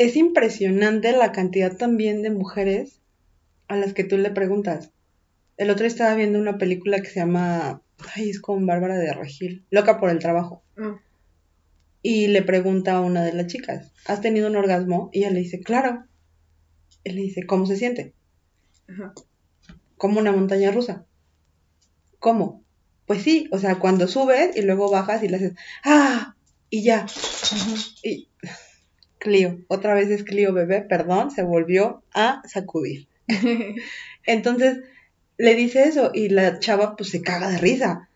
es 0.00 0.16
impresionante 0.16 1.12
la 1.12 1.30
cantidad 1.30 1.76
también 1.76 2.22
de 2.22 2.30
mujeres 2.30 3.02
a 3.68 3.76
las 3.76 3.92
que 3.92 4.02
tú 4.02 4.16
le 4.16 4.30
preguntas. 4.30 4.92
El 5.58 5.68
otro 5.68 5.86
estaba 5.86 6.14
viendo 6.14 6.38
una 6.38 6.56
película 6.56 7.02
que 7.02 7.10
se 7.10 7.20
llama, 7.20 7.82
ay, 8.14 8.30
es 8.30 8.40
con 8.40 8.64
Bárbara 8.64 8.96
de 8.96 9.12
Regil, 9.12 9.66
Loca 9.70 10.00
por 10.00 10.08
el 10.08 10.18
Trabajo. 10.18 10.62
Ah. 10.78 10.98
Y 12.00 12.28
le 12.28 12.40
pregunta 12.40 12.96
a 12.96 13.02
una 13.02 13.22
de 13.22 13.34
las 13.34 13.48
chicas, 13.48 13.92
¿has 14.06 14.22
tenido 14.22 14.48
un 14.48 14.56
orgasmo? 14.56 15.10
Y 15.12 15.18
ella 15.18 15.32
le 15.32 15.40
dice, 15.40 15.60
claro. 15.60 16.06
Él 17.04 17.16
le 17.16 17.20
dice, 17.20 17.44
¿cómo 17.44 17.66
se 17.66 17.76
siente? 17.76 18.14
Ajá. 18.88 19.12
Como 19.98 20.18
una 20.18 20.32
montaña 20.32 20.70
rusa. 20.70 21.04
¿Cómo? 22.18 22.64
Pues 23.04 23.20
sí, 23.20 23.50
o 23.52 23.58
sea, 23.58 23.78
cuando 23.78 24.08
subes 24.08 24.56
y 24.56 24.62
luego 24.62 24.90
bajas 24.90 25.22
y 25.22 25.28
le 25.28 25.36
haces, 25.36 25.52
¡ah! 25.84 26.36
Y 26.70 26.84
ya. 26.84 27.04
Y 28.02 28.30
Clio, 29.20 29.60
otra 29.68 29.94
vez 29.94 30.10
es 30.10 30.24
Clio 30.24 30.52
bebé, 30.52 30.80
perdón, 30.80 31.30
se 31.30 31.44
volvió 31.44 32.02
a 32.12 32.42
sacudir. 32.48 33.06
Entonces 34.26 34.80
le 35.38 35.54
dice 35.54 35.84
eso 35.84 36.10
y 36.12 36.30
la 36.30 36.58
chava 36.58 36.96
pues 36.96 37.10
se 37.10 37.22
caga 37.22 37.50
de 37.50 37.58
risa. 37.58 38.08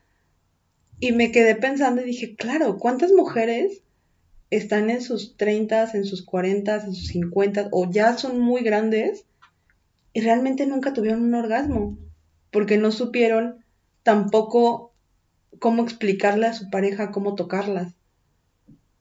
Y 0.99 1.12
me 1.12 1.31
quedé 1.31 1.55
pensando 1.55 2.03
y 2.03 2.07
dije, 2.07 2.35
claro, 2.35 2.79
¿cuántas 2.79 3.12
mujeres 3.12 3.83
están 4.51 4.90
en 4.90 5.03
sus 5.03 5.37
30, 5.37 5.90
en 5.93 6.05
sus 6.05 6.25
40, 6.25 6.85
en 6.85 6.95
sus 6.95 7.09
50 7.09 7.69
o 7.71 7.90
ya 7.90 8.17
son 8.17 8.40
muy 8.40 8.62
grandes 8.62 9.25
y 10.12 10.21
realmente 10.21 10.67
nunca 10.67 10.93
tuvieron 10.93 11.23
un 11.23 11.35
orgasmo 11.35 11.99
porque 12.51 12.79
no 12.79 12.93
supieron 12.93 13.64
tampoco 14.03 14.93
cómo 15.59 15.83
explicarle 15.83 16.47
a 16.47 16.55
su 16.55 16.71
pareja 16.71 17.11
cómo 17.11 17.35
tocarlas. 17.35 17.93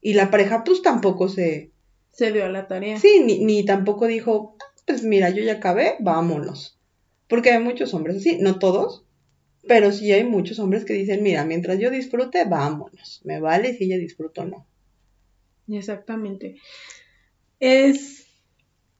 Y 0.00 0.14
la 0.14 0.30
pareja 0.30 0.64
pues 0.64 0.82
tampoco 0.82 1.28
se... 1.28 1.70
Se 2.14 2.32
dio 2.32 2.44
a 2.44 2.48
la 2.48 2.66
tarea. 2.66 2.98
Sí, 2.98 3.22
ni, 3.24 3.44
ni 3.44 3.64
tampoco 3.64 4.06
dijo, 4.06 4.56
pues 4.86 5.02
mira, 5.02 5.30
yo 5.30 5.42
ya 5.42 5.54
acabé, 5.54 5.96
vámonos. 6.00 6.78
Porque 7.28 7.50
hay 7.50 7.62
muchos 7.62 7.92
hombres 7.94 8.16
así, 8.16 8.38
no 8.40 8.58
todos, 8.58 9.04
pero 9.66 9.92
sí 9.92 10.12
hay 10.12 10.24
muchos 10.24 10.58
hombres 10.58 10.84
que 10.84 10.94
dicen, 10.94 11.22
mira, 11.22 11.44
mientras 11.44 11.78
yo 11.78 11.90
disfrute, 11.90 12.44
vámonos. 12.44 13.20
Me 13.24 13.40
vale 13.40 13.74
si 13.74 13.84
ella 13.84 13.98
disfruta 13.98 14.42
o 14.42 14.46
no. 14.46 14.66
Exactamente. 15.68 16.56
Es 17.60 18.26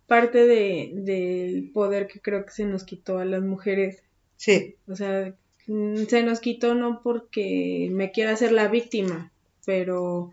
parte 0.07 0.47
de, 0.47 0.93
del 0.95 1.71
poder 1.71 2.07
que 2.07 2.21
creo 2.21 2.45
que 2.45 2.53
se 2.53 2.65
nos 2.65 2.85
quitó 2.85 3.19
a 3.19 3.25
las 3.25 3.43
mujeres. 3.43 4.03
Sí. 4.37 4.77
O 4.89 4.97
sea, 4.97 5.35
mm, 5.67 6.05
se 6.05 6.23
nos 6.23 6.41
quitó 6.41 6.75
no 6.75 7.03
porque 7.03 7.89
me 7.91 8.11
quiera 8.11 8.37
ser 8.37 8.53
la 8.53 8.69
víctima, 8.69 9.33
pero 9.67 10.33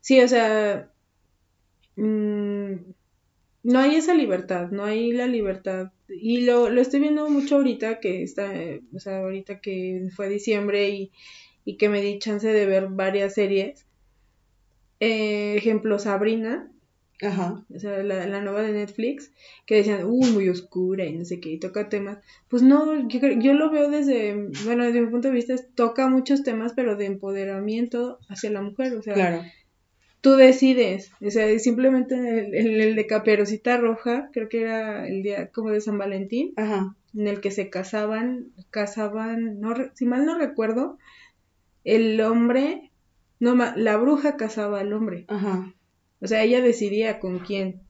sí, 0.00 0.20
o 0.20 0.28
sea, 0.28 0.90
mm, 2.00 2.92
no 3.64 3.78
hay 3.78 3.96
esa 3.96 4.14
libertad, 4.14 4.70
no 4.70 4.84
hay 4.84 5.12
la 5.12 5.26
libertad. 5.26 5.92
Y 6.08 6.42
lo, 6.42 6.70
lo 6.70 6.80
estoy 6.80 7.00
viendo 7.00 7.28
mucho 7.28 7.56
ahorita 7.56 8.00
que 8.00 8.22
está, 8.22 8.52
o 8.94 8.98
sea, 8.98 9.18
ahorita 9.18 9.60
que 9.60 10.08
fue 10.14 10.28
diciembre 10.28 10.88
y, 10.90 11.12
y 11.64 11.76
que 11.76 11.88
me 11.88 12.02
di 12.02 12.18
chance 12.18 12.48
de 12.48 12.66
ver 12.66 12.88
varias 12.88 13.34
series 13.34 13.86
eh, 15.00 15.54
ejemplo, 15.56 15.98
Sabrina. 15.98 16.70
Ajá. 17.22 17.64
O 17.74 17.78
sea, 17.78 18.02
la, 18.02 18.26
la, 18.26 18.40
nueva 18.40 18.62
de 18.62 18.72
Netflix, 18.72 19.32
que 19.66 19.76
decían, 19.76 20.04
uy, 20.04 20.30
muy 20.30 20.48
oscura 20.48 21.04
y 21.04 21.12
no 21.18 21.24
sé 21.26 21.38
qué, 21.40 21.50
y 21.50 21.58
toca 21.58 21.90
temas. 21.90 22.18
Pues 22.48 22.62
no, 22.62 23.08
yo, 23.08 23.20
yo 23.20 23.52
lo 23.52 23.70
veo 23.70 23.90
desde, 23.90 24.48
bueno, 24.64 24.84
desde 24.84 25.02
mi 25.02 25.10
punto 25.10 25.28
de 25.28 25.34
vista, 25.34 25.54
toca 25.74 26.08
muchos 26.08 26.42
temas, 26.42 26.72
pero 26.74 26.96
de 26.96 27.06
empoderamiento 27.06 28.20
hacia 28.28 28.50
la 28.50 28.62
mujer. 28.62 28.94
O 28.94 29.02
sea, 29.02 29.14
claro. 29.14 29.42
Tú 30.20 30.34
decides. 30.36 31.12
O 31.20 31.30
sea, 31.30 31.58
simplemente 31.58 32.14
el, 32.14 32.80
el, 32.80 32.96
de 32.96 33.06
Caperucita 33.06 33.76
Roja, 33.76 34.30
creo 34.32 34.48
que 34.48 34.62
era 34.62 35.06
el 35.08 35.22
día 35.22 35.50
como 35.50 35.70
de 35.70 35.80
San 35.80 35.98
Valentín, 35.98 36.52
Ajá. 36.56 36.94
en 37.14 37.28
el 37.28 37.40
que 37.40 37.50
se 37.50 37.70
casaban, 37.70 38.52
casaban, 38.70 39.60
no, 39.60 39.74
si 39.94 40.04
mal 40.04 40.26
no 40.26 40.38
recuerdo, 40.38 40.98
el 41.84 42.20
hombre 42.20 42.90
no, 43.40 43.54
la 43.54 43.96
bruja 43.96 44.36
casaba 44.36 44.80
al 44.80 44.92
hombre. 44.92 45.24
Ajá. 45.28 45.74
O 46.20 46.26
sea, 46.26 46.42
ella 46.42 46.60
decidía 46.60 47.18
con 47.18 47.38
quién. 47.38 47.80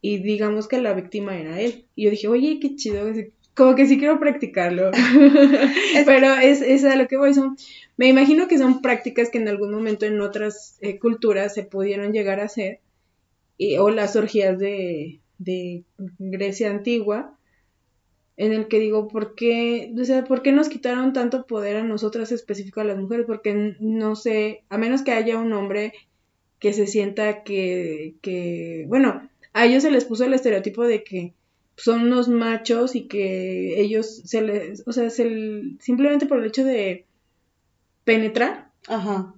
Y 0.00 0.18
digamos 0.18 0.68
que 0.68 0.80
la 0.80 0.92
víctima 0.92 1.38
era 1.38 1.60
él. 1.60 1.86
Y 1.94 2.04
yo 2.04 2.10
dije, 2.10 2.28
oye, 2.28 2.58
qué 2.60 2.74
chido. 2.74 3.08
Como 3.56 3.74
que 3.74 3.86
sí 3.86 3.98
quiero 3.98 4.20
practicarlo. 4.20 4.90
Pero 6.06 6.34
es, 6.34 6.60
es, 6.60 6.84
a 6.84 6.94
lo 6.94 7.08
que 7.08 7.16
voy. 7.16 7.34
Son, 7.34 7.56
me 7.96 8.08
imagino 8.08 8.48
que 8.48 8.58
son 8.58 8.82
prácticas 8.82 9.30
que 9.30 9.38
en 9.38 9.48
algún 9.48 9.72
momento 9.72 10.06
en 10.06 10.20
otras 10.20 10.76
eh, 10.80 10.98
culturas 10.98 11.54
se 11.54 11.64
pudieron 11.64 12.12
llegar 12.12 12.40
a 12.40 12.44
hacer. 12.44 12.80
Y, 13.58 13.78
o 13.78 13.88
las 13.88 14.14
orgías 14.14 14.58
de, 14.58 15.20
de 15.38 15.84
Grecia 16.18 16.70
antigua 16.70 17.32
en 18.36 18.52
el 18.52 18.68
que 18.68 18.78
digo, 18.78 19.08
¿por 19.08 19.34
qué, 19.34 19.94
o 19.98 20.04
sea, 20.04 20.24
¿por 20.24 20.42
qué 20.42 20.52
nos 20.52 20.68
quitaron 20.68 21.14
tanto 21.14 21.46
poder 21.46 21.76
a 21.76 21.82
nosotras 21.82 22.32
específico 22.32 22.80
a 22.80 22.84
las 22.84 22.98
mujeres? 22.98 23.24
Porque 23.26 23.76
no 23.80 24.14
sé, 24.14 24.64
a 24.68 24.76
menos 24.76 25.02
que 25.02 25.12
haya 25.12 25.38
un 25.38 25.54
hombre 25.54 25.94
que 26.58 26.72
se 26.74 26.86
sienta 26.86 27.42
que, 27.42 28.16
que, 28.20 28.84
bueno, 28.88 29.28
a 29.54 29.64
ellos 29.64 29.82
se 29.82 29.90
les 29.90 30.04
puso 30.04 30.24
el 30.24 30.34
estereotipo 30.34 30.84
de 30.84 31.02
que 31.02 31.32
son 31.76 32.02
unos 32.02 32.28
machos 32.28 32.94
y 32.94 33.06
que 33.06 33.80
ellos 33.80 34.22
se 34.24 34.42
les, 34.42 34.86
o 34.86 34.92
sea, 34.92 35.10
se, 35.10 35.62
simplemente 35.80 36.26
por 36.26 36.38
el 36.38 36.46
hecho 36.46 36.64
de 36.64 37.04
penetrar, 38.04 38.70
Ajá. 38.88 39.34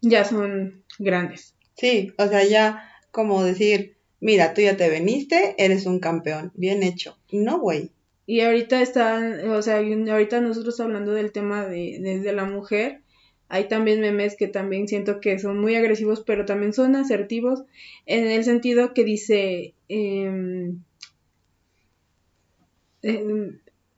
ya 0.00 0.24
son 0.24 0.82
grandes. 0.98 1.54
Sí, 1.76 2.12
o 2.18 2.26
sea, 2.26 2.44
ya 2.44 2.90
como 3.10 3.44
decir, 3.44 3.96
mira, 4.20 4.54
tú 4.54 4.62
ya 4.62 4.76
te 4.76 4.88
veniste, 4.88 5.54
eres 5.58 5.86
un 5.86 6.00
campeón, 6.00 6.52
bien 6.54 6.82
hecho. 6.82 7.18
No, 7.30 7.58
güey, 7.58 7.90
y 8.26 8.40
ahorita 8.40 8.82
están, 8.82 9.48
o 9.48 9.62
sea, 9.62 9.76
ahorita 9.76 10.40
nosotros 10.40 10.80
hablando 10.80 11.12
del 11.12 11.30
tema 11.30 11.64
de, 11.64 11.98
de, 12.00 12.32
la 12.32 12.44
mujer, 12.44 13.02
hay 13.48 13.68
también 13.68 14.00
memes 14.00 14.34
que 14.36 14.48
también 14.48 14.88
siento 14.88 15.20
que 15.20 15.38
son 15.38 15.60
muy 15.60 15.76
agresivos, 15.76 16.24
pero 16.26 16.44
también 16.44 16.72
son 16.72 16.96
asertivos 16.96 17.62
en 18.04 18.26
el 18.26 18.42
sentido 18.42 18.94
que 18.94 19.04
dice, 19.04 19.74
em, 19.88 20.82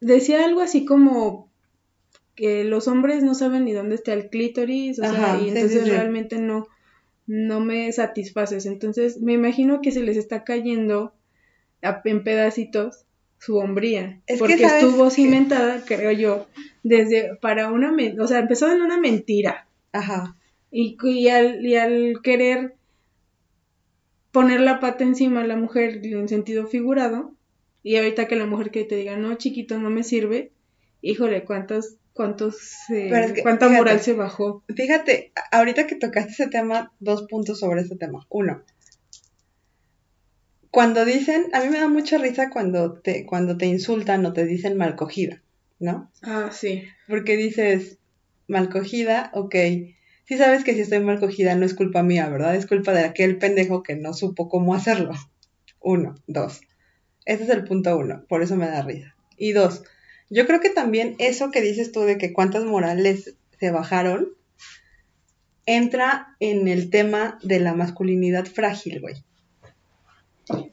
decía 0.01 0.45
algo 0.45 0.61
así 0.61 0.85
como 0.85 1.49
que 2.35 2.63
los 2.65 2.87
hombres 2.87 3.25
no 3.25 3.35
saben 3.35 3.65
ni 3.65 3.73
dónde 3.73 3.97
está 3.97 4.13
el 4.13 4.31
clítoris, 4.31 5.01
o 5.01 5.03
sea, 5.03 5.41
y 5.43 5.49
entonces 5.49 5.89
realmente 5.89 6.39
no, 6.39 6.69
no 7.27 7.61
me 7.61 7.91
satisfaces. 7.93 8.65
Entonces, 8.67 9.21
me 9.21 9.33
imagino 9.33 9.81
que 9.81 9.91
se 9.91 10.03
les 10.03 10.17
está 10.17 10.45
cayendo 10.45 11.15
en 11.83 12.23
pedacitos 12.23 13.05
su 13.39 13.57
hombría, 13.57 14.21
porque 14.39 14.55
estuvo 14.55 15.11
cimentada, 15.11 15.83
creo 15.85 16.13
yo, 16.13 16.47
desde 16.83 17.37
para 17.37 17.71
una, 17.71 17.95
o 18.21 18.27
sea, 18.27 18.41
empezó 18.41 18.71
en 18.71 18.83
una 18.83 18.99
mentira. 18.99 19.67
Ajá. 19.93 20.37
Y, 20.71 20.97
y, 21.03 21.29
al, 21.29 21.65
y 21.65 21.77
al 21.77 22.21
querer 22.23 22.75
poner 24.33 24.61
la 24.61 24.81
pata 24.81 25.05
encima 25.05 25.41
a 25.41 25.47
la 25.47 25.57
mujer 25.57 26.01
en 26.05 26.29
sentido 26.29 26.67
figurado, 26.67 27.33
y 27.83 27.97
ahorita 27.97 28.27
que 28.27 28.37
la 28.37 28.47
mujer 28.47 28.71
que 28.71 28.85
te 28.85 28.97
diga, 28.97 29.17
no, 29.17 29.35
chiquito, 29.37 29.79
no 29.79 29.91
me 29.91 30.03
sirve, 30.03 30.53
híjole, 31.01 31.45
cuántos, 31.45 31.97
cuántos, 32.13 32.57
eh, 32.91 33.41
cuánta 33.43 33.69
moral 33.69 34.01
se 34.01 34.15
bajó. 34.15 34.63
Fíjate, 34.75 35.33
ahorita 35.53 35.87
que 35.87 35.97
tocaste 35.97 36.33
ese 36.33 36.49
tema, 36.49 36.93
dos 37.01 37.23
puntos 37.29 37.61
sobre 37.61 37.83
ese 37.83 37.97
tema. 37.97 38.27
Uno, 38.29 38.63
cuando 40.71 41.05
dicen, 41.05 41.47
a 41.53 41.61
mí 41.61 41.71
me 41.71 41.79
da 41.79 41.89
mucha 41.89 42.19
risa 42.19 42.51
cuando 42.51 43.01
te, 43.01 43.25
cuando 43.27 43.57
te 43.57 43.67
insultan 43.67 44.25
o 44.27 44.33
te 44.33 44.45
dicen 44.45 44.77
mal 44.77 44.97
cogida, 44.97 45.43
¿no? 45.79 46.11
Ah, 46.23 46.51
sí. 46.53 46.85
Porque 47.09 47.37
dices, 47.37 47.99
mal 48.47 48.69
cogida, 48.69 49.31
ok. 49.35 49.55
Sí 50.27 50.37
sabes 50.37 50.65
que 50.65 50.75
si 50.75 50.81
estoy 50.81 51.01
mal 51.01 51.21
cogida 51.21 51.55
no 51.55 51.65
es 51.65 51.75
culpa 51.75 52.03
mía, 52.03 52.29
¿verdad? 52.29 52.55
Es 52.55 52.67
culpa 52.67 52.93
de 52.93 53.05
aquel 53.05 53.39
pendejo 53.39 53.83
que 53.83 53.97
no 53.97 54.13
supo 54.13 54.49
cómo 54.49 54.75
hacerlo. 54.75 55.13
Uno, 55.81 56.17
dos. 56.27 56.61
Ese 57.29 57.45
es 57.45 57.51
el 57.51 57.65
punto 57.65 57.95
uno, 57.99 58.25
por 58.27 58.43
eso 58.43 58.57
me 58.57 58.67
da 58.67 58.81
risa. 58.81 59.15
Y 59.37 59.53
dos, 59.53 59.83
yo 60.31 60.47
creo 60.47 60.61
que 60.61 60.71
también 60.71 61.15
eso 61.19 61.51
que 61.51 61.61
dices 61.61 61.93
tú 61.93 62.01
de 62.01 62.17
que 62.17 62.33
cuántas 62.33 62.65
morales 62.65 63.35
se 63.61 63.71
bajaron, 63.71 64.31
entra 65.67 66.35
en 66.41 66.69
el 66.69 66.89
tema 66.89 67.39
de 67.43 67.61
la 67.61 67.75
masculinidad 67.75 68.47
frágil, 68.47 69.03
güey. 69.03 69.17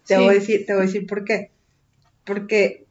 Te, 0.07 0.15
voy 0.15 0.29
a 0.29 0.39
decir, 0.39 0.65
te 0.65 0.73
voy 0.73 0.83
a 0.83 0.85
decir 0.85 1.05
por 1.05 1.25
qué. 1.25 1.51
Porque 2.23 2.85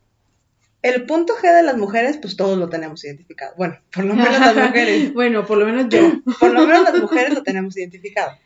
el 0.82 1.06
punto 1.06 1.32
G 1.34 1.56
de 1.56 1.62
las 1.62 1.78
mujeres, 1.78 2.18
pues 2.18 2.36
todos 2.36 2.58
lo 2.58 2.68
tenemos 2.68 3.02
identificado. 3.02 3.54
Bueno, 3.56 3.78
por 3.90 4.04
lo 4.04 4.14
menos 4.14 4.40
las 4.40 4.54
mujeres. 4.68 5.14
bueno, 5.14 5.46
por 5.46 5.56
lo 5.56 5.64
menos 5.64 5.88
yo. 5.88 6.20
por 6.38 6.52
lo 6.52 6.66
menos 6.66 6.82
las 6.82 7.00
mujeres 7.00 7.32
lo 7.32 7.42
tenemos 7.42 7.74
identificado. 7.78 8.36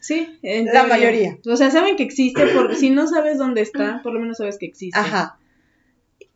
Sí, 0.00 0.38
la 0.42 0.84
mayoría. 0.84 1.38
O 1.46 1.56
sea, 1.56 1.70
saben 1.70 1.96
que 1.96 2.02
existe, 2.02 2.46
por, 2.48 2.74
si 2.76 2.90
no 2.90 3.06
sabes 3.06 3.38
dónde 3.38 3.62
está, 3.62 4.00
por 4.02 4.12
lo 4.12 4.20
menos 4.20 4.38
sabes 4.38 4.58
que 4.58 4.66
existe. 4.66 4.98
Ajá. 4.98 5.38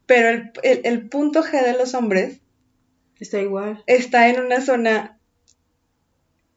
Pero 0.07 0.29
el, 0.63 0.81
el 0.85 1.09
punto 1.09 1.43
G 1.43 1.63
de 1.63 1.75
los 1.75 1.95
hombres 1.95 2.41
está 3.21 3.41
igual. 3.41 3.83
Está 3.87 4.29
en 4.29 4.41
una 4.41 4.61
zona 4.61 5.19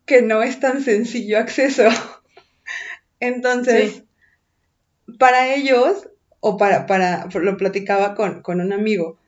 que 0.06 0.22
no 0.22 0.44
es 0.44 0.60
tan 0.60 0.84
sencillo 0.84 1.40
acceso. 1.40 1.84
Entonces, 3.20 4.04
para 5.20 5.54
ellos, 5.54 6.10
o 6.40 6.58
para, 6.58 6.86
para, 6.86 7.28
lo 7.34 7.58
platicaba 7.58 8.16
con, 8.16 8.42
un 8.46 8.74
amigo, 8.74 9.20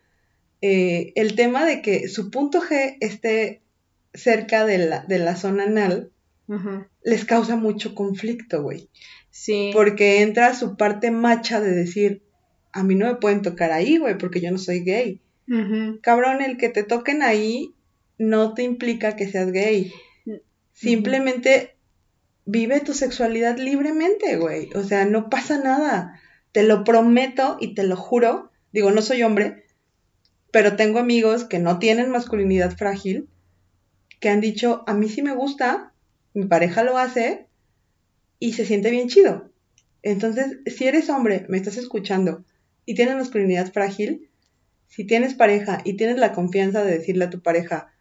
eh, 0.61 1.13
el 1.15 1.35
tema 1.35 1.65
de 1.65 1.81
que 1.81 2.07
su 2.07 2.31
punto 2.31 2.61
G 2.61 2.97
esté 2.99 3.61
cerca 4.13 4.65
de 4.65 4.77
la, 4.79 5.05
de 5.05 5.19
la 5.19 5.35
zona 5.35 5.63
anal, 5.63 6.11
les 7.03 7.25
causa 7.25 7.55
mucho 7.55 7.95
conflicto, 7.95 8.61
güey. 8.61 8.89
Sí. 9.29 9.71
Porque 9.73 10.21
entra 10.21 10.53
su 10.53 10.77
parte 10.77 11.11
macha 11.11 11.59
de 11.59 11.71
decir, 11.71 12.23
a 12.71 12.83
mí 12.83 12.95
no 12.95 13.07
me 13.07 13.15
pueden 13.15 13.41
tocar 13.41 13.71
ahí, 13.71 13.97
güey, 13.97 14.17
porque 14.17 14.41
yo 14.41 14.51
no 14.51 14.57
soy 14.57 14.81
gay. 14.81 15.21
Cabrón, 16.01 16.41
el 16.41 16.57
que 16.57 16.69
te 16.69 16.83
toquen 16.83 17.21
ahí 17.21 17.73
no 18.17 18.53
te 18.53 18.63
implica 18.63 19.15
que 19.15 19.29
seas 19.29 19.51
gay. 19.51 19.91
Simplemente 20.73 21.75
vive 22.45 22.79
tu 22.79 22.93
sexualidad 22.93 23.57
libremente, 23.57 24.37
güey. 24.37 24.69
O 24.75 24.83
sea, 24.83 25.05
no 25.05 25.29
pasa 25.29 25.57
nada. 25.57 26.19
Te 26.51 26.63
lo 26.63 26.83
prometo 26.83 27.57
y 27.59 27.73
te 27.73 27.83
lo 27.83 27.95
juro. 27.95 28.51
Digo, 28.71 28.91
no 28.91 29.01
soy 29.01 29.23
hombre, 29.23 29.65
pero 30.51 30.75
tengo 30.75 30.99
amigos 30.99 31.45
que 31.45 31.59
no 31.59 31.79
tienen 31.79 32.09
masculinidad 32.09 32.75
frágil, 32.75 33.27
que 34.19 34.29
han 34.29 34.41
dicho, 34.41 34.83
a 34.87 34.93
mí 34.93 35.09
sí 35.09 35.21
me 35.21 35.33
gusta, 35.33 35.92
mi 36.33 36.45
pareja 36.45 36.83
lo 36.83 36.97
hace 36.97 37.47
y 38.39 38.53
se 38.53 38.65
siente 38.65 38.91
bien 38.91 39.07
chido. 39.07 39.49
Entonces, 40.01 40.59
si 40.65 40.85
eres 40.85 41.09
hombre, 41.09 41.45
me 41.47 41.57
estás 41.57 41.77
escuchando 41.77 42.43
y 42.85 42.95
tienes 42.95 43.15
masculinidad 43.15 43.71
frágil, 43.71 44.29
si 44.87 45.05
tienes 45.05 45.33
pareja 45.33 45.81
y 45.83 45.93
tienes 45.95 46.17
la 46.17 46.33
confianza 46.33 46.83
de 46.83 46.97
decirle 46.97 47.25
a 47.25 47.29
tu 47.29 47.41
pareja, 47.41 47.93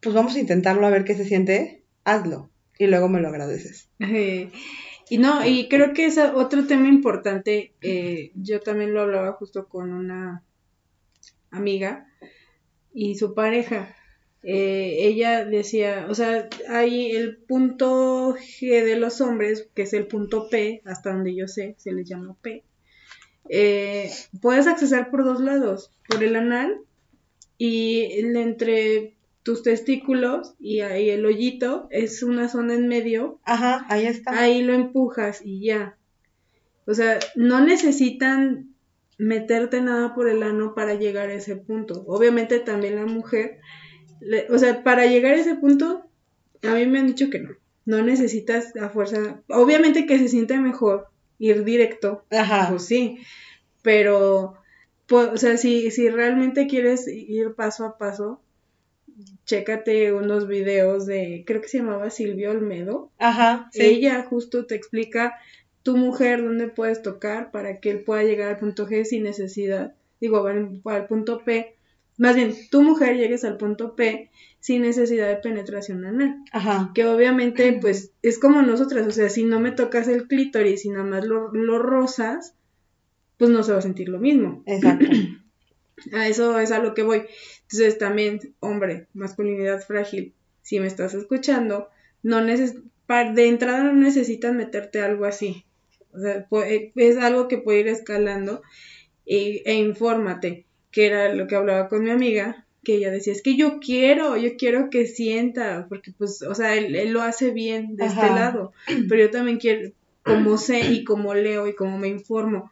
pues 0.00 0.14
vamos 0.14 0.36
a 0.36 0.38
intentarlo 0.38 0.86
a 0.86 0.90
ver 0.90 1.04
qué 1.04 1.14
se 1.14 1.24
siente, 1.24 1.82
hazlo 2.04 2.50
y 2.78 2.86
luego 2.86 3.08
me 3.08 3.20
lo 3.20 3.28
agradeces. 3.28 3.90
y 3.98 5.18
no, 5.18 5.46
y 5.46 5.68
creo 5.68 5.92
que 5.92 6.06
es 6.06 6.18
otro 6.18 6.66
tema 6.66 6.88
importante, 6.88 7.74
eh, 7.80 8.30
yo 8.34 8.60
también 8.60 8.94
lo 8.94 9.02
hablaba 9.02 9.32
justo 9.32 9.68
con 9.68 9.92
una 9.92 10.44
amiga 11.50 12.06
y 12.94 13.16
su 13.16 13.34
pareja. 13.34 13.94
Eh, 14.48 15.08
ella 15.08 15.44
decía, 15.44 16.06
o 16.08 16.14
sea, 16.14 16.48
hay 16.68 17.10
el 17.10 17.36
punto 17.36 18.36
G 18.36 18.84
de 18.84 18.96
los 18.96 19.20
hombres, 19.20 19.68
que 19.74 19.82
es 19.82 19.92
el 19.92 20.06
punto 20.06 20.48
P, 20.48 20.82
hasta 20.84 21.12
donde 21.12 21.34
yo 21.34 21.48
sé, 21.48 21.74
se 21.78 21.90
les 21.90 22.08
llama 22.08 22.36
P. 22.40 22.62
Eh, 23.48 24.08
puedes 24.40 24.68
accesar 24.68 25.10
por 25.10 25.24
dos 25.24 25.40
lados, 25.40 25.90
por 26.08 26.22
el 26.22 26.36
anal 26.36 26.78
y 27.58 28.02
entre 28.20 29.16
tus 29.42 29.64
testículos 29.64 30.54
y 30.60 30.80
ahí 30.80 31.10
el 31.10 31.26
hoyito 31.26 31.88
es 31.90 32.22
una 32.22 32.48
zona 32.48 32.74
en 32.74 32.86
medio. 32.86 33.40
Ajá, 33.44 33.84
ahí 33.88 34.06
está. 34.06 34.38
Ahí 34.38 34.62
lo 34.62 34.74
empujas 34.74 35.40
y 35.44 35.64
ya. 35.64 35.96
O 36.86 36.94
sea, 36.94 37.18
no 37.34 37.60
necesitan 37.64 38.76
meterte 39.18 39.80
nada 39.80 40.14
por 40.14 40.28
el 40.28 40.44
ano 40.44 40.74
para 40.76 40.94
llegar 40.94 41.30
a 41.30 41.34
ese 41.34 41.56
punto. 41.56 42.04
Obviamente 42.06 42.60
también 42.60 42.94
la 42.94 43.06
mujer, 43.06 43.58
o 44.50 44.58
sea, 44.58 44.82
para 44.82 45.06
llegar 45.06 45.34
a 45.34 45.40
ese 45.40 45.54
punto, 45.54 46.06
a 46.62 46.74
mí 46.74 46.86
me 46.86 46.98
han 46.98 47.06
dicho 47.06 47.30
que 47.30 47.40
no. 47.40 47.50
No 47.84 48.02
necesitas 48.02 48.74
a 48.76 48.88
fuerza. 48.88 49.40
Obviamente 49.48 50.06
que 50.06 50.18
se 50.18 50.28
siente 50.28 50.58
mejor 50.58 51.08
ir 51.38 51.64
directo. 51.64 52.24
Ajá. 52.30 52.68
Pues 52.70 52.84
sí. 52.84 53.18
Pero, 53.82 54.56
pues, 55.06 55.28
o 55.28 55.36
sea, 55.36 55.56
si, 55.56 55.90
si 55.90 56.08
realmente 56.08 56.66
quieres 56.66 57.06
ir 57.06 57.54
paso 57.54 57.84
a 57.84 57.96
paso, 57.96 58.40
chécate 59.44 60.12
unos 60.12 60.48
videos 60.48 61.06
de, 61.06 61.44
creo 61.46 61.60
que 61.60 61.68
se 61.68 61.78
llamaba 61.78 62.10
Silvia 62.10 62.50
Olmedo. 62.50 63.10
Ajá. 63.18 63.70
Ella 63.74 64.24
justo 64.28 64.66
te 64.66 64.74
explica 64.74 65.36
tu 65.82 65.96
mujer 65.96 66.42
dónde 66.42 66.66
puedes 66.66 67.02
tocar 67.02 67.52
para 67.52 67.78
que 67.80 67.90
él 67.90 68.00
pueda 68.00 68.24
llegar 68.24 68.48
al 68.48 68.58
punto 68.58 68.88
G 68.88 69.04
sin 69.04 69.22
necesidad, 69.22 69.94
digo, 70.20 70.44
al 70.46 71.06
punto 71.06 71.44
P, 71.44 71.75
más 72.18 72.34
bien, 72.34 72.54
tu 72.70 72.82
mujer 72.82 73.16
llegues 73.16 73.44
al 73.44 73.56
punto 73.56 73.94
P 73.94 74.30
sin 74.60 74.82
necesidad 74.82 75.28
de 75.28 75.36
penetración 75.36 76.04
anal. 76.04 76.36
Ajá. 76.52 76.90
Que 76.94 77.06
obviamente, 77.06 77.78
pues, 77.80 78.12
es 78.22 78.38
como 78.38 78.62
nosotras, 78.62 79.06
o 79.06 79.10
sea, 79.10 79.28
si 79.28 79.44
no 79.44 79.60
me 79.60 79.72
tocas 79.72 80.08
el 80.08 80.26
clítoris 80.26 80.84
y 80.84 80.90
nada 80.90 81.04
más 81.04 81.24
lo, 81.24 81.52
lo 81.52 81.78
rozas, 81.78 82.54
pues 83.36 83.50
no 83.50 83.62
se 83.62 83.72
va 83.72 83.78
a 83.78 83.82
sentir 83.82 84.08
lo 84.08 84.18
mismo. 84.18 84.62
Exacto. 84.66 85.06
A 86.12 86.28
eso 86.28 86.58
es 86.60 86.72
a 86.72 86.78
lo 86.78 86.92
que 86.92 87.02
voy. 87.02 87.22
Entonces 87.62 87.96
también, 87.96 88.54
hombre, 88.60 89.06
masculinidad 89.14 89.80
frágil, 89.80 90.34
si 90.60 90.78
me 90.78 90.86
estás 90.86 91.14
escuchando, 91.14 91.88
no 92.22 92.42
neces 92.42 92.74
de 93.08 93.48
entrada 93.48 93.84
no 93.84 93.94
necesitas 93.94 94.54
meterte 94.54 95.00
algo 95.00 95.24
así. 95.24 95.64
O 96.12 96.20
sea, 96.20 96.46
eh, 96.66 96.92
es 96.94 97.16
algo 97.16 97.48
que 97.48 97.58
puede 97.58 97.80
ir 97.80 97.88
escalando 97.88 98.62
e, 99.24 99.62
e 99.64 99.74
infórmate, 99.74 100.65
que 100.90 101.06
era 101.06 101.32
lo 101.34 101.46
que 101.46 101.56
hablaba 101.56 101.88
con 101.88 102.04
mi 102.04 102.10
amiga, 102.10 102.66
que 102.84 102.94
ella 102.94 103.10
decía, 103.10 103.32
es 103.32 103.42
que 103.42 103.56
yo 103.56 103.80
quiero, 103.80 104.36
yo 104.36 104.56
quiero 104.56 104.90
que 104.90 105.06
sienta, 105.06 105.86
porque 105.88 106.12
pues, 106.16 106.42
o 106.42 106.54
sea, 106.54 106.74
él, 106.74 107.12
lo 107.12 107.22
hace 107.22 107.50
bien 107.50 107.96
de 107.96 108.06
este 108.06 108.26
lado, 108.26 108.72
pero 109.08 109.22
yo 109.22 109.30
también 109.30 109.58
quiero, 109.58 109.90
como 110.22 110.56
sé 110.56 110.80
y 110.92 111.04
como 111.04 111.34
leo 111.34 111.66
y 111.66 111.74
como 111.74 111.98
me 111.98 112.08
informo, 112.08 112.70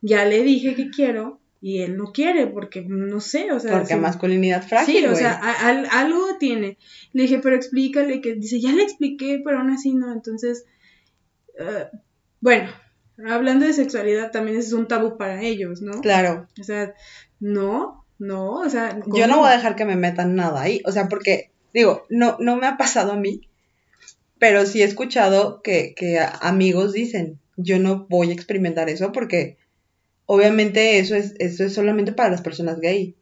ya 0.00 0.24
le 0.24 0.42
dije 0.42 0.74
que 0.74 0.90
quiero, 0.90 1.40
y 1.62 1.82
él 1.82 1.96
no 1.96 2.12
quiere 2.12 2.46
porque 2.46 2.82
no 2.82 3.20
sé, 3.20 3.52
o 3.52 3.60
sea. 3.60 3.78
Porque 3.78 3.96
masculinidad 3.96 4.66
frágil. 4.66 5.00
Sí, 5.00 5.04
o 5.04 5.14
sea, 5.14 5.34
algo 5.34 6.38
tiene. 6.38 6.78
Le 7.12 7.22
dije, 7.22 7.38
pero 7.38 7.54
explícale 7.54 8.22
que 8.22 8.34
dice, 8.34 8.60
ya 8.60 8.72
le 8.72 8.82
expliqué, 8.82 9.42
pero 9.44 9.58
aún 9.58 9.70
así 9.70 9.92
no. 9.94 10.10
Entonces, 10.10 10.64
eh, 11.58 11.88
bueno, 12.40 12.70
hablando 13.26 13.66
de 13.66 13.74
sexualidad 13.74 14.30
también 14.30 14.56
es 14.56 14.72
un 14.72 14.88
tabú 14.88 15.18
para 15.18 15.42
ellos, 15.42 15.82
¿no? 15.82 16.00
Claro. 16.00 16.48
O 16.58 16.64
sea, 16.64 16.94
no, 17.40 18.04
no, 18.18 18.52
o 18.52 18.68
sea. 18.68 19.00
Yo 19.06 19.26
no 19.26 19.38
voy 19.38 19.48
a 19.48 19.56
dejar 19.56 19.76
que 19.76 19.84
me 19.84 19.96
metan 19.96 20.36
nada 20.36 20.60
ahí, 20.60 20.82
o 20.84 20.92
sea, 20.92 21.08
porque, 21.08 21.50
digo, 21.74 22.06
no, 22.08 22.36
no 22.38 22.56
me 22.56 22.66
ha 22.66 22.76
pasado 22.76 23.12
a 23.12 23.16
mí, 23.16 23.48
pero 24.38 24.64
sí 24.66 24.82
he 24.82 24.84
escuchado 24.84 25.62
que, 25.62 25.94
que 25.96 26.20
amigos 26.40 26.92
dicen, 26.92 27.38
yo 27.56 27.78
no 27.78 28.06
voy 28.08 28.30
a 28.30 28.34
experimentar 28.34 28.88
eso 28.88 29.12
porque 29.12 29.58
Obviamente 30.32 31.00
eso 31.00 31.16
es, 31.16 31.34
eso 31.40 31.64
es 31.64 31.74
solamente 31.74 32.12
para 32.12 32.30
las 32.30 32.40
personas 32.40 32.78
gay. 32.78 33.16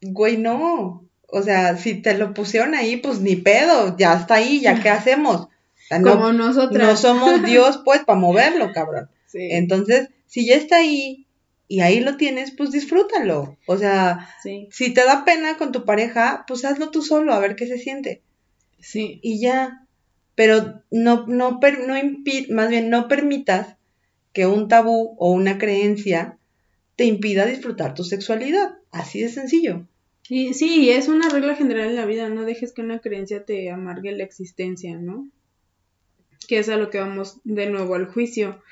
Güey, 0.00 0.36
no. 0.36 1.04
O 1.26 1.42
sea, 1.42 1.76
si 1.76 1.96
te 1.96 2.16
lo 2.16 2.32
pusieron 2.32 2.76
ahí, 2.76 2.98
pues 2.98 3.18
ni 3.18 3.34
pedo, 3.34 3.96
ya 3.96 4.14
está 4.14 4.34
ahí, 4.34 4.60
ya 4.60 4.80
qué 4.80 4.88
hacemos. 4.90 5.48
Como 5.90 6.32
nosotros. 6.32 6.80
No 6.80 6.96
somos 6.96 7.42
Dios, 7.44 7.80
pues, 7.84 8.04
para 8.04 8.20
moverlo, 8.20 8.70
cabrón. 8.72 9.10
Entonces, 9.34 10.10
si 10.28 10.46
ya 10.46 10.54
está 10.54 10.76
ahí 10.76 11.26
y 11.72 11.80
ahí 11.80 12.00
lo 12.00 12.18
tienes, 12.18 12.50
pues 12.50 12.70
disfrútalo. 12.70 13.56
O 13.66 13.78
sea, 13.78 14.28
si 14.42 14.92
te 14.92 15.04
da 15.06 15.24
pena 15.24 15.56
con 15.56 15.72
tu 15.72 15.86
pareja, 15.86 16.44
pues 16.46 16.66
hazlo 16.66 16.90
tú 16.90 17.00
solo, 17.00 17.32
a 17.32 17.38
ver 17.38 17.56
qué 17.56 17.66
se 17.66 17.78
siente. 17.78 18.20
Sí. 18.78 19.20
Y 19.22 19.40
ya. 19.40 19.86
Pero 20.34 20.82
no, 20.90 21.26
no, 21.28 21.60
no 21.62 22.10
más 22.50 22.68
bien 22.68 22.90
no 22.90 23.08
permitas 23.08 23.76
que 24.34 24.44
un 24.44 24.68
tabú 24.68 25.16
o 25.18 25.32
una 25.32 25.56
creencia 25.56 26.36
te 26.96 27.06
impida 27.06 27.46
disfrutar 27.46 27.94
tu 27.94 28.04
sexualidad. 28.04 28.74
Así 28.90 29.22
de 29.22 29.30
sencillo. 29.30 29.88
Sí, 30.28 30.52
sí, 30.52 30.90
es 30.90 31.08
una 31.08 31.30
regla 31.30 31.56
general 31.56 31.88
en 31.88 31.96
la 31.96 32.04
vida, 32.04 32.28
no 32.28 32.44
dejes 32.44 32.74
que 32.74 32.82
una 32.82 32.98
creencia 32.98 33.46
te 33.46 33.70
amargue 33.70 34.12
la 34.12 34.24
existencia, 34.24 34.98
¿no? 34.98 35.30
Que 36.46 36.58
es 36.58 36.68
a 36.68 36.76
lo 36.76 36.90
que 36.90 36.98
vamos 36.98 37.40
de 37.44 37.70
nuevo 37.70 37.94
al 37.94 38.12
juicio. 38.12 38.62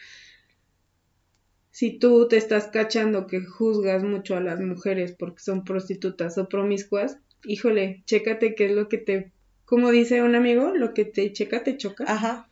Si 1.81 1.93
tú 1.99 2.29
te 2.29 2.37
estás 2.37 2.67
cachando 2.67 3.27
que 3.27 3.41
juzgas 3.41 4.03
mucho 4.03 4.37
a 4.37 4.43
las 4.43 4.61
mujeres 4.61 5.17
porque 5.19 5.41
son 5.41 5.65
prostitutas 5.65 6.37
o 6.37 6.47
promiscuas, 6.47 7.17
híjole, 7.43 8.03
chécate 8.05 8.55
qué 8.55 8.67
es 8.67 8.73
lo 8.73 8.87
que 8.91 8.99
te, 8.99 9.33
como 9.65 9.91
dice 9.91 10.23
un 10.23 10.35
amigo, 10.35 10.75
lo 10.77 10.93
que 10.93 11.07
te 11.07 11.33
checa 11.33 11.65
te 11.65 11.79
choca. 11.79 12.05
Ajá. 12.07 12.51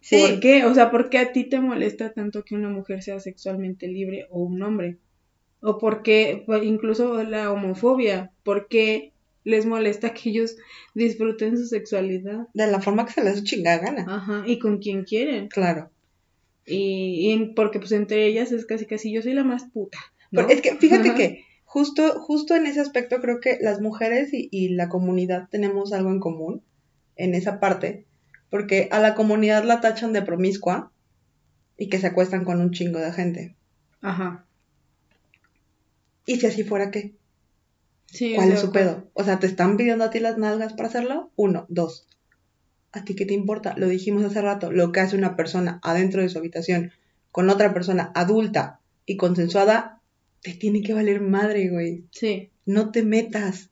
Sí. 0.00 0.16
¿Por 0.18 0.40
qué? 0.40 0.64
O 0.64 0.74
sea, 0.74 0.90
¿por 0.90 1.10
qué 1.10 1.18
a 1.18 1.32
ti 1.32 1.44
te 1.44 1.60
molesta 1.60 2.14
tanto 2.14 2.44
que 2.44 2.54
una 2.54 2.70
mujer 2.70 3.02
sea 3.02 3.20
sexualmente 3.20 3.88
libre 3.88 4.26
o 4.30 4.40
un 4.40 4.62
hombre? 4.62 4.96
O 5.60 5.76
por 5.76 6.02
qué, 6.02 6.46
incluso 6.62 7.22
la 7.24 7.52
homofobia, 7.52 8.32
¿por 8.42 8.68
qué 8.68 9.12
les 9.44 9.66
molesta 9.66 10.14
que 10.14 10.30
ellos 10.30 10.56
disfruten 10.94 11.58
su 11.58 11.66
sexualidad? 11.66 12.48
De 12.54 12.68
la 12.68 12.80
forma 12.80 13.04
que 13.04 13.12
se 13.12 13.22
les 13.22 13.44
chinga 13.44 13.76
gana. 13.76 14.06
Ajá, 14.08 14.44
y 14.46 14.58
con 14.58 14.78
quien 14.78 15.04
quieren. 15.04 15.48
Claro. 15.48 15.90
Y, 16.66 17.52
porque 17.56 17.78
pues 17.78 17.92
entre 17.92 18.26
ellas 18.26 18.52
es 18.52 18.66
casi 18.66 18.86
casi 18.86 19.12
yo 19.12 19.22
soy 19.22 19.34
la 19.34 19.44
más 19.44 19.64
puta. 19.64 19.98
es 20.48 20.60
que 20.60 20.76
fíjate 20.76 21.14
que 21.14 21.44
justo, 21.64 22.20
justo 22.20 22.54
en 22.54 22.66
ese 22.66 22.80
aspecto 22.80 23.20
creo 23.20 23.40
que 23.40 23.58
las 23.60 23.80
mujeres 23.80 24.30
y 24.32 24.68
la 24.70 24.88
comunidad 24.88 25.48
tenemos 25.50 25.92
algo 25.92 26.10
en 26.10 26.20
común 26.20 26.62
en 27.16 27.34
esa 27.34 27.60
parte 27.60 28.06
porque 28.52 28.88
a 28.92 29.00
la 29.00 29.14
comunidad 29.14 29.64
la 29.64 29.80
tachan 29.80 30.12
de 30.12 30.20
promiscua 30.20 30.92
y 31.78 31.88
que 31.88 31.98
se 31.98 32.08
acuestan 32.08 32.44
con 32.44 32.60
un 32.60 32.70
chingo 32.70 32.98
de 32.98 33.10
gente. 33.10 33.56
Ajá. 34.02 34.44
¿Y 36.26 36.38
si 36.38 36.46
así 36.46 36.62
fuera 36.62 36.90
qué? 36.90 37.14
Sí, 38.04 38.34
¿Cuál 38.34 38.52
es 38.52 38.60
su 38.60 38.70
pedo? 38.70 39.08
O 39.14 39.24
sea, 39.24 39.38
¿te 39.38 39.46
están 39.46 39.78
pidiendo 39.78 40.04
a 40.04 40.10
ti 40.10 40.20
las 40.20 40.36
nalgas 40.36 40.74
para 40.74 40.90
hacerlo? 40.90 41.30
Uno, 41.34 41.64
dos. 41.70 42.06
¿A 42.92 43.04
ti 43.04 43.14
qué 43.14 43.26
te 43.26 43.34
importa? 43.34 43.74
Lo 43.76 43.88
dijimos 43.88 44.22
hace 44.24 44.42
rato, 44.42 44.70
lo 44.70 44.92
que 44.92 45.00
hace 45.00 45.16
una 45.16 45.36
persona 45.36 45.80
adentro 45.82 46.22
de 46.22 46.28
su 46.28 46.38
habitación 46.38 46.92
con 47.30 47.48
otra 47.48 47.72
persona 47.72 48.12
adulta 48.14 48.80
y 49.06 49.16
consensuada, 49.16 50.00
te 50.42 50.52
tiene 50.52 50.82
que 50.82 50.92
valer 50.92 51.20
madre, 51.20 51.68
güey. 51.70 52.04
Sí. 52.10 52.50
No 52.66 52.92
te 52.92 53.02
metas. 53.02 53.70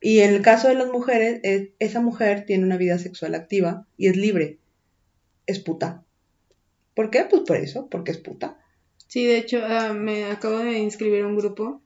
Y 0.00 0.18
en 0.20 0.34
el 0.34 0.42
caso 0.42 0.68
de 0.68 0.74
las 0.74 0.88
mujeres, 0.88 1.40
esa 1.78 2.00
mujer 2.00 2.44
tiene 2.44 2.64
una 2.64 2.76
vida 2.76 2.98
sexual 2.98 3.34
activa 3.34 3.86
y 3.96 4.08
es 4.08 4.16
libre. 4.16 4.58
Es 5.46 5.58
puta. 5.58 6.04
¿Por 6.94 7.10
qué? 7.10 7.26
Pues 7.28 7.42
por 7.42 7.56
eso, 7.56 7.88
porque 7.88 8.12
es 8.12 8.18
puta. 8.18 8.58
Sí, 9.08 9.24
de 9.24 9.38
hecho, 9.38 9.60
ah, 9.64 9.92
me 9.94 10.24
acabo 10.24 10.58
de 10.58 10.78
inscribir 10.78 11.22
a 11.22 11.26
un 11.26 11.36
grupo 11.36 11.80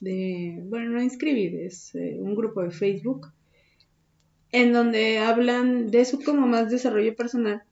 de, 0.00 0.60
bueno, 0.64 0.90
no 0.90 1.02
inscribir, 1.02 1.56
es 1.56 1.94
eh, 1.94 2.16
un 2.18 2.34
grupo 2.34 2.62
de 2.62 2.70
Facebook, 2.70 3.32
en 4.54 4.72
donde 4.72 5.18
hablan 5.18 5.90
de 5.90 6.00
eso 6.00 6.20
como 6.24 6.46
más 6.46 6.70
desarrollo 6.70 7.16
personal, 7.16 7.64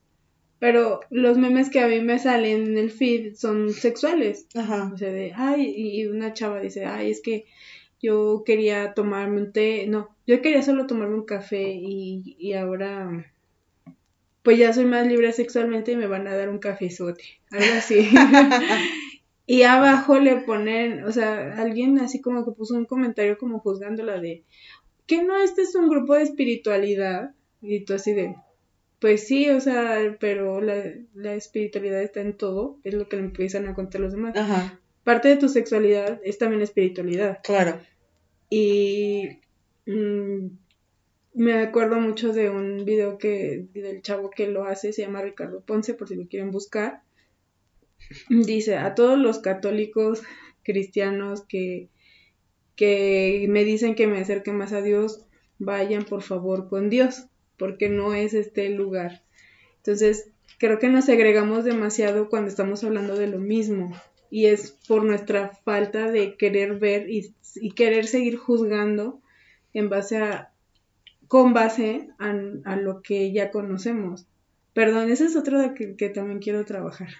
pero 0.59 0.99
los 1.11 1.39
memes 1.39 1.71
que 1.71 1.79
a 1.79 1.87
mí 1.87 2.01
me 2.01 2.19
salen 2.19 2.67
en 2.67 2.77
el 2.77 2.91
feed 2.91 3.37
son 3.37 3.73
sexuales. 3.73 4.49
Ajá. 4.57 4.91
O 4.93 4.99
sea, 4.99 5.13
de, 5.13 5.33
ay, 5.37 5.73
y 5.77 6.07
una 6.07 6.35
chava 6.35 6.59
dice, 6.61 6.85
ay, 6.85 7.13
es 7.13 7.21
que 7.21 7.47
yo 8.03 8.43
quería 8.45 8.95
tomarme 8.95 9.43
un 9.43 9.53
té, 9.53 9.87
no, 9.87 10.09
yo 10.27 10.43
quería 10.43 10.63
solo 10.63 10.89
tomarme 10.89 11.15
un 11.15 11.25
café 11.25 11.73
y, 11.73 12.35
y 12.37 12.55
ahora 12.55 13.33
pues 14.43 14.59
ya 14.59 14.73
soy 14.73 14.85
más 14.85 15.07
libre 15.07 15.33
sexualmente 15.33 15.93
y 15.93 15.97
me 15.97 16.09
van 16.09 16.27
a 16.27 16.35
dar 16.35 16.49
un 16.49 16.59
cafezote, 16.59 17.23
algo 17.53 17.75
así. 17.79 18.11
y 19.47 19.63
abajo 19.63 20.19
le 20.19 20.39
ponen, 20.39 21.05
o 21.05 21.13
sea, 21.13 21.55
alguien 21.63 22.01
así 22.01 22.21
como 22.21 22.45
que 22.45 22.51
puso 22.51 22.75
un 22.75 22.87
comentario 22.87 23.39
como 23.39 23.61
juzgándola 23.61 24.19
de, 24.19 24.43
que 25.07 25.23
no, 25.23 25.37
este 25.41 25.63
es 25.63 25.75
un 25.75 25.89
grupo 25.89 26.15
de 26.15 26.23
espiritualidad, 26.23 27.35
y 27.61 27.85
tú 27.85 27.95
así 27.95 28.13
de, 28.13 28.37
pues 28.99 29.27
sí, 29.27 29.51
o 29.51 29.61
sea, 29.61 30.17
pero 30.21 30.61
la, 30.61 30.95
la 31.15 31.35
espiritualidad 31.35 32.03
está 32.03 32.21
en 32.21 32.37
todo, 32.37 32.79
es 32.85 32.95
lo 32.95 33.09
que 33.09 33.17
le 33.17 33.23
empiezan 33.23 33.69
a 33.69 33.75
contar 33.75 34.01
los 34.01 34.13
demás. 34.13 34.37
Ajá. 34.37 34.81
Parte 35.05 35.29
de 35.29 35.37
tu 35.37 35.49
sexualidad 35.49 36.21
es 36.23 36.39
también 36.39 36.63
espiritualidad. 36.63 37.41
Claro. 37.43 37.81
Y 38.49 39.41
mm, 39.87 40.47
me 41.35 41.55
acuerdo 41.55 41.99
mucho 41.99 42.33
de 42.33 42.51
un 42.51 42.85
video 42.85 43.19
que 43.19 43.67
del 43.73 44.03
chavo 44.03 44.31
que 44.31 44.47
lo 44.47 44.67
hace, 44.67 44.93
se 44.93 45.03
llama 45.03 45.23
Ricardo 45.23 45.61
Ponce, 45.63 45.95
por 45.95 46.09
si 46.09 46.15
lo 46.15 46.29
quieren 46.29 46.51
buscar. 46.51 47.03
Dice, 48.29 48.77
a 48.77 48.95
todos 48.95 49.19
los 49.19 49.39
católicos 49.39 50.23
cristianos 50.63 51.43
que, 51.43 51.89
que 52.83 53.47
me 53.49 53.63
dicen 53.63 53.95
que 53.95 54.09
me 54.09 54.19
acerque 54.19 54.51
más 54.51 54.73
a 54.73 54.83
Dios, 54.83 55.25
vayan 55.61 56.05
por 56.05 56.21
favor 56.21 56.69
con 56.69 56.91
Dios, 56.91 57.29
porque 57.57 57.89
no 57.89 58.13
es 58.13 58.35
este 58.35 58.67
el 58.67 58.75
lugar. 58.75 59.23
Entonces, 59.77 60.33
creo 60.59 60.81
que 60.81 60.89
nos 60.89 61.05
segregamos 61.05 61.63
demasiado 61.63 62.29
cuando 62.29 62.49
estamos 62.49 62.83
hablando 62.83 63.15
de 63.15 63.29
lo 63.29 63.39
mismo 63.39 63.93
y 64.31 64.47
es 64.47 64.73
por 64.89 65.05
nuestra 65.05 65.53
falta 65.65 66.11
de 66.11 66.37
querer 66.37 66.81
ver 66.81 67.09
y, 67.09 67.33
querer 67.77 68.09
seguir 68.09 68.37
juzgando 68.37 69.21
en 69.73 69.89
base 69.89 70.17
a, 70.17 70.51
con 71.29 71.53
base 71.53 72.09
a, 72.19 72.33
lo 72.75 73.01
que 73.01 73.31
ya 73.31 73.53
conocemos. 73.53 74.27
Perdón, 74.73 75.09
ese 75.09 75.27
es 75.27 75.37
otro 75.37 75.61
de 75.61 75.97
que, 75.97 76.09
también 76.09 76.41
quiero 76.41 76.65
trabajar. 76.65 77.11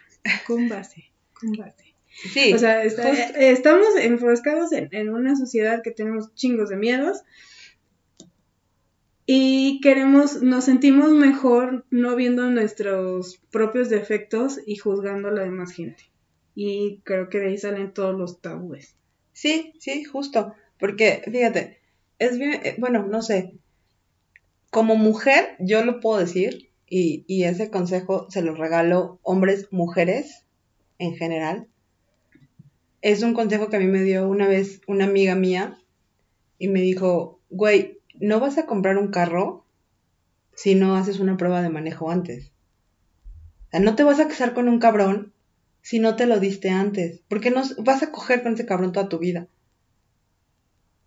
Con 0.45 0.69
base, 0.69 1.13
con 1.35 1.53
base. 1.53 1.92
Sí. 2.15 2.53
O 2.53 2.59
sea, 2.59 2.83
estamos 2.85 3.89
enfrascados 4.01 4.73
en, 4.73 4.89
en, 4.93 5.09
una 5.11 5.35
sociedad 5.37 5.83
que 5.83 5.91
tenemos 5.91 6.35
chingos 6.35 6.69
de 6.69 6.77
miedos 6.77 7.23
y 9.27 9.81
queremos, 9.81 10.43
nos 10.43 10.65
sentimos 10.65 11.13
mejor 11.13 11.87
no 11.91 12.15
viendo 12.17 12.51
nuestros 12.51 13.41
propios 13.51 13.89
defectos 13.89 14.61
y 14.67 14.77
juzgando 14.77 15.29
a 15.29 15.33
la 15.33 15.43
demás 15.43 15.73
gente 15.73 16.13
y 16.55 17.01
creo 17.05 17.29
que 17.29 17.39
de 17.39 17.49
ahí 17.49 17.59
salen 17.59 17.95
todos 17.95 18.19
los 18.19 18.41
tabúes. 18.41 18.97
Sí, 19.33 19.73
sí, 19.79 20.05
justo, 20.05 20.55
porque 20.79 21.23
fíjate, 21.25 21.81
es 22.19 22.39
bien, 22.39 22.61
eh, 22.65 22.75
bueno, 22.79 23.07
no 23.07 23.23
sé, 23.23 23.55
como 24.71 24.97
mujer 24.97 25.57
yo 25.59 25.85
lo 25.85 26.01
puedo 26.01 26.21
decir 26.21 26.71
y, 26.87 27.25
y 27.27 27.45
ese 27.45 27.71
consejo 27.71 28.27
se 28.31 28.43
lo 28.43 28.55
regalo 28.55 29.19
hombres, 29.23 29.69
mujeres 29.71 30.45
en 30.99 31.15
general. 31.17 31.69
Es 33.03 33.23
un 33.23 33.35
consejo 33.35 33.69
que 33.69 33.77
a 33.77 33.81
mí 33.81 33.87
me 33.87 34.03
dio 34.03 34.29
una 34.29 34.49
vez 34.49 34.81
una 34.87 35.05
amiga 35.05 35.35
mía 35.35 35.79
y 36.59 36.69
me 36.69 36.81
dijo, 36.81 37.41
güey, 37.51 37.99
no 38.15 38.41
vas 38.41 38.57
a 38.57 38.67
comprar 38.67 38.97
un 38.97 39.09
carro 39.09 39.67
si 40.55 40.75
no 40.75 40.97
haces 40.97 41.19
una 41.19 41.37
prueba 41.37 41.63
de 41.63 41.69
manejo 41.69 42.11
antes. 42.11 42.53
O 43.67 43.71
sea, 43.73 43.81
no 43.81 43.97
te 43.97 44.05
vas 44.05 44.21
a 44.21 44.29
casar 44.29 44.55
con 44.55 44.69
un 44.69 44.79
cabrón 44.79 45.33
si 45.83 45.99
no 45.99 46.17
te 46.17 46.27
lo 46.27 46.41
diste 46.41 46.71
antes? 46.71 47.21
Porque 47.29 47.51
no 47.51 47.63
vas 47.79 48.03
a 48.03 48.13
coger 48.13 48.43
con 48.43 48.55
ese 48.55 48.67
cabrón 48.67 48.93
toda 48.93 49.09
tu 49.09 49.19
vida. 49.19 49.49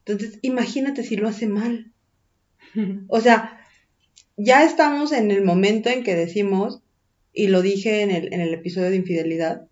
Entonces, 0.06 0.39
imagínate 0.41 1.04
si 1.04 1.16
lo 1.16 1.28
hace 1.28 1.48
mal. 1.48 1.91
O 3.08 3.22
sea, 3.22 3.62
ya 4.36 4.66
estamos 4.66 5.14
en 5.14 5.32
el 5.32 5.43
momento 5.43 5.89
en 5.89 6.04
que 6.04 6.16
decimos, 6.16 6.82
y 7.32 7.48
lo 7.48 7.62
dije 7.62 8.02
en 8.02 8.12
el, 8.12 8.34
en 8.34 8.41
el 8.41 8.54
episodio 8.54 8.89
de 8.89 8.98
infidelidad, 8.98 9.68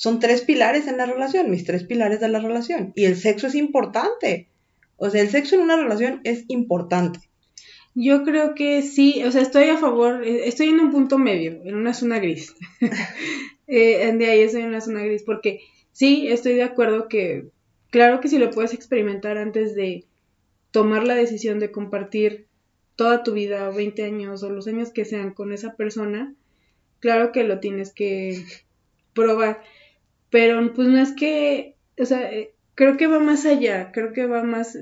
son 0.00 0.18
tres 0.18 0.40
pilares 0.40 0.86
en 0.86 0.96
la 0.96 1.04
relación, 1.04 1.50
mis 1.50 1.64
tres 1.64 1.84
pilares 1.84 2.20
de 2.20 2.28
la 2.30 2.40
relación. 2.40 2.94
Y 2.96 3.04
el 3.04 3.16
sexo 3.16 3.48
es 3.48 3.54
importante. 3.54 4.48
O 4.96 5.10
sea, 5.10 5.20
el 5.20 5.28
sexo 5.28 5.56
en 5.56 5.60
una 5.60 5.76
relación 5.76 6.22
es 6.24 6.46
importante. 6.48 7.20
Yo 7.94 8.24
creo 8.24 8.54
que 8.54 8.80
sí, 8.80 9.22
o 9.24 9.30
sea, 9.30 9.42
estoy 9.42 9.64
a 9.64 9.76
favor, 9.76 10.24
eh, 10.24 10.48
estoy 10.48 10.68
en 10.68 10.80
un 10.80 10.90
punto 10.90 11.18
medio, 11.18 11.60
en 11.66 11.74
una 11.74 11.92
zona 11.92 12.18
gris. 12.18 12.54
eh, 13.66 14.10
de 14.16 14.26
ahí 14.26 14.40
estoy 14.40 14.62
en 14.62 14.68
una 14.68 14.80
zona 14.80 15.02
gris, 15.02 15.22
porque 15.22 15.60
sí, 15.92 16.28
estoy 16.28 16.54
de 16.54 16.62
acuerdo 16.62 17.06
que, 17.06 17.50
claro 17.90 18.22
que 18.22 18.28
si 18.28 18.38
lo 18.38 18.50
puedes 18.52 18.72
experimentar 18.72 19.36
antes 19.36 19.74
de 19.74 20.06
tomar 20.70 21.06
la 21.06 21.14
decisión 21.14 21.58
de 21.58 21.72
compartir 21.72 22.46
toda 22.96 23.22
tu 23.22 23.34
vida, 23.34 23.68
20 23.68 24.02
años 24.02 24.42
o 24.44 24.48
los 24.48 24.66
años 24.66 24.92
que 24.92 25.04
sean 25.04 25.34
con 25.34 25.52
esa 25.52 25.76
persona, 25.76 26.34
claro 27.00 27.32
que 27.32 27.44
lo 27.44 27.60
tienes 27.60 27.92
que 27.92 28.42
probar. 29.12 29.60
Pero 30.30 30.72
pues 30.72 30.88
no 30.88 30.98
es 30.98 31.12
que, 31.12 31.76
o 31.98 32.06
sea, 32.06 32.32
eh, 32.32 32.54
creo 32.74 32.96
que 32.96 33.06
va 33.06 33.18
más 33.18 33.44
allá, 33.44 33.92
creo 33.92 34.12
que 34.12 34.26
va 34.26 34.42
más 34.42 34.76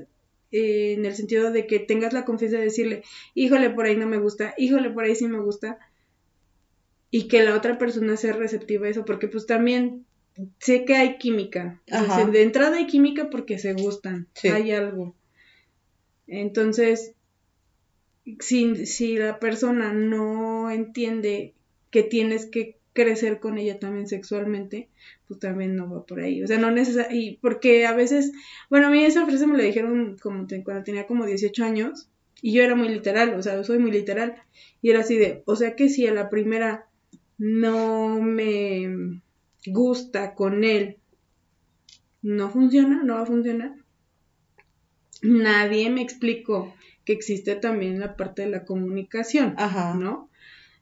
eh, 0.51 0.93
en 0.93 1.05
el 1.05 1.15
sentido 1.15 1.51
de 1.51 1.67
que 1.67 1.79
tengas 1.79 2.13
la 2.13 2.25
confianza 2.25 2.57
de 2.57 2.63
decirle, 2.63 3.03
híjole, 3.33 3.69
por 3.69 3.85
ahí 3.85 3.97
no 3.97 4.07
me 4.07 4.17
gusta, 4.19 4.53
híjole, 4.57 4.89
por 4.89 5.03
ahí 5.03 5.15
sí 5.15 5.27
me 5.27 5.39
gusta, 5.39 5.79
y 7.11 7.27
que 7.27 7.43
la 7.43 7.55
otra 7.55 7.77
persona 7.77 8.17
sea 8.17 8.33
receptiva 8.33 8.87
a 8.87 8.89
eso, 8.89 9.05
porque 9.05 9.27
pues 9.27 9.45
también 9.45 10.05
sé 10.59 10.85
que 10.85 10.95
hay 10.95 11.17
química, 11.17 11.81
de 12.31 12.41
entrada 12.41 12.77
hay 12.77 12.87
química 12.87 13.29
porque 13.29 13.57
se 13.57 13.73
gustan, 13.73 14.27
hay 14.43 14.71
algo. 14.71 15.15
Entonces, 16.27 17.13
si, 18.39 18.85
si 18.85 19.17
la 19.17 19.39
persona 19.39 19.93
no 19.93 20.69
entiende 20.69 21.53
que 21.89 22.03
tienes 22.03 22.45
que 22.45 22.78
crecer 22.93 23.39
con 23.39 23.57
ella 23.57 23.79
también 23.79 24.07
sexualmente, 24.07 24.89
pues 25.27 25.39
también 25.39 25.75
no 25.75 25.89
va 25.89 26.05
por 26.05 26.19
ahí. 26.19 26.43
O 26.43 26.47
sea, 26.47 26.57
no 26.57 26.71
necesariamente, 26.71 27.39
porque 27.41 27.85
a 27.85 27.93
veces, 27.93 28.31
bueno, 28.69 28.87
a 28.87 28.89
mí 28.89 29.03
esa 29.03 29.25
frase 29.25 29.47
me 29.47 29.57
la 29.57 29.63
dijeron 29.63 30.17
como 30.21 30.47
cuando 30.63 30.83
tenía 30.83 31.07
como 31.07 31.25
18 31.25 31.63
años, 31.63 32.09
y 32.41 32.53
yo 32.53 32.63
era 32.63 32.75
muy 32.75 32.89
literal, 32.89 33.33
o 33.33 33.43
sea, 33.43 33.55
yo 33.55 33.63
soy 33.63 33.79
muy 33.79 33.91
literal, 33.91 34.35
y 34.81 34.89
era 34.89 35.01
así 35.01 35.17
de, 35.17 35.43
o 35.45 35.55
sea 35.55 35.75
que 35.75 35.89
si 35.89 36.07
a 36.07 36.13
la 36.13 36.29
primera 36.29 36.87
no 37.37 38.21
me 38.21 39.21
gusta 39.65 40.35
con 40.35 40.63
él, 40.63 40.97
no 42.21 42.49
funciona, 42.49 43.01
no 43.03 43.15
va 43.15 43.21
a 43.21 43.25
funcionar. 43.25 43.75
Nadie 45.21 45.89
me 45.89 46.01
explicó 46.01 46.73
que 47.05 47.13
existe 47.13 47.55
también 47.55 47.99
la 47.99 48.15
parte 48.15 48.43
de 48.43 48.49
la 48.49 48.65
comunicación, 48.65 49.53
Ajá. 49.57 49.95
¿no? 49.95 50.28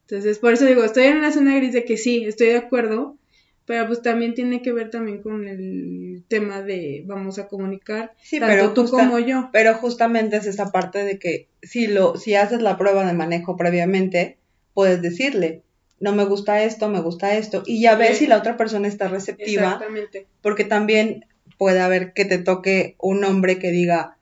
Entonces, 0.10 0.39
por 0.39 0.53
eso 0.53 0.66
digo, 0.66 0.86
estoy 0.86 1.03
en 1.03 1.18
una 1.18 1.34
zona 1.34 1.58
gris 1.58 1.74
de 1.74 1.84
que 1.84 1.97
sí, 1.97 2.24
estoy 2.26 2.47
de 2.47 2.58
acuerdo, 2.58 3.18
pero 3.66 3.88
pues 3.88 4.01
también 4.01 4.36
tiene 4.36 4.62
que 4.62 4.72
ver 4.72 4.89
también 4.89 5.22
con 5.22 5.49
el 5.49 6.24
tema 6.30 6.62
de 6.62 7.03
vamos 7.05 7.39
a 7.39 7.49
comunicar 7.49 8.14
sí, 8.22 8.39
tanto 8.39 8.53
pero 8.53 8.74
tú 8.74 8.89
como 8.89 9.20
yo. 9.20 9.49
Pero 9.51 9.74
justamente 9.74 10.38
es 10.38 10.45
esa 10.45 10.72
parte 10.72 11.03
de 11.03 11.20
que 11.20 11.49
si 11.62 11.88
lo 11.88 12.16
si 12.16 12.36
haces 12.36 12.62
la 12.62 12.78
prueba 12.78 13.05
de 13.05 13.12
manejo 13.12 13.58
previamente, 13.58 14.38
puedes 14.74 15.01
decirle, 15.01 15.64
no 15.99 16.16
me 16.16 16.24
gusta 16.24 16.64
esto, 16.64 16.88
me 16.88 17.01
gusta 17.01 17.36
esto 17.36 17.64
y 17.66 17.82
ya 17.82 17.95
ves 17.95 18.20
si 18.20 18.28
la 18.28 18.38
otra 18.38 18.55
persona 18.55 18.88
está 18.88 19.10
receptiva. 19.10 19.64
Exactamente. 19.64 20.26
Porque 20.41 20.64
también 20.64 21.26
puede 21.58 21.82
haber 21.82 22.14
que 22.14 22.24
te 22.24 22.38
toque 22.38 22.95
un 22.97 23.26
hombre 23.26 23.60
que 23.60 23.72
diga, 23.72 24.18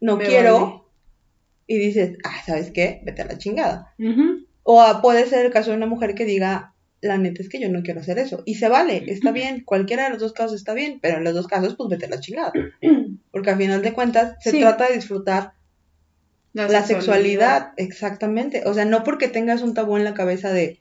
"No 0.00 0.18
quiero." 0.18 0.86
y 1.70 1.76
dices, 1.76 2.16
ah, 2.24 2.42
¿sabes 2.46 2.70
qué? 2.70 3.02
Vete 3.04 3.22
a 3.22 3.26
la 3.26 3.36
chingada. 3.36 3.94
O 4.70 5.00
puede 5.00 5.24
ser 5.24 5.46
el 5.46 5.50
caso 5.50 5.70
de 5.70 5.78
una 5.78 5.86
mujer 5.86 6.14
que 6.14 6.26
diga, 6.26 6.74
la 7.00 7.16
neta 7.16 7.40
es 7.40 7.48
que 7.48 7.58
yo 7.58 7.70
no 7.70 7.82
quiero 7.82 8.00
hacer 8.00 8.18
eso. 8.18 8.42
Y 8.44 8.56
se 8.56 8.68
vale, 8.68 9.02
está 9.06 9.32
bien, 9.32 9.62
cualquiera 9.64 10.04
de 10.04 10.10
los 10.10 10.18
dos 10.18 10.34
casos 10.34 10.56
está 10.56 10.74
bien, 10.74 10.98
pero 11.00 11.16
en 11.16 11.24
los 11.24 11.32
dos 11.32 11.46
casos, 11.46 11.74
pues 11.74 11.88
vete 11.88 12.04
a 12.04 12.10
la 12.10 12.20
chingada. 12.20 12.52
Porque 13.32 13.48
al 13.48 13.56
final 13.56 13.80
de 13.80 13.94
cuentas, 13.94 14.36
se 14.40 14.52
trata 14.52 14.88
de 14.88 14.96
disfrutar 14.96 15.54
la, 16.52 16.84
sexualidad. 16.84 17.72
exactamente. 17.78 18.64
O 18.66 18.74
sea, 18.74 18.84
no 18.84 19.04
porque 19.04 19.28
tengas 19.28 19.62
un 19.62 19.72
tabú 19.72 19.96
en 19.96 20.04
la 20.04 20.12
cabeza 20.12 20.52
de, 20.52 20.80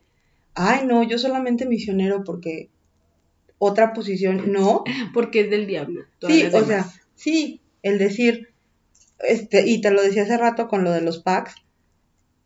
ay, 0.53 0.85
no, 0.85 1.03
yo 1.03 1.17
solamente 1.17 1.65
misionero 1.65 2.25
porque 2.25 2.69
otra 3.57 3.93
posición, 3.93 4.51
no. 4.51 4.83
Porque 5.13 5.41
es 5.41 5.49
del 5.49 5.65
diablo. 5.65 6.03
Sí, 6.27 6.43
o 6.51 6.65
sea, 6.65 6.85
sí, 7.15 7.61
el 7.83 7.99
decir, 7.99 8.49
este, 9.19 9.65
y 9.65 9.79
te 9.79 9.91
lo 9.91 10.01
decía 10.01 10.23
hace 10.23 10.38
rato 10.38 10.67
con 10.67 10.83
lo 10.83 10.91
de 10.91 10.99
los 10.99 11.19
packs, 11.19 11.55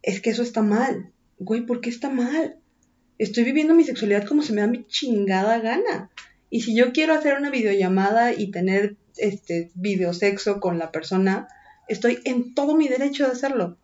es 0.03 0.21
que 0.21 0.29
eso 0.29 0.43
está 0.43 0.61
mal. 0.61 1.11
Güey, 1.43 1.65
¿por 1.65 1.81
qué 1.81 1.89
está 1.89 2.09
mal? 2.09 2.57
Estoy 3.17 3.43
viviendo 3.43 3.73
mi 3.73 3.83
sexualidad 3.83 4.27
como 4.27 4.43
se 4.43 4.53
me 4.53 4.61
da 4.61 4.67
mi 4.67 4.85
chingada 4.85 5.57
gana. 5.59 6.11
Y 6.51 6.61
si 6.61 6.75
yo 6.75 6.93
quiero 6.93 7.15
hacer 7.15 7.35
una 7.35 7.49
videollamada 7.49 8.31
y 8.31 8.51
tener 8.51 8.95
este 9.17 9.71
videosexo 9.73 10.59
con 10.59 10.77
la 10.77 10.91
persona, 10.91 11.47
estoy 11.87 12.19
en 12.25 12.53
todo 12.53 12.75
mi 12.75 12.87
derecho 12.87 13.25
de 13.25 13.31
hacerlo. 13.31 13.79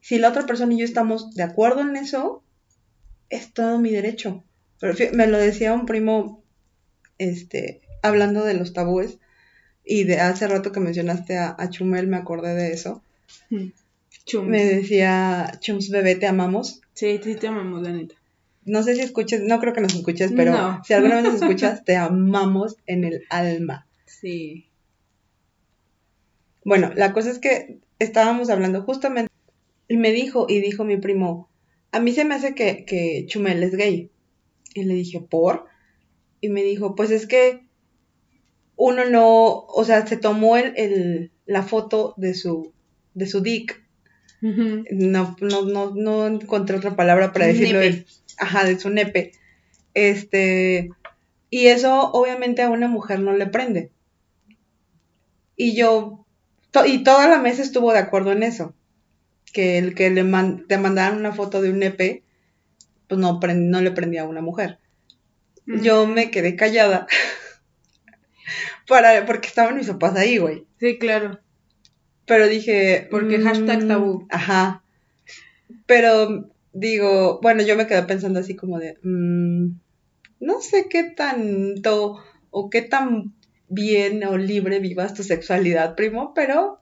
Si 0.00 0.18
la 0.18 0.30
otra 0.30 0.46
persona 0.46 0.72
y 0.72 0.78
yo 0.78 0.86
estamos 0.86 1.34
de 1.34 1.42
acuerdo 1.42 1.82
en 1.82 1.94
eso, 1.96 2.42
es 3.28 3.52
todo 3.52 3.78
mi 3.78 3.90
derecho. 3.90 4.42
Pero 4.80 4.94
me 5.12 5.26
lo 5.26 5.36
decía 5.36 5.74
un 5.74 5.84
primo, 5.84 6.42
este, 7.18 7.82
hablando 8.02 8.44
de 8.44 8.54
los 8.54 8.72
tabúes, 8.72 9.18
y 9.84 10.04
de 10.04 10.20
hace 10.20 10.48
rato 10.48 10.72
que 10.72 10.80
mencionaste 10.80 11.36
a, 11.36 11.68
Chumel, 11.68 12.06
me 12.06 12.16
acordé 12.16 12.54
de 12.54 12.72
eso. 12.72 13.02
Mm. 13.50 13.72
Me 14.42 14.64
decía, 14.64 15.52
Chums 15.60 15.90
bebé, 15.90 16.16
te 16.16 16.26
amamos. 16.26 16.80
Sí, 16.94 17.18
sí, 17.22 17.34
te 17.34 17.48
amamos, 17.48 17.82
la 17.82 17.92
neta. 17.92 18.14
No 18.64 18.82
sé 18.82 18.94
si 18.94 19.00
escuches, 19.00 19.42
no 19.42 19.60
creo 19.60 19.72
que 19.72 19.80
nos 19.80 19.94
escuches, 19.94 20.32
pero 20.36 20.80
si 20.84 20.92
alguna 20.92 21.16
vez 21.16 21.24
nos 21.24 21.42
escuchas, 21.42 21.84
te 21.84 21.96
amamos 21.96 22.76
en 22.86 23.04
el 23.04 23.22
alma. 23.30 23.86
Sí. 24.04 24.66
Bueno, 26.64 26.90
la 26.94 27.14
cosa 27.14 27.30
es 27.30 27.38
que 27.38 27.78
estábamos 27.98 28.50
hablando 28.50 28.82
justamente, 28.82 29.32
y 29.88 29.96
me 29.96 30.12
dijo, 30.12 30.46
y 30.48 30.60
dijo 30.60 30.84
mi 30.84 30.98
primo, 30.98 31.48
a 31.92 32.00
mí 32.00 32.12
se 32.12 32.26
me 32.26 32.34
hace 32.34 32.54
que, 32.54 32.84
que 32.84 33.24
Chumel 33.26 33.62
es 33.62 33.74
gay. 33.74 34.10
Y 34.74 34.84
le 34.84 34.94
dije, 34.94 35.20
¿por? 35.20 35.64
Y 36.42 36.50
me 36.50 36.62
dijo, 36.62 36.94
pues 36.94 37.10
es 37.10 37.26
que 37.26 37.66
uno 38.76 39.04
no, 39.06 39.64
o 39.66 39.84
sea, 39.84 40.06
se 40.06 40.16
tomó 40.16 40.56
el, 40.56 41.32
la 41.46 41.62
foto 41.62 42.14
de 42.16 42.34
su, 42.34 42.72
de 43.14 43.26
su 43.26 43.40
dick. 43.40 43.82
No, 44.40 45.36
no, 45.40 45.62
no, 45.62 45.92
no 45.94 46.26
encontré 46.26 46.76
otra 46.76 46.96
palabra 46.96 47.32
para 47.32 47.46
decirlo. 47.46 47.80
ajá, 48.38 48.64
de 48.64 48.78
su 48.78 48.90
nepe. 48.90 49.32
Este, 49.94 50.90
y 51.50 51.66
eso 51.66 52.10
obviamente 52.12 52.62
a 52.62 52.70
una 52.70 52.88
mujer 52.88 53.20
no 53.20 53.32
le 53.32 53.46
prende. 53.46 53.90
Y 55.56 55.74
yo, 55.74 56.24
y 56.86 57.02
toda 57.02 57.28
la 57.28 57.38
mesa 57.38 57.62
estuvo 57.62 57.92
de 57.92 57.98
acuerdo 57.98 58.32
en 58.32 58.42
eso. 58.42 58.74
Que 59.52 59.78
el 59.78 59.94
que 59.94 60.10
le 60.10 60.22
te 60.68 60.78
mandaran 60.78 61.18
una 61.18 61.32
foto 61.32 61.62
de 61.62 61.70
un 61.70 61.78
nepe, 61.78 62.22
pues 63.08 63.18
no, 63.18 63.40
no 63.42 63.80
le 63.80 63.90
prendía 63.90 64.22
a 64.22 64.28
una 64.28 64.42
mujer. 64.42 64.78
Yo 65.66 66.06
me 66.06 66.30
quedé 66.30 66.54
callada. 66.54 67.06
para, 68.88 69.26
porque 69.26 69.48
estaban 69.48 69.76
mis 69.76 69.88
papás 69.88 70.16
ahí, 70.16 70.38
güey. 70.38 70.66
Sí, 70.78 70.98
claro. 70.98 71.40
Pero 72.28 72.46
dije. 72.46 73.08
Porque 73.10 73.40
hashtag 73.40 73.84
mm, 73.84 73.88
tabú. 73.88 74.26
Ajá. 74.30 74.84
Pero 75.86 76.50
digo, 76.72 77.40
bueno, 77.42 77.62
yo 77.62 77.74
me 77.76 77.86
quedé 77.86 78.02
pensando 78.04 78.38
así 78.38 78.54
como 78.54 78.78
de. 78.78 78.98
Mm, 79.02 79.78
no 80.40 80.60
sé 80.60 80.86
qué 80.88 81.02
tanto 81.04 82.22
o 82.50 82.70
qué 82.70 82.82
tan 82.82 83.34
bien 83.68 84.22
o 84.24 84.36
libre 84.36 84.78
vivas 84.78 85.14
tu 85.14 85.22
sexualidad, 85.22 85.94
primo, 85.96 86.32
pero 86.34 86.80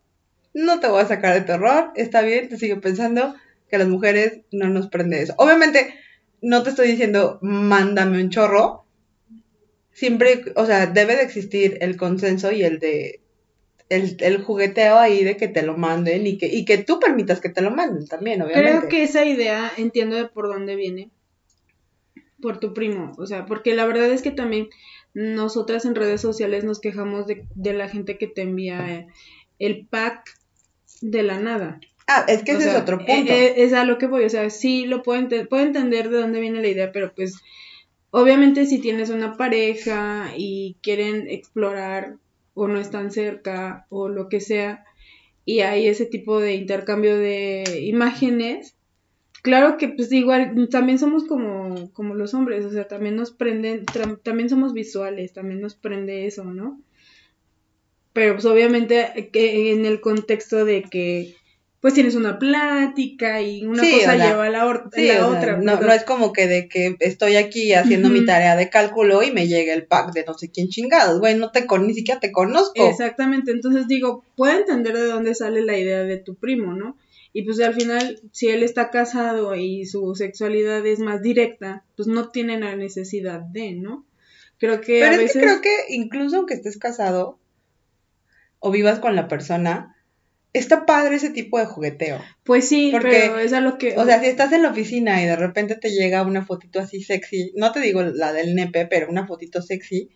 no 0.53 0.81
te 0.81 0.89
voy 0.89 1.01
a 1.01 1.07
sacar 1.07 1.35
de 1.35 1.41
terror. 1.41 1.93
Está 1.95 2.23
bien, 2.23 2.49
te 2.49 2.59
sigo 2.59 2.81
pensando 2.81 3.35
que 3.69 3.77
a 3.77 3.79
las 3.79 3.89
mujeres 3.89 4.41
no 4.53 4.69
nos 4.69 4.89
prende 4.89 5.23
eso. 5.23 5.35
Obviamente, 5.39 5.95
no 6.43 6.63
te 6.63 6.71
estoy 6.71 6.89
diciendo 6.89 7.39
mándame 7.41 8.21
un 8.21 8.31
chorro, 8.31 8.85
siempre, 9.93 10.45
o 10.55 10.67
sea, 10.67 10.87
debe 10.87 11.17
de 11.17 11.23
existir 11.23 11.79
el 11.81 11.97
consenso 11.97 12.53
y 12.53 12.63
el 12.63 12.79
de 12.79 13.21
el, 13.89 14.43
jugueteo 14.43 14.99
ahí 14.99 15.25
de 15.25 15.37
que 15.37 15.49
te 15.49 15.63
lo 15.63 15.77
manden 15.77 16.27
y 16.27 16.39
que, 16.39 16.47
y 16.47 16.65
que 16.65 16.79
tú 16.79 16.99
permitas 16.99 17.41
que 17.41 17.49
te 17.49 17.63
lo 17.63 17.71
manden 17.71 18.07
también, 18.07 18.43
obviamente. 18.43 18.71
Creo 18.71 18.89
que 18.89 19.03
esa 19.05 19.25
idea 19.25 19.73
entiendo 19.77 20.17
de 20.17 20.27
por 20.27 20.49
dónde 20.49 20.77
viene. 20.77 21.11
Por 22.41 22.61
tu 22.61 22.75
primo, 22.75 23.13
o 23.17 23.27
sea, 23.27 23.47
porque 23.47 23.75
la 23.75 23.87
verdad 23.87 24.11
es 24.11 24.21
que 24.21 24.31
también 24.31 24.69
nosotras 25.15 25.87
en 25.87 25.95
redes 25.95 26.21
sociales 26.21 26.65
nos 26.65 26.81
quejamos 26.81 27.27
de, 27.27 27.73
la 27.73 27.89
gente 27.89 28.19
que 28.19 28.27
te 28.27 28.43
envía 28.43 29.07
el 29.59 29.87
pack 29.87 30.39
de 31.01 31.23
la 31.23 31.41
nada. 31.41 31.81
Ah, 32.07 32.25
es 32.29 32.43
que 32.43 32.53
ese 32.53 32.69
es 32.69 32.77
otro 32.77 32.99
punto. 32.99 33.13
Eh, 33.33 33.47
eh, 33.47 33.55
es 33.57 33.73
a 33.73 33.85
lo 33.85 33.97
que 33.97 34.07
voy, 34.07 34.25
o 34.25 34.29
sea, 34.31 34.51
sí 34.51 34.87
lo 34.87 35.03
puedo, 35.03 35.27
puedo 35.49 35.65
entender 35.65 36.11
de 36.11 36.19
dónde 36.19 36.41
viene 36.41 36.61
la 36.61 36.69
idea, 36.69 36.93
pero 36.93 37.15
pues 37.15 37.43
Obviamente 38.19 38.65
si 38.65 38.79
tienes 38.79 39.11
una 39.11 39.37
pareja 39.37 40.31
y 40.35 40.77
quieren 40.81 41.29
explorar 41.29 42.17
o 42.57 42.67
no 42.67 42.81
están 42.81 43.13
cerca 43.13 43.87
o 43.91 44.09
lo 44.09 44.29
que 44.29 44.41
sea 44.41 44.83
y 45.45 45.61
hay 45.61 45.87
ese 45.87 46.07
tipo 46.07 46.41
de 46.41 46.55
intercambio 46.55 47.17
de 47.17 47.83
imágenes, 47.83 48.75
claro 49.43 49.77
que 49.77 49.89
pues 49.89 50.11
igual 50.11 50.69
también 50.71 50.99
somos 50.99 51.25
como, 51.25 51.93
como 51.93 52.15
los 52.15 52.35
hombres, 52.35 52.65
o 52.65 52.71
sea, 52.71 52.89
también 52.89 53.15
nos 53.15 53.31
prenden, 53.31 53.85
también 54.25 54.49
somos 54.49 54.73
visuales, 54.73 55.33
también 55.35 55.61
nos 55.61 55.77
prende 55.77 56.27
eso, 56.27 56.45
¿no? 56.45 56.81
Pero 58.13 58.33
pues 58.33 58.47
obviamente 58.47 59.31
que 59.33 59.73
en 59.73 59.85
el 59.85 60.01
contexto 60.01 60.65
de 60.65 60.83
que 60.83 61.37
pues 61.81 61.95
tienes 61.95 62.15
una 62.15 62.39
plática 62.39 63.41
y 63.43 63.65
una 63.65 63.83
cosa 63.83 64.17
lleva 64.17 64.47
a 64.47 64.51
la, 64.51 64.67
otra. 64.67 65.57
No, 65.59 65.81
no, 65.81 65.93
es 65.93 66.05
como 66.05 66.33
que 66.33 66.47
de 66.47 66.69
que 66.69 66.97
estoy 67.01 67.37
aquí 67.37 67.75
haciendo 67.75 68.09
mi 68.09 68.25
tarea 68.25 68.57
de 68.57 68.71
cálculo 68.71 69.23
y 69.23 69.31
me 69.31 69.47
llega 69.47 69.75
el 69.75 69.87
pack 69.87 70.13
de 70.13 70.25
no 70.25 70.35
sé 70.35 70.51
quién 70.51 70.69
chingados, 70.69 71.21
güey, 71.21 71.37
no 71.37 71.51
te 71.51 71.67
con, 71.67 71.87
ni 71.87 71.95
siquiera 71.95 72.19
te 72.19 72.33
conozco. 72.33 72.89
Exactamente, 72.89 73.51
entonces 73.51 73.87
digo, 73.89 74.25
puedo 74.37 74.59
entender 74.59 74.95
de 74.95 75.07
dónde 75.07 75.35
sale 75.35 75.63
la 75.63 75.79
idea 75.79 76.03
de 76.03 76.17
tu 76.17 76.35
primo, 76.35 76.73
¿no? 76.73 76.97
Y 77.33 77.43
pues 77.43 77.61
al 77.61 77.75
final, 77.75 78.19
si 78.33 78.49
él 78.49 78.63
está 78.63 78.91
casado 78.91 79.55
y 79.55 79.85
su 79.85 80.15
sexualidad 80.15 80.85
es 80.87 81.01
más 81.01 81.21
directa, 81.21 81.85
pues 81.95 82.09
no 82.09 82.31
tiene 82.31 82.59
la 82.59 82.75
necesidad 82.77 83.41
de, 83.41 83.73
¿no? 83.73 84.07
Creo 84.59 84.81
que 84.81 85.01
Pero 85.01 85.21
es 85.21 85.35
que 85.35 85.41
creo 85.41 85.61
que 85.61 85.71
incluso 85.91 86.37
aunque 86.37 86.55
estés 86.55 86.79
casado 86.79 87.39
o 88.59 88.71
vivas 88.71 89.01
con 89.01 89.15
la 89.15 89.29
persona, 89.29 89.96
está 90.59 90.87
padre 90.87 91.17
ese 91.17 91.31
tipo 91.31 91.59
de 91.59 91.67
jugueteo. 91.67 92.21
Pues 92.45 92.69
sí, 92.69 92.91
pero 92.93 93.39
es 93.39 93.53
a 93.53 93.61
lo 93.61 93.79
que... 93.79 93.97
O 93.97 94.05
sea, 94.05 94.21
si 94.21 94.27
estás 94.27 94.53
en 94.53 94.63
la 94.63 94.71
oficina 94.71 95.23
y 95.23 95.27
de 95.27 95.37
repente 95.37 95.77
te 95.77 95.91
llega 95.91 96.23
una 96.23 96.45
fotito 96.45 96.81
así 96.81 97.03
sexy, 97.03 97.53
no 97.57 97.73
te 97.73 97.81
digo 97.81 98.03
la 98.03 98.33
del 98.33 98.55
nepe, 98.55 98.87
pero 98.87 99.09
una 99.09 99.27
fotito 99.27 99.63
sexy, 99.63 100.11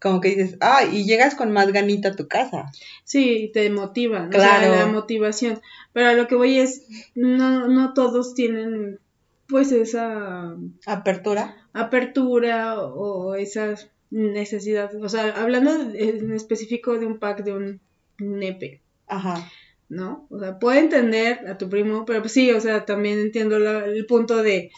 como 0.00 0.20
que 0.20 0.30
dices, 0.30 0.56
ah, 0.60 0.82
y 0.90 1.04
llegas 1.04 1.34
con 1.34 1.52
más 1.52 1.72
ganita 1.72 2.08
a 2.08 2.16
tu 2.16 2.26
casa. 2.26 2.70
Sí, 3.04 3.50
te 3.54 3.70
motiva, 3.70 4.28
claro. 4.30 4.74
la 4.74 4.86
motivación. 4.86 5.60
Pero 5.92 6.08
a 6.08 6.14
lo 6.14 6.26
que 6.26 6.34
voy 6.34 6.58
es, 6.58 6.86
no, 7.14 7.68
no 7.68 7.94
todos 7.94 8.34
tienen 8.34 8.98
pues 9.46 9.70
esa 9.70 10.56
apertura. 10.86 11.56
Apertura 11.72 12.80
o, 12.80 13.34
esas 13.34 13.90
necesidades. 14.10 15.00
O 15.00 15.08
sea, 15.08 15.30
hablando 15.40 15.70
en 15.94 16.32
específico 16.32 16.98
de 16.98 17.06
un 17.06 17.18
pack 17.18 17.44
de 17.44 17.52
un 17.52 17.80
nepe. 18.18 18.80
Ajá. 19.06 19.48
¿No? 19.92 20.26
O 20.30 20.38
sea, 20.38 20.58
puedo 20.58 20.78
entender 20.78 21.46
a 21.46 21.58
tu 21.58 21.68
primo, 21.68 22.06
pero 22.06 22.22
pues 22.22 22.32
sí, 22.32 22.50
o 22.50 22.60
sea, 22.62 22.86
también 22.86 23.18
entiendo 23.18 23.56
el 23.58 24.06
punto 24.06 24.42
de 24.42 24.70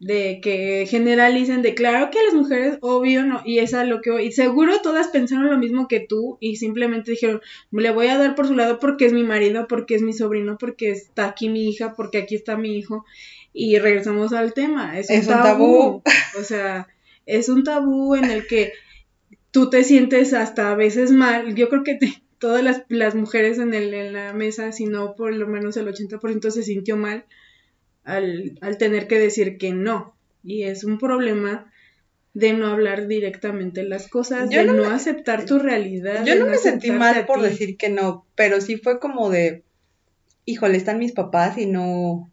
de 0.00 0.40
que 0.42 0.86
generalicen 0.88 1.62
de 1.62 1.74
claro 1.74 2.10
que 2.10 2.22
las 2.24 2.34
mujeres, 2.34 2.78
obvio, 2.80 3.24
no, 3.24 3.42
y 3.44 3.60
es 3.60 3.74
a 3.74 3.84
lo 3.84 4.00
que 4.00 4.22
y 4.24 4.32
seguro 4.32 4.80
todas 4.82 5.08
pensaron 5.08 5.50
lo 5.50 5.58
mismo 5.58 5.88
que 5.88 6.00
tú 6.00 6.36
y 6.40 6.56
simplemente 6.56 7.12
dijeron, 7.12 7.40
le 7.70 7.90
voy 7.90 8.08
a 8.08 8.18
dar 8.18 8.34
por 8.34 8.46
su 8.46 8.54
lado 8.54 8.78
porque 8.80 9.06
es 9.06 9.12
mi 9.12 9.22
marido, 9.22 9.66
porque 9.68 9.94
es 9.94 10.02
mi 10.02 10.12
sobrino, 10.12 10.56
porque 10.58 10.90
está 10.90 11.26
aquí 11.26 11.48
mi 11.48 11.68
hija, 11.68 11.94
porque 11.94 12.18
aquí 12.18 12.34
está 12.34 12.56
mi 12.56 12.76
hijo, 12.76 13.04
y 13.52 13.78
regresamos 13.78 14.32
al 14.32 14.52
tema, 14.52 14.98
es, 14.98 15.10
un, 15.10 15.26
tabú. 15.26 16.02
o 16.38 16.42
sea, 16.42 16.88
es 17.24 17.48
un 17.48 17.62
tabú 17.62 18.14
en 18.14 18.30
el 18.30 18.46
que 18.46 18.72
tú 19.52 19.70
te 19.70 19.84
sientes 19.84 20.34
hasta 20.34 20.70
a 20.70 20.74
veces 20.74 21.12
mal, 21.12 21.54
yo 21.54 21.68
creo 21.68 21.84
que 21.84 21.98
todas 22.38 22.62
las, 22.62 22.82
las 22.88 23.14
mujeres 23.14 23.58
en, 23.58 23.74
el, 23.74 23.94
en 23.94 24.12
la 24.12 24.32
mesa, 24.32 24.72
si 24.72 24.86
no 24.86 25.14
por 25.16 25.34
lo 25.34 25.46
menos 25.46 25.76
el 25.76 25.86
80% 25.86 26.50
se 26.50 26.62
sintió 26.62 26.96
mal, 26.96 27.24
al, 28.04 28.58
al 28.60 28.78
tener 28.78 29.06
que 29.06 29.18
decir 29.18 29.58
que 29.58 29.72
no. 29.72 30.14
Y 30.42 30.64
es 30.64 30.84
un 30.84 30.98
problema 30.98 31.70
de 32.34 32.52
no 32.52 32.66
hablar 32.66 33.06
directamente 33.06 33.84
las 33.84 34.08
cosas, 34.08 34.50
de 34.50 34.64
no, 34.64 34.84
aceptar 34.90 35.46
tu 35.46 35.58
realidad. 35.58 36.24
Yo 36.26 36.34
no, 36.34 36.46
me 36.46 36.58
sentí 36.58 36.90
mal 36.90 37.24
por 37.26 37.40
decir 37.40 37.76
que 37.76 37.88
no, 37.88 38.26
pero 38.34 38.60
sí 38.60 38.76
fue 38.76 38.98
como 38.98 39.30
de, 39.30 39.62
híjole, 40.44 40.76
están 40.76 40.98
mis 40.98 41.12
papás 41.12 41.56
y 41.56 41.66
no, 41.66 42.30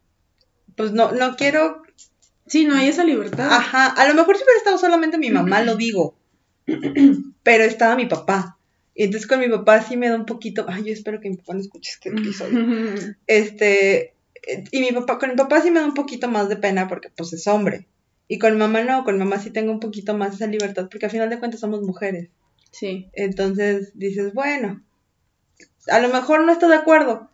pues 0.76 0.92
no, 0.92 1.12
no 1.12 1.36
quiero... 1.36 1.82
Sí, 2.46 2.64
no 2.64 2.74
hay 2.74 2.88
esa 2.88 3.04
libertad. 3.04 3.48
Ajá, 3.50 3.86
a 3.86 4.08
lo 4.08 4.14
mejor 4.14 4.36
si 4.36 4.42
hubiera 4.42 4.58
estado 4.58 4.76
solamente 4.76 5.16
mi 5.16 5.30
mamá, 5.30 5.62
lo 5.62 5.76
digo, 5.76 6.16
pero 7.42 7.64
estaba 7.64 7.94
mi 7.94 8.06
papá. 8.06 8.58
Y 8.94 9.04
entonces 9.04 9.26
con 9.26 9.40
mi 9.40 9.48
papá 9.48 9.82
sí 9.82 9.96
me 9.96 10.08
da 10.08 10.16
un 10.16 10.26
poquito, 10.26 10.66
ay, 10.68 10.84
yo 10.84 10.92
espero 10.92 11.20
que 11.20 11.30
mi 11.30 11.36
papá 11.36 11.54
no 11.54 11.60
escuche 11.60 11.92
este 11.92 12.10
episodio. 12.10 12.58
este, 13.26 14.14
y 14.70 14.80
mi 14.80 14.92
papá, 14.92 15.18
con 15.18 15.30
mi 15.30 15.36
papá 15.36 15.62
sí 15.62 15.70
me 15.70 15.80
da 15.80 15.86
un 15.86 15.94
poquito 15.94 16.28
más 16.28 16.48
de 16.48 16.56
pena 16.56 16.88
porque 16.88 17.10
pues 17.10 17.32
es 17.32 17.46
hombre. 17.46 17.86
Y 18.28 18.38
con 18.38 18.56
mamá 18.58 18.82
no, 18.82 19.04
con 19.04 19.18
mamá 19.18 19.38
sí 19.38 19.50
tengo 19.50 19.72
un 19.72 19.80
poquito 19.80 20.16
más 20.16 20.34
esa 20.34 20.46
libertad 20.46 20.88
porque 20.90 21.06
al 21.06 21.12
final 21.12 21.30
de 21.30 21.38
cuentas 21.38 21.60
somos 21.60 21.82
mujeres. 21.82 22.30
Sí. 22.70 23.08
Entonces 23.12 23.92
dices, 23.94 24.32
bueno, 24.34 24.82
a 25.88 26.00
lo 26.00 26.08
mejor 26.08 26.44
no 26.44 26.52
está 26.52 26.68
de 26.68 26.76
acuerdo, 26.76 27.30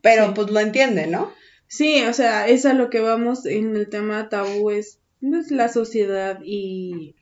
pero 0.00 0.34
pues 0.34 0.50
lo 0.50 0.60
entiende, 0.60 1.06
¿no? 1.06 1.32
Sí, 1.68 2.02
o 2.04 2.12
sea, 2.12 2.46
es 2.48 2.66
a 2.66 2.74
lo 2.74 2.90
que 2.90 3.00
vamos 3.00 3.46
en 3.46 3.74
el 3.76 3.88
tema 3.88 4.28
tabú, 4.28 4.70
es, 4.70 4.98
es 5.22 5.50
la 5.50 5.68
sociedad 5.68 6.38
y, 6.44 7.14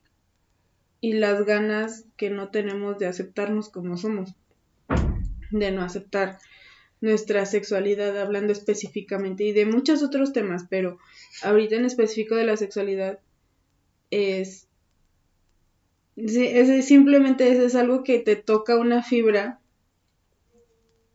y 1.01 1.14
las 1.14 1.44
ganas 1.46 2.05
que 2.16 2.30
no 2.30 2.51
tenemos 2.51 2.98
de 2.98 3.07
aceptarnos 3.07 3.68
como 3.68 3.96
somos, 3.96 4.34
de 5.51 5.70
no 5.70 5.82
aceptar 5.82 6.38
nuestra 7.01 7.46
sexualidad, 7.46 8.18
hablando 8.18 8.53
específicamente, 8.53 9.44
y 9.44 9.53
de 9.53 9.64
muchos 9.64 10.03
otros 10.03 10.32
temas, 10.32 10.66
pero 10.68 10.98
ahorita 11.42 11.76
en 11.76 11.86
específico 11.86 12.34
de 12.34 12.44
la 12.44 12.57
sexualidad, 12.57 13.20
es, 14.11 14.68
es 16.16 16.84
simplemente 16.84 17.64
es, 17.64 17.74
algo 17.74 18.03
que 18.05 18.18
te 18.18 18.36
toca 18.36 18.76
una 18.76 19.03
fibra 19.03 19.61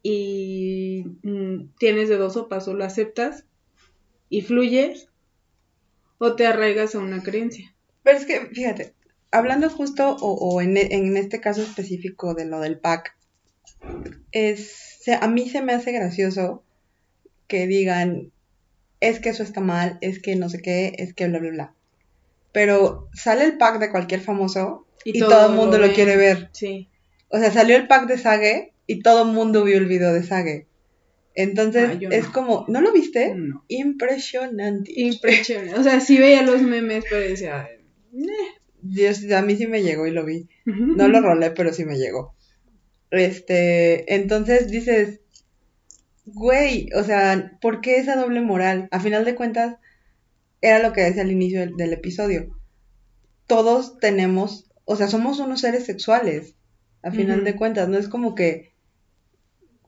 y 0.01 1.05
mm, 1.23 1.75
tienes 1.77 2.09
de 2.09 2.17
dos 2.17 2.37
o 2.37 2.47
paso, 2.47 2.73
lo 2.73 2.83
aceptas 2.83 3.45
y 4.29 4.41
fluyes 4.41 5.09
o 6.17 6.35
te 6.35 6.47
arraigas 6.47 6.95
a 6.95 6.99
una 6.99 7.21
creencia. 7.21 7.75
Pero 8.03 8.17
es 8.17 8.25
que, 8.25 8.47
fíjate, 8.47 8.93
hablando 9.35 9.69
justo 9.69 10.15
o, 10.19 10.33
o 10.33 10.61
en, 10.61 10.77
en, 10.77 11.17
este 11.17 11.41
caso 11.41 11.61
específico 11.61 12.33
de 12.33 12.45
lo 12.45 12.59
del 12.59 12.79
pack, 12.79 13.15
es, 14.31 15.01
a 15.19 15.27
mí 15.27 15.49
se 15.49 15.61
me 15.61 15.73
hace 15.73 15.91
gracioso 15.91 16.63
que 17.47 17.67
digan, 17.67 18.31
es 18.99 19.19
que 19.19 19.29
eso 19.29 19.43
está 19.43 19.61
mal, 19.61 19.97
es 20.01 20.21
que 20.21 20.35
no 20.35 20.49
sé 20.49 20.61
qué, 20.61 20.95
es 20.97 21.13
que 21.13 21.27
bla, 21.27 21.39
bla, 21.39 21.49
bla. 21.49 21.73
Pero 22.51 23.09
sale 23.13 23.45
el 23.45 23.57
pack 23.57 23.79
de 23.79 23.91
cualquier 23.91 24.21
famoso 24.21 24.87
y, 25.03 25.19
todo, 25.19 25.49
el 25.49 25.55
mundo 25.55 25.77
lo, 25.77 25.93
quiere 25.93 26.15
ver. 26.15 26.49
Sí. 26.53 26.89
O 27.29 27.37
sea, 27.37 27.51
salió 27.51 27.75
el 27.75 27.87
pack 27.87 28.07
de 28.07 28.17
Sage 28.17 28.73
y 28.87 29.01
todo 29.01 29.23
el 29.23 29.33
mundo 29.33 29.63
vio 29.63 29.77
el 29.77 29.85
video 29.85 30.13
de 30.13 30.23
Sage. 30.23 30.67
Entonces, 31.35 31.99
ah, 32.01 32.07
es 32.11 32.27
como, 32.27 32.65
¿no 32.69 32.79
lo 32.79 32.93
viste? 32.93 33.35
Impresionante. 33.67 34.91
Impresionante. 34.95 35.77
O 35.77 35.83
sea, 35.83 35.99
sí 35.99 36.17
veía 36.17 36.43
los 36.43 36.61
memes, 36.61 37.03
pero 37.09 37.21
decía, 37.21 37.67
Dios, 38.87 39.31
a 39.31 39.41
mí 39.41 39.55
sí 39.55 39.67
me 39.67 39.81
llegó 39.81 40.05
y 40.05 40.11
lo 40.11 40.25
vi. 40.25 40.47
No 40.65 41.07
lo 41.07 41.21
rolé, 41.21 41.51
pero 41.51 41.73
sí 41.73 41.85
me 41.85 41.97
llegó. 41.97 42.35
Este, 43.11 44.13
entonces 44.15 44.69
dices, 44.69 45.21
güey, 46.25 46.89
o 46.95 47.03
sea, 47.03 47.57
¿por 47.61 47.81
qué 47.81 47.97
esa 47.97 48.15
doble 48.15 48.41
moral? 48.41 48.87
A 48.91 48.99
final 48.99 49.25
de 49.25 49.35
cuentas, 49.35 49.77
era 50.61 50.79
lo 50.79 50.93
que 50.93 51.01
decía 51.01 51.23
al 51.23 51.31
inicio 51.31 51.65
del, 51.75 51.93
episodio. 51.93 52.55
Todos 53.47 53.99
tenemos, 53.99 54.69
o 54.85 54.95
sea, 54.95 55.07
somos 55.07 55.39
unos 55.39 55.61
seres 55.61 55.85
sexuales, 55.85 56.55
a 57.03 57.11
final 57.11 57.43
de 57.43 57.55
cuentas, 57.55 57.87
no 57.87 57.99
es 57.99 58.07
como 58.07 58.33
que, 58.33 58.73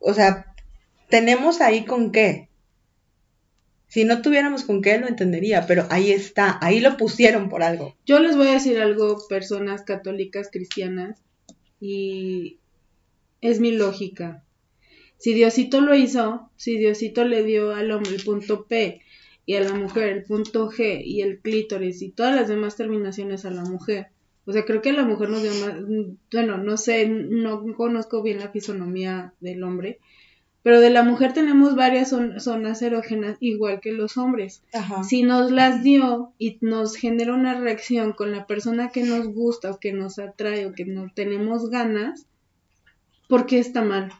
o 0.00 0.14
sea, 0.14 0.54
tenemos 1.10 1.60
ahí 1.60 1.84
con 1.84 2.12
qué. 2.12 2.47
Si 3.88 4.04
no 4.04 4.20
tuviéramos 4.20 4.64
con 4.64 4.82
qué, 4.82 4.98
lo 4.98 5.08
entendería, 5.08 5.66
pero 5.66 5.86
ahí 5.90 6.10
está, 6.10 6.58
ahí 6.60 6.80
lo 6.80 6.96
pusieron 6.98 7.48
por 7.48 7.62
algo. 7.62 7.94
Yo 8.06 8.20
les 8.20 8.36
voy 8.36 8.48
a 8.48 8.52
decir 8.52 8.78
algo, 8.78 9.18
personas 9.28 9.82
católicas, 9.82 10.50
cristianas, 10.52 11.22
y 11.80 12.58
es 13.40 13.60
mi 13.60 13.72
lógica. 13.72 14.44
Si 15.16 15.32
Diosito 15.32 15.80
lo 15.80 15.94
hizo, 15.94 16.50
si 16.56 16.76
Diosito 16.76 17.24
le 17.24 17.42
dio 17.42 17.74
al 17.74 17.90
hombre 17.90 18.14
el 18.14 18.22
punto 18.22 18.66
P 18.66 19.00
y 19.46 19.54
a 19.54 19.60
la 19.60 19.74
mujer 19.74 20.08
el 20.10 20.24
punto 20.24 20.70
G 20.70 21.02
y 21.04 21.22
el 21.22 21.40
clítoris 21.40 22.02
y 22.02 22.10
todas 22.10 22.36
las 22.36 22.48
demás 22.48 22.76
terminaciones 22.76 23.44
a 23.44 23.50
la 23.50 23.64
mujer, 23.64 24.08
o 24.44 24.52
sea, 24.52 24.64
creo 24.64 24.80
que 24.80 24.92
la 24.92 25.04
mujer 25.04 25.28
nos 25.28 25.42
dio 25.42 25.52
más, 25.54 25.74
bueno, 26.32 26.58
no 26.58 26.76
sé, 26.76 27.08
no 27.08 27.74
conozco 27.74 28.22
bien 28.22 28.38
la 28.38 28.50
fisonomía 28.50 29.34
del 29.40 29.62
hombre, 29.62 29.98
pero 30.62 30.80
de 30.80 30.90
la 30.90 31.02
mujer 31.02 31.32
tenemos 31.32 31.76
varias 31.76 32.10
zonas 32.10 32.82
erógenas 32.82 33.36
igual 33.40 33.80
que 33.80 33.92
los 33.92 34.16
hombres. 34.16 34.62
Si 35.08 35.22
nos 35.22 35.50
las 35.50 35.82
dio 35.82 36.32
y 36.38 36.58
nos 36.60 36.96
genera 36.96 37.32
una 37.34 37.58
reacción 37.58 38.12
con 38.12 38.32
la 38.32 38.46
persona 38.46 38.90
que 38.90 39.04
nos 39.04 39.28
gusta 39.28 39.70
o 39.70 39.78
que 39.78 39.92
nos 39.92 40.18
atrae 40.18 40.66
o 40.66 40.72
que 40.72 40.84
no 40.84 41.10
tenemos 41.14 41.70
ganas, 41.70 42.26
¿por 43.28 43.46
qué 43.46 43.60
está 43.60 43.82
mal? 43.82 44.12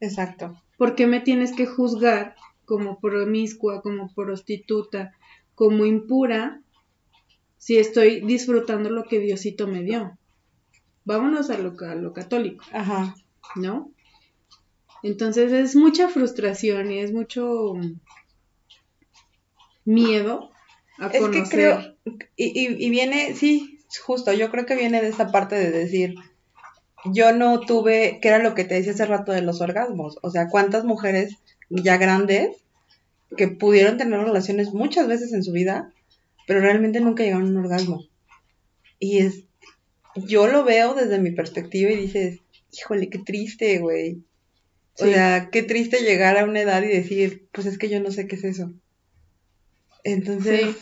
Exacto. 0.00 0.60
¿Por 0.78 0.94
qué 0.94 1.06
me 1.06 1.20
tienes 1.20 1.52
que 1.52 1.66
juzgar 1.66 2.36
como 2.64 2.98
promiscua, 2.98 3.82
como 3.82 4.12
prostituta, 4.14 5.14
como 5.54 5.84
impura, 5.84 6.60
si 7.58 7.78
estoy 7.78 8.20
disfrutando 8.20 8.90
lo 8.90 9.04
que 9.04 9.20
Diosito 9.20 9.66
me 9.66 9.82
dio? 9.82 10.18
Vámonos 11.04 11.50
a 11.50 11.58
lo, 11.58 11.74
lo 11.96 12.12
católico. 12.12 12.64
Ajá. 12.72 13.14
¿No? 13.54 13.92
Entonces 15.06 15.52
es 15.52 15.76
mucha 15.76 16.08
frustración 16.08 16.90
y 16.90 16.98
es 16.98 17.12
mucho 17.12 17.74
miedo 19.84 20.50
a 20.98 21.06
es 21.06 21.28
Que 21.28 21.42
creo, 21.44 21.94
y, 22.34 22.84
y 22.84 22.90
viene, 22.90 23.36
sí, 23.36 23.78
justo, 24.04 24.32
yo 24.32 24.50
creo 24.50 24.66
que 24.66 24.74
viene 24.74 25.00
de 25.00 25.08
esa 25.08 25.30
parte 25.30 25.54
de 25.54 25.70
decir, 25.70 26.16
yo 27.04 27.32
no 27.32 27.60
tuve, 27.60 28.18
que 28.20 28.28
era 28.28 28.40
lo 28.40 28.54
que 28.54 28.64
te 28.64 28.74
decía 28.74 28.92
hace 28.92 29.06
rato 29.06 29.30
de 29.30 29.42
los 29.42 29.60
orgasmos, 29.60 30.18
o 30.22 30.30
sea, 30.30 30.48
cuántas 30.48 30.84
mujeres 30.84 31.36
ya 31.70 31.98
grandes 31.98 32.56
que 33.36 33.46
pudieron 33.46 33.98
tener 33.98 34.18
relaciones 34.18 34.72
muchas 34.72 35.06
veces 35.06 35.32
en 35.32 35.44
su 35.44 35.52
vida, 35.52 35.92
pero 36.48 36.60
realmente 36.60 36.98
nunca 36.98 37.22
llegaron 37.22 37.46
a 37.46 37.50
un 37.50 37.64
orgasmo. 37.64 38.04
Y 38.98 39.18
es, 39.18 39.44
yo 40.16 40.48
lo 40.48 40.64
veo 40.64 40.94
desde 40.94 41.20
mi 41.20 41.30
perspectiva 41.30 41.92
y 41.92 41.96
dices, 41.96 42.40
híjole, 42.72 43.08
qué 43.08 43.18
triste, 43.18 43.78
güey. 43.78 44.24
O 44.98 45.04
sea, 45.04 45.50
qué 45.50 45.62
triste 45.62 45.98
llegar 45.98 46.38
a 46.38 46.44
una 46.44 46.60
edad 46.60 46.82
y 46.82 46.88
decir, 46.88 47.48
pues 47.52 47.66
es 47.66 47.76
que 47.76 47.88
yo 47.88 48.00
no 48.00 48.10
sé 48.10 48.26
qué 48.26 48.36
es 48.36 48.44
eso. 48.44 48.72
Entonces, 50.04 50.76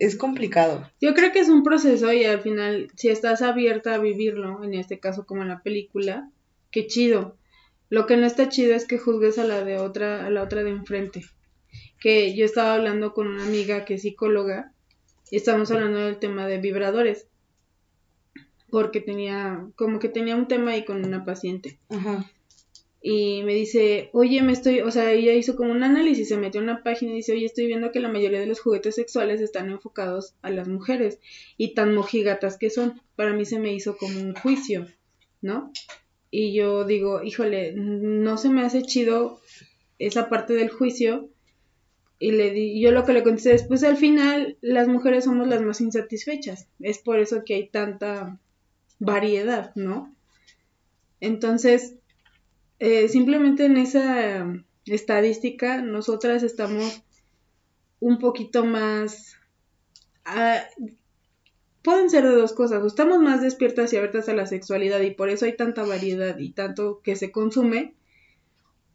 es 0.00 0.16
complicado. 0.16 0.90
Yo 1.00 1.14
creo 1.14 1.32
que 1.32 1.38
es 1.38 1.48
un 1.48 1.62
proceso 1.62 2.12
y 2.12 2.24
al 2.24 2.40
final, 2.40 2.88
si 2.94 3.08
estás 3.08 3.40
abierta 3.40 3.94
a 3.94 3.98
vivirlo, 3.98 4.62
en 4.62 4.74
este 4.74 4.98
caso 4.98 5.24
como 5.24 5.42
en 5.42 5.48
la 5.48 5.62
película, 5.62 6.30
qué 6.70 6.86
chido. 6.86 7.36
Lo 7.88 8.06
que 8.06 8.16
no 8.16 8.26
está 8.26 8.48
chido 8.48 8.74
es 8.74 8.84
que 8.86 8.98
juzgues 8.98 9.38
a 9.38 9.44
la 9.44 9.64
de 9.64 9.78
otra, 9.78 10.26
a 10.26 10.30
la 10.30 10.42
otra 10.42 10.62
de 10.62 10.70
enfrente. 10.70 11.24
Que 11.98 12.34
yo 12.34 12.44
estaba 12.44 12.74
hablando 12.74 13.14
con 13.14 13.28
una 13.28 13.44
amiga 13.44 13.84
que 13.84 13.94
es 13.94 14.02
psicóloga 14.02 14.72
y 15.30 15.36
estábamos 15.36 15.70
hablando 15.70 16.00
del 16.00 16.18
tema 16.18 16.46
de 16.46 16.58
vibradores. 16.58 17.28
Porque 18.68 19.00
tenía, 19.00 19.68
como 19.76 20.00
que 20.00 20.08
tenía 20.08 20.36
un 20.36 20.48
tema 20.48 20.72
ahí 20.72 20.84
con 20.84 21.02
una 21.04 21.24
paciente. 21.24 21.78
Ajá 21.88 22.30
y 23.08 23.44
me 23.44 23.54
dice, 23.54 24.10
oye, 24.14 24.42
me 24.42 24.52
estoy, 24.52 24.80
o 24.80 24.90
sea, 24.90 25.12
ella 25.12 25.32
hizo 25.32 25.54
como 25.54 25.70
un 25.70 25.84
análisis, 25.84 26.26
se 26.26 26.36
metió 26.36 26.60
en 26.60 26.68
una 26.68 26.82
página 26.82 27.12
y 27.12 27.18
dice, 27.18 27.34
oye, 27.34 27.46
estoy 27.46 27.68
viendo 27.68 27.92
que 27.92 28.00
la 28.00 28.08
mayoría 28.08 28.40
de 28.40 28.46
los 28.46 28.58
juguetes 28.58 28.96
sexuales 28.96 29.40
están 29.40 29.70
enfocados 29.70 30.34
a 30.42 30.50
las 30.50 30.66
mujeres 30.66 31.20
y 31.56 31.72
tan 31.74 31.94
mojigatas 31.94 32.58
que 32.58 32.68
son. 32.68 33.00
Para 33.14 33.32
mí 33.32 33.44
se 33.44 33.60
me 33.60 33.72
hizo 33.72 33.96
como 33.96 34.18
un 34.18 34.34
juicio, 34.34 34.88
¿no? 35.40 35.70
Y 36.32 36.52
yo 36.52 36.84
digo, 36.84 37.22
híjole, 37.22 37.74
no 37.76 38.38
se 38.38 38.48
me 38.48 38.62
hace 38.62 38.82
chido 38.82 39.40
esa 40.00 40.28
parte 40.28 40.54
del 40.54 40.70
juicio. 40.70 41.28
Y 42.18 42.32
le 42.32 42.50
di, 42.50 42.80
yo 42.80 42.90
lo 42.90 43.04
que 43.04 43.12
le 43.12 43.22
contesté 43.22 43.54
es, 43.54 43.62
pues 43.68 43.84
al 43.84 43.98
final 43.98 44.58
las 44.62 44.88
mujeres 44.88 45.26
somos 45.26 45.46
las 45.46 45.62
más 45.62 45.80
insatisfechas. 45.80 46.66
Es 46.80 46.98
por 46.98 47.20
eso 47.20 47.44
que 47.44 47.54
hay 47.54 47.68
tanta 47.68 48.40
variedad, 48.98 49.70
¿no? 49.76 50.12
Entonces, 51.20 51.94
eh, 52.78 53.08
simplemente 53.08 53.64
en 53.64 53.76
esa 53.76 54.44
um, 54.44 54.64
estadística 54.84 55.82
nosotras 55.82 56.42
estamos 56.42 57.02
un 58.00 58.18
poquito 58.18 58.64
más... 58.64 59.36
Ah, 60.24 60.64
pueden 61.86 62.10
ser 62.10 62.24
de 62.24 62.34
dos 62.34 62.52
cosas, 62.52 62.84
estamos 62.84 63.20
más 63.20 63.40
despiertas 63.40 63.92
y 63.92 63.96
abiertas 63.96 64.28
a 64.28 64.34
la 64.34 64.46
sexualidad 64.46 65.00
y 65.02 65.12
por 65.12 65.30
eso 65.30 65.44
hay 65.44 65.56
tanta 65.56 65.84
variedad 65.84 66.36
y 66.36 66.50
tanto 66.50 67.00
que 67.00 67.14
se 67.14 67.30
consume, 67.30 67.94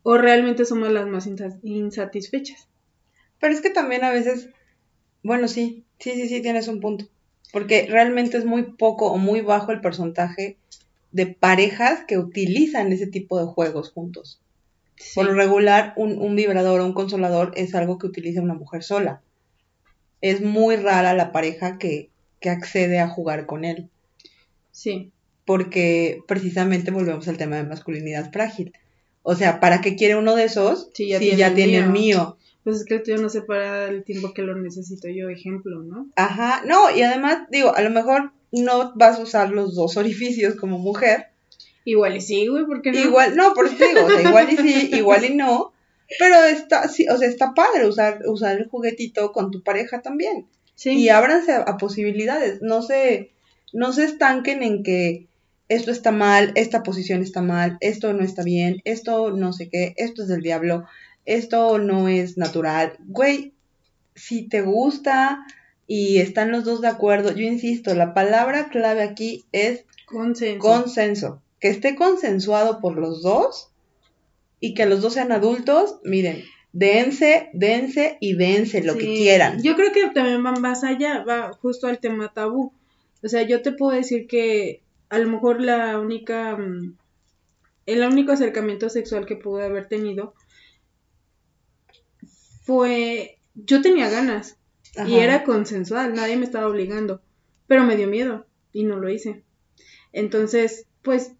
o 0.04 0.18
realmente 0.18 0.66
somos 0.66 0.92
las 0.92 1.08
más 1.08 1.26
insatisfechas. 1.64 2.68
Pero 3.40 3.54
es 3.54 3.62
que 3.62 3.70
también 3.70 4.04
a 4.04 4.12
veces, 4.12 4.50
bueno, 5.24 5.48
sí, 5.48 5.86
sí, 6.00 6.12
sí, 6.12 6.28
sí, 6.28 6.42
tienes 6.42 6.68
un 6.68 6.82
punto, 6.82 7.06
porque 7.54 7.88
realmente 7.90 8.38
es 8.38 8.44
muy 8.44 8.64
poco 8.74 9.10
o 9.10 9.18
muy 9.18 9.40
bajo 9.40 9.72
el 9.72 9.80
porcentaje 9.80 10.58
de 11.12 11.28
parejas 11.28 12.03
que 12.07 12.18
utilizan 12.18 12.91
ese 12.91 13.07
tipo 13.07 13.39
de 13.39 13.45
juegos 13.45 13.91
juntos. 13.91 14.41
Por 15.16 15.26
lo 15.26 15.34
regular, 15.34 15.93
un, 15.97 16.36
vibrador 16.36 16.80
o 16.80 16.86
un 16.86 16.93
consolador 16.93 17.53
es 17.55 17.76
algo 17.76 17.97
que 17.97 18.07
utiliza 18.07 18.41
una 18.41 18.53
mujer 18.53 18.84
sola. 18.84 19.22
Es 20.22 20.41
muy 20.41 20.76
rara 20.76 21.14
la 21.14 21.32
pareja 21.32 21.78
que, 21.78 22.09
accede 22.43 22.99
a 22.99 23.07
jugar 23.07 23.45
con 23.45 23.66
él. 23.66 23.89
Sí. 24.72 25.12
Porque 25.45 26.22
precisamente 26.28 26.89
volvemos 26.89 27.28
al 27.28 27.38
tema 27.38 27.57
de 27.57 27.64
masculinidad 27.64 28.32
frágil. 28.32 28.74
O 29.22 29.36
sea, 29.36 29.59
¿para 29.59 29.82
qué 29.82 29.95
quiere 29.95 30.16
uno 30.16 30.36
de 30.36 30.45
esos 30.45 30.89
si 30.93 31.09
ya, 31.09 31.20
tiene, 31.20 31.38
ya 31.38 31.53
tiene, 31.53 31.78
el 31.78 31.89
mío? 31.89 32.38
Pues 32.64 32.78
es 32.78 32.86
que 32.86 32.95
el 32.95 33.03
tío 33.03 33.18
no 33.18 33.30
se 33.30 33.41
para 33.41 33.86
el 33.89 34.03
tiempo 34.03 34.34
que 34.34 34.41
lo 34.41 34.55
necesito 34.55 35.07
yo, 35.07 35.30
ejemplo, 35.30 35.84
¿no? 35.84 36.07
Ajá, 36.16 36.64
no, 36.66 36.95
y 36.95 37.03
además, 37.03 37.47
digo, 37.51 37.76
a 37.76 37.82
lo 37.82 37.91
mejor 37.91 38.32
no 38.52 38.93
vas 38.95 39.20
a 39.20 39.24
usar 39.24 39.49
los 39.49 39.76
dos 39.76 39.97
orificios 39.97 40.56
como 40.56 40.78
mujer. 40.78 41.28
Igual 41.86 42.18
y 42.18 42.22
sí, 42.22 42.47
güey, 42.47 42.66
¿por 42.66 42.82
qué 42.82 42.91
no? 42.91 42.99
Igual, 42.99 43.36
no, 43.36 43.54
por 43.54 43.66
eso 43.66 43.76
digo, 43.78 44.06
o 44.06 44.10
sea, 44.10 44.22
igual 44.22 44.52
y 44.52 44.58
sí, 44.58 44.89
igual 44.93 45.26
y 45.26 45.36
no. 45.36 45.74
Pero 46.20 46.43
está, 46.43 46.88
sí, 46.88 47.08
o 47.08 47.18
sea, 47.18 47.28
está 47.28 47.54
padre 47.54 47.88
usar, 47.88 48.20
usar 48.28 48.58
el 48.58 48.68
juguetito 48.68 49.32
con 49.32 49.49
tu 49.49 49.64
pareja 49.64 50.02
también. 50.02 50.47
Sí. 50.76 50.91
Y 50.91 51.10
ábranse 51.10 51.54
a, 51.54 51.78
posibilidades. 51.78 52.62
No 52.62 52.82
se, 52.82 53.32
no 53.74 53.93
se 53.93 54.04
estanquen 54.04 54.62
en 54.64 54.84
que 54.84 55.28
esto 55.70 55.91
está 55.91 56.12
mal, 56.12 56.52
esta 56.56 56.84
posición 56.84 57.22
está 57.22 57.41
mal, 57.41 57.78
esto 57.80 58.12
no 58.14 58.24
está 58.24 58.43
bien, 58.43 58.82
esto 58.84 59.32
no 59.32 59.54
sé 59.54 59.70
qué, 59.70 59.93
esto 59.95 60.24
es 60.24 60.28
del 60.28 60.41
diablo, 60.41 60.86
esto 61.26 61.78
no 61.78 62.10
es 62.10 62.38
natural. 62.38 62.97
Güey, 63.06 63.54
si 64.16 64.49
te 64.49 64.62
gusta, 64.62 65.45
y 65.94 66.20
están 66.20 66.52
los 66.52 66.64
dos 66.64 66.80
de 66.80 66.88
acuerdo. 66.88 67.34
Yo 67.34 67.44
insisto, 67.44 67.94
la 67.94 68.14
palabra 68.14 68.70
clave 68.70 69.04
aquí 69.04 69.44
es 69.52 69.84
consenso. 70.06 70.60
consenso. 70.66 71.42
Que 71.60 71.68
esté 71.68 71.98
consensuado 71.98 72.80
por 72.80 72.98
los 72.98 73.22
dos 73.22 73.74
y 74.62 74.74
que 74.74 74.86
los 74.86 75.02
dos 75.02 75.16
sean 75.16 75.34
adultos, 75.34 76.00
miren, 76.06 76.46
dense, 76.72 77.50
dense 77.52 78.16
y 78.22 78.36
dense 78.36 78.82
lo 78.86 78.96
que 78.96 79.04
quieran. 79.04 79.62
Yo 79.62 79.76
creo 79.76 79.92
que 79.92 80.08
también 80.12 80.42
van 80.42 80.62
más 80.62 80.86
allá, 80.86 81.26
va 81.26 81.52
justo 81.62 81.88
al 81.88 82.00
tema 82.00 82.32
tabú. 82.32 82.72
O 83.22 83.28
sea, 83.28 83.42
yo 83.42 83.62
te 83.62 83.74
puedo 83.74 83.92
decir 83.92 84.28
que 84.28 84.82
a 85.10 85.20
lo 85.20 85.28
mejor 85.28 85.60
la 85.60 86.00
única, 86.00 86.56
mm, 86.56 86.96
el 87.88 88.04
único 88.06 88.32
acercamiento 88.32 88.88
sexual 88.88 89.26
que 89.26 89.36
pude 89.36 89.66
haber 89.66 89.89
tenido 89.89 90.36
fue, 92.64 93.39
yo 93.56 93.82
tenía 93.82 94.10
ganas, 94.10 94.56
y 94.96 95.16
era 95.16 95.44
consensual, 95.44 96.14
nadie 96.14 96.38
me 96.38 96.46
estaba 96.46 96.68
obligando, 96.68 97.22
pero 97.68 97.84
me 97.84 97.96
dio 97.96 98.08
miedo 98.08 98.46
y 98.74 98.84
no 98.84 98.98
lo 98.98 99.10
hice. 99.10 99.44
Entonces, 100.12 100.88
pues 101.02 101.34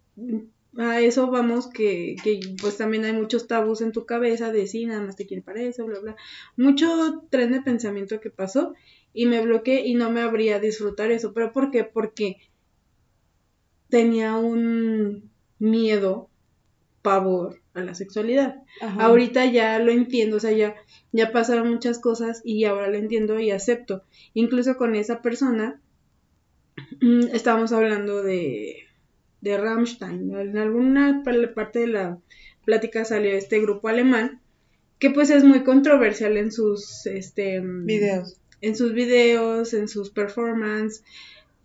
a 0.78 1.00
eso 1.00 1.30
vamos 1.30 1.68
que, 1.68 2.16
que 2.22 2.40
pues 2.60 2.78
también 2.78 3.04
hay 3.04 3.12
muchos 3.12 3.46
tabús 3.46 3.82
en 3.82 3.92
tu 3.92 4.06
cabeza 4.06 4.52
de 4.52 4.66
sí, 4.66 4.86
nada 4.86 5.02
más 5.02 5.16
te 5.16 5.26
quiere 5.26 5.42
para 5.42 5.62
eso, 5.62 5.84
bla, 5.84 6.00
bla. 6.00 6.16
Mucho 6.56 7.24
tren 7.30 7.52
de 7.52 7.60
pensamiento 7.60 8.20
que 8.20 8.30
pasó 8.30 8.74
y 9.12 9.26
me 9.26 9.42
bloqueé 9.42 9.86
y 9.86 9.94
no 9.94 10.10
me 10.10 10.22
habría 10.22 10.58
disfrutar 10.58 11.10
eso. 11.10 11.34
¿Pero 11.34 11.52
por 11.52 11.70
qué? 11.70 11.84
Porque 11.84 12.38
tenía 13.88 14.36
un 14.36 15.30
miedo, 15.58 16.30
pavor 17.02 17.61
a 17.74 17.80
la 17.80 17.94
sexualidad. 17.94 18.62
Ahorita 18.98 19.46
ya 19.46 19.78
lo 19.78 19.92
entiendo, 19.92 20.36
o 20.36 20.40
sea, 20.40 20.52
ya, 20.52 20.74
ya 21.12 21.32
pasaron 21.32 21.70
muchas 21.70 21.98
cosas 21.98 22.42
y 22.44 22.64
ahora 22.64 22.88
lo 22.88 22.96
entiendo 22.96 23.38
y 23.40 23.50
acepto. 23.50 24.02
Incluso 24.34 24.76
con 24.76 24.94
esa 24.94 25.22
persona 25.22 25.80
mm, 27.00 27.34
estábamos 27.34 27.72
hablando 27.72 28.22
de, 28.22 28.84
de 29.40 29.58
Rammstein. 29.58 30.34
En 30.34 30.58
alguna 30.58 31.22
parte 31.54 31.80
de 31.80 31.86
la 31.86 32.18
plática 32.64 33.04
salió 33.04 33.32
este 33.32 33.60
grupo 33.60 33.88
alemán 33.88 34.40
que 34.98 35.10
pues 35.10 35.30
es 35.30 35.42
muy 35.42 35.64
controversial 35.64 36.36
en 36.36 36.52
sus 36.52 37.06
este 37.06 37.60
videos. 37.60 38.36
En 38.60 38.76
sus 38.76 38.92
videos, 38.92 39.74
en 39.74 39.88
sus 39.88 40.10
performances 40.10 41.02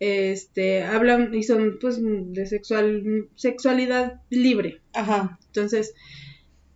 este, 0.00 0.84
hablan 0.84 1.34
y 1.34 1.42
son 1.42 1.78
pues 1.80 1.98
de 2.00 2.46
sexual, 2.46 3.28
sexualidad 3.34 4.20
libre. 4.30 4.80
Ajá. 4.92 5.38
Entonces, 5.46 5.94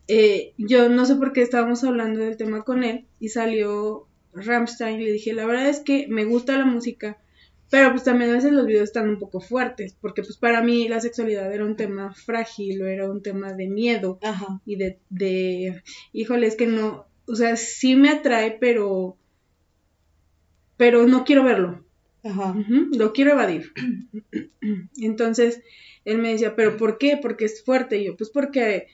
eh, 0.08 0.54
yo 0.58 0.88
no 0.88 1.04
sé 1.06 1.16
por 1.16 1.32
qué 1.32 1.42
estábamos 1.42 1.84
hablando 1.84 2.20
del 2.20 2.36
tema 2.36 2.62
con 2.64 2.84
él 2.84 3.06
y 3.20 3.28
salió 3.28 4.08
Rammstein 4.34 5.00
y 5.00 5.04
le 5.04 5.12
dije, 5.12 5.32
la 5.32 5.46
verdad 5.46 5.68
es 5.68 5.80
que 5.80 6.06
me 6.08 6.24
gusta 6.24 6.56
la 6.56 6.64
música, 6.64 7.18
pero 7.70 7.90
pues 7.90 8.04
también 8.04 8.30
a 8.30 8.34
veces 8.34 8.52
los 8.52 8.66
videos 8.66 8.84
están 8.84 9.08
un 9.08 9.18
poco 9.18 9.40
fuertes, 9.40 9.96
porque 10.00 10.22
pues 10.22 10.36
para 10.36 10.62
mí 10.62 10.88
la 10.88 11.00
sexualidad 11.00 11.52
era 11.52 11.64
un 11.64 11.76
tema 11.76 12.12
frágil 12.12 12.82
o 12.82 12.86
era 12.86 13.10
un 13.10 13.22
tema 13.22 13.52
de 13.52 13.68
miedo 13.68 14.18
Ajá. 14.22 14.60
y 14.66 14.76
de, 14.76 14.98
de, 15.08 15.82
híjole, 16.12 16.46
es 16.46 16.56
que 16.56 16.66
no, 16.66 17.06
o 17.26 17.34
sea, 17.34 17.56
sí 17.56 17.96
me 17.96 18.10
atrae, 18.10 18.58
pero, 18.60 19.16
pero 20.76 21.06
no 21.06 21.24
quiero 21.24 21.44
verlo. 21.44 21.84
Ajá. 22.24 22.54
lo 22.92 23.12
quiero 23.12 23.32
evadir. 23.32 23.72
Entonces, 24.96 25.62
él 26.04 26.18
me 26.18 26.32
decía, 26.32 26.54
¿pero 26.54 26.76
por 26.76 26.98
qué? 26.98 27.18
Porque 27.20 27.44
es 27.44 27.64
fuerte. 27.64 27.98
Y 27.98 28.04
yo, 28.04 28.16
pues 28.16 28.30
porque 28.30 28.88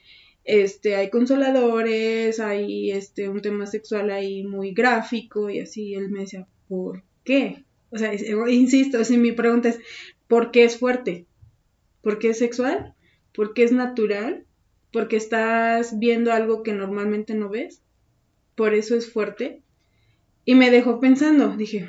este, 0.45 0.97
hay 0.97 1.11
consoladores, 1.11 2.41
hay 2.41 2.91
este, 2.91 3.29
un 3.29 3.43
tema 3.43 3.67
sexual 3.67 4.11
ahí 4.11 4.45
muy 4.45 4.73
gráfico 4.73 5.51
y 5.51 5.61
así. 5.61 5.95
Él 5.95 6.11
me 6.11 6.21
decía, 6.21 6.47
¿por 6.69 7.03
qué? 7.25 7.65
O 7.91 7.99
sea, 7.99 8.13
insisto, 8.49 9.05
si 9.05 9.17
mi 9.19 9.33
pregunta 9.33 9.69
es, 9.69 9.79
¿por 10.27 10.51
qué 10.51 10.65
es 10.65 10.79
fuerte? 10.79 11.27
¿Por 12.03 12.19
qué 12.19 12.31
es 12.31 12.39
sexual? 12.39 12.95
¿Por 13.35 13.55
qué 13.55 13.65
es 13.65 13.73
natural? 13.73 14.45
¿Porque 14.93 15.17
estás 15.17 15.99
viendo 15.99 16.33
algo 16.33 16.63
que 16.63 16.73
normalmente 16.73 17.35
no 17.35 17.51
ves? 17.51 17.83
¿Por 18.55 18.75
eso 18.75 18.97
es 18.97 19.13
fuerte? 19.13 19.63
Y 20.45 20.55
me 20.55 20.71
dejó 20.71 20.99
pensando, 20.99 21.57
dije, 21.57 21.89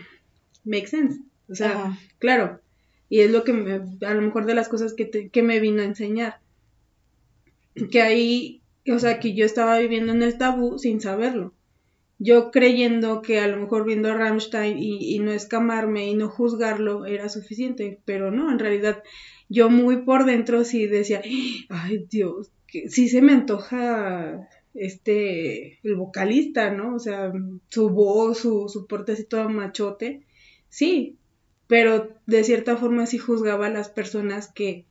makes 0.66 0.88
sense. 0.88 1.22
O 1.50 1.56
sea, 1.56 1.98
claro. 2.20 2.62
Y 3.10 3.22
es 3.22 3.32
lo 3.32 3.44
que 3.44 3.54
me, 3.54 3.82
a 4.06 4.14
lo 4.14 4.22
mejor 4.22 4.46
de 4.46 4.54
las 4.54 4.70
cosas 4.70 4.94
que, 4.94 5.30
que 5.30 5.44
me 5.44 5.60
vino 5.60 5.82
a 5.82 5.86
enseñar. 5.86 6.40
Que 7.92 8.02
ahí, 8.02 8.62
o 8.92 9.00
sea, 9.00 9.20
que 9.20 9.34
yo 9.34 9.46
estaba 9.46 9.80
viviendo 9.80 10.12
en 10.12 10.24
el 10.24 10.38
tabú 10.38 10.78
sin 10.78 11.02
saberlo. 11.02 11.54
Yo 12.20 12.52
creyendo 12.52 13.22
que 13.22 13.40
a 13.40 13.48
lo 13.48 13.58
mejor 13.58 13.86
viendo 13.86 14.10
a 14.10 14.14
Rammstein 14.14 14.78
y, 14.78 15.16
y 15.16 15.20
no 15.20 15.32
escamarme 15.32 16.08
y 16.08 16.16
no 16.16 16.30
juzgarlo 16.30 17.06
era 17.06 17.30
suficiente, 17.30 18.02
pero 18.04 18.30
no, 18.30 18.52
en 18.52 18.60
realidad 18.60 19.04
yo 19.48 19.70
muy 19.70 20.04
por 20.04 20.26
dentro 20.26 20.64
sí 20.64 20.86
decía, 20.86 21.22
ay 21.70 22.06
Dios, 22.10 22.52
que 22.68 22.90
sí 22.90 23.08
se 23.08 23.22
me 23.22 23.32
antoja 23.32 24.48
este, 24.74 25.80
el 25.84 25.96
vocalista, 25.96 26.72
¿no? 26.72 26.96
O 26.96 27.00
sea, 27.00 27.32
su 27.68 27.90
voz, 27.90 28.40
su, 28.40 28.70
su 28.70 28.86
porte 28.88 29.14
así 29.14 29.24
todo 29.24 29.50
machote, 29.50 30.26
sí, 30.70 31.18
pero 31.70 32.10
de 32.26 32.44
cierta 32.44 32.78
forma 32.78 33.06
sí 33.06 33.20
juzgaba 33.20 33.68
a 33.68 33.70
las 33.70 33.90
personas 33.90 34.52
que 34.52 34.86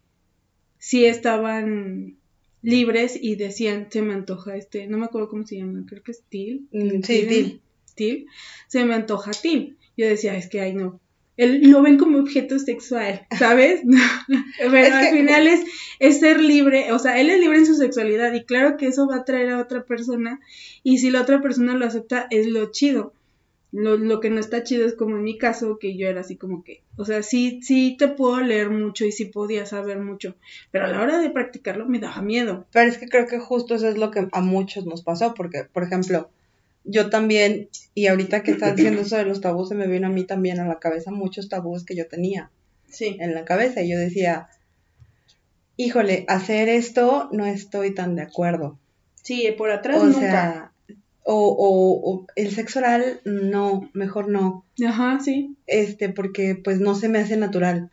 sí 0.79 1.07
estaban 1.07 2.17
libres 2.63 3.19
y 3.21 3.35
decían, 3.35 3.89
se 3.91 4.01
me 4.01 4.15
antoja 4.15 4.57
este, 4.57 4.87
no 4.87 4.97
me 4.97 5.07
acuerdo 5.07 5.29
cómo 5.29 5.45
se 5.45 5.57
llama, 5.57 5.85
creo 5.89 6.05
que 6.05 6.13
es 6.13 6.23
Til. 6.29 6.69
Mm, 6.71 7.03
sí, 7.03 7.61
Til. 7.97 8.27
Se 8.69 8.85
me 8.85 8.95
antoja 8.95 9.33
Til. 9.33 9.77
Yo 9.97 10.07
decía, 10.07 10.37
es 10.37 10.49
que 10.49 10.61
ay 10.61 10.73
no. 10.73 11.01
Él 11.37 11.69
lo 11.69 11.83
ven 11.83 11.99
como 11.99 12.21
objeto 12.21 12.61
sexual, 12.61 13.27
¿sabes? 13.37 13.83
Pero 14.59 14.95
al 14.97 15.09
final 15.09 15.49
es, 15.49 15.63
es 15.99 16.21
ser 16.21 16.41
libre, 16.41 16.93
o 16.93 17.01
sea, 17.01 17.21
él 17.21 17.29
es 17.31 17.41
libre 17.41 17.59
en 17.59 17.67
su 17.67 17.75
sexualidad 17.75 18.33
y 18.35 18.45
claro 18.45 18.77
que 18.77 18.87
eso 18.87 19.09
va 19.09 19.17
a 19.17 19.21
atraer 19.21 19.51
a 19.51 19.61
otra 19.61 19.85
persona 19.85 20.39
y 20.85 20.99
si 20.99 21.11
la 21.11 21.23
otra 21.23 21.43
persona 21.43 21.75
lo 21.75 21.85
acepta 21.85 22.29
es 22.31 22.47
lo 22.47 22.71
chido. 22.71 23.15
Lo, 23.71 23.99
lo, 23.99 24.21
que 24.21 24.31
no 24.31 24.41
está 24.41 24.63
chido 24.63 24.87
es 24.87 24.95
como 24.95 25.17
en 25.17 25.25
mi 25.25 25.37
caso, 25.37 25.79
que 25.79 25.97
yo 25.97 26.09
era 26.09 26.23
así 26.23 26.37
como 26.37 26.65
que, 26.65 26.83
o 26.97 27.05
sea, 27.05 27.23
sí, 27.23 27.61
sí 27.63 27.97
te 27.99 28.09
puedo 28.09 28.41
leer 28.41 28.71
mucho 28.71 29.05
y 29.05 29.13
sí 29.13 29.27
podía 29.27 29.67
saber 29.67 29.99
mucho, 29.99 30.37
pero 30.71 30.87
a 30.87 30.89
la 30.89 31.03
hora 31.03 31.19
de 31.19 31.29
practicarlo 31.29 31.87
me 31.87 31.99
daba 31.99 32.23
miedo. 32.23 32.67
Pero 32.73 32.89
es 32.89 32.97
que 32.97 33.09
creo 33.09 33.27
que 33.27 33.39
justo 33.39 33.75
eso 33.75 33.89
es 33.89 33.99
lo 33.99 34.11
que 34.11 34.27
a 34.33 34.41
muchos 34.41 34.87
nos 34.87 35.03
pasó, 35.03 35.35
porque, 35.35 35.65
por 35.65 35.83
ejemplo, 35.83 36.31
yo 36.85 37.11
también, 37.11 37.69
y 37.95 38.07
ahorita 38.07 38.43
que 38.43 38.53
estás 38.53 38.75
diciendo 38.75 39.03
eso 39.03 39.17
de 39.17 39.27
los 39.27 39.43
tabús, 39.43 39.69
se 39.69 39.75
me 39.75 39.87
vino 39.87 40.07
a 40.07 40.11
mí 40.11 40.25
también 40.25 40.61
a 40.61 40.67
la 40.67 40.79
cabeza 40.79 41.11
muchos 41.11 41.51
tabús 41.51 41.85
que 41.85 41.95
yo 41.95 42.09
tenía 42.09 42.51
sí. 42.89 43.19
en 43.21 43.35
la 43.35 43.45
cabeza, 43.45 43.83
y 43.83 43.91
yo 43.91 43.99
decía, 43.99 44.49
híjole, 45.77 46.25
hacer 46.29 46.69
esto 46.69 47.29
no 47.33 47.47
estoy 47.47 47.95
tan 47.95 48.17
de 48.17 48.23
acuerdo. 48.23 48.79
Sí, 49.23 49.55
por 49.57 49.71
atrás 49.71 49.99
o 49.99 50.07
nunca. 50.07 50.21
Sea, 50.21 50.68
o, 51.31 52.27
el 52.37 52.51
sexo 52.51 52.79
oral, 52.79 53.21
no, 53.25 53.91
mejor 53.93 54.29
no. 54.29 54.65
Ajá, 54.87 55.21
sí. 55.21 55.57
Este, 55.67 56.09
porque 56.09 56.55
pues 56.63 56.81
no 56.81 56.95
se 56.95 57.09
me 57.09 57.19
hace 57.19 57.37
natural. 57.37 57.91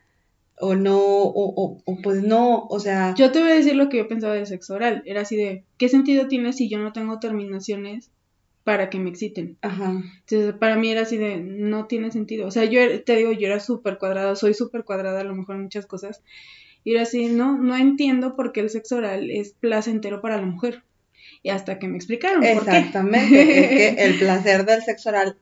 O 0.57 0.75
no, 0.75 0.97
o, 0.97 1.81
o, 1.83 2.01
pues 2.01 2.23
no, 2.23 2.65
o 2.69 2.79
sea. 2.79 3.13
Yo 3.15 3.31
te 3.31 3.39
voy 3.41 3.51
a 3.51 3.55
decir 3.55 3.75
lo 3.75 3.89
que 3.89 3.97
yo 3.97 4.07
pensaba 4.07 4.33
del 4.33 4.47
sexo 4.47 4.75
oral. 4.75 5.03
Era 5.05 5.21
así 5.21 5.35
de, 5.35 5.65
¿qué 5.77 5.89
sentido 5.89 6.27
tiene 6.27 6.53
si 6.53 6.69
yo 6.69 6.79
no 6.79 6.93
tengo 6.93 7.19
terminaciones 7.19 8.09
para 8.63 8.89
que 8.89 8.99
me 8.99 9.09
exciten? 9.09 9.57
Ajá. 9.61 10.01
Entonces, 10.21 10.53
para 10.53 10.77
mí 10.77 10.89
era 10.89 11.01
así 11.01 11.17
de, 11.17 11.37
no 11.37 11.87
tiene 11.87 12.11
sentido. 12.11 12.47
O 12.47 12.51
sea, 12.51 12.63
yo 12.63 13.03
te 13.03 13.17
digo, 13.17 13.33
yo 13.33 13.47
era 13.47 13.59
súper 13.59 13.97
cuadrada, 13.97 14.37
soy 14.37 14.53
súper 14.53 14.85
cuadrada 14.85 15.19
a 15.19 15.25
lo 15.25 15.35
mejor 15.35 15.57
en 15.57 15.63
muchas 15.63 15.85
cosas. 15.85 16.23
Y 16.85 16.93
era 16.93 17.01
así, 17.01 17.25
no, 17.25 17.57
no 17.57 17.75
entiendo 17.75 18.37
por 18.37 18.53
qué 18.53 18.61
el 18.61 18.69
sexo 18.69 18.95
oral 18.95 19.29
es 19.29 19.55
placentero 19.59 20.21
para 20.21 20.37
la 20.37 20.45
mujer 20.45 20.84
y 21.45 21.51
hasta 21.51 21.77
que 21.77 21.87
me 21.87 21.95
explicaron. 21.95 22.43
Exactamente, 22.43 23.41
es 23.41 23.69
que 23.69 23.87
el 24.03 24.17
placer 24.17 24.65
del 24.65 24.81
sexo 24.81 25.09
oral 25.09 25.37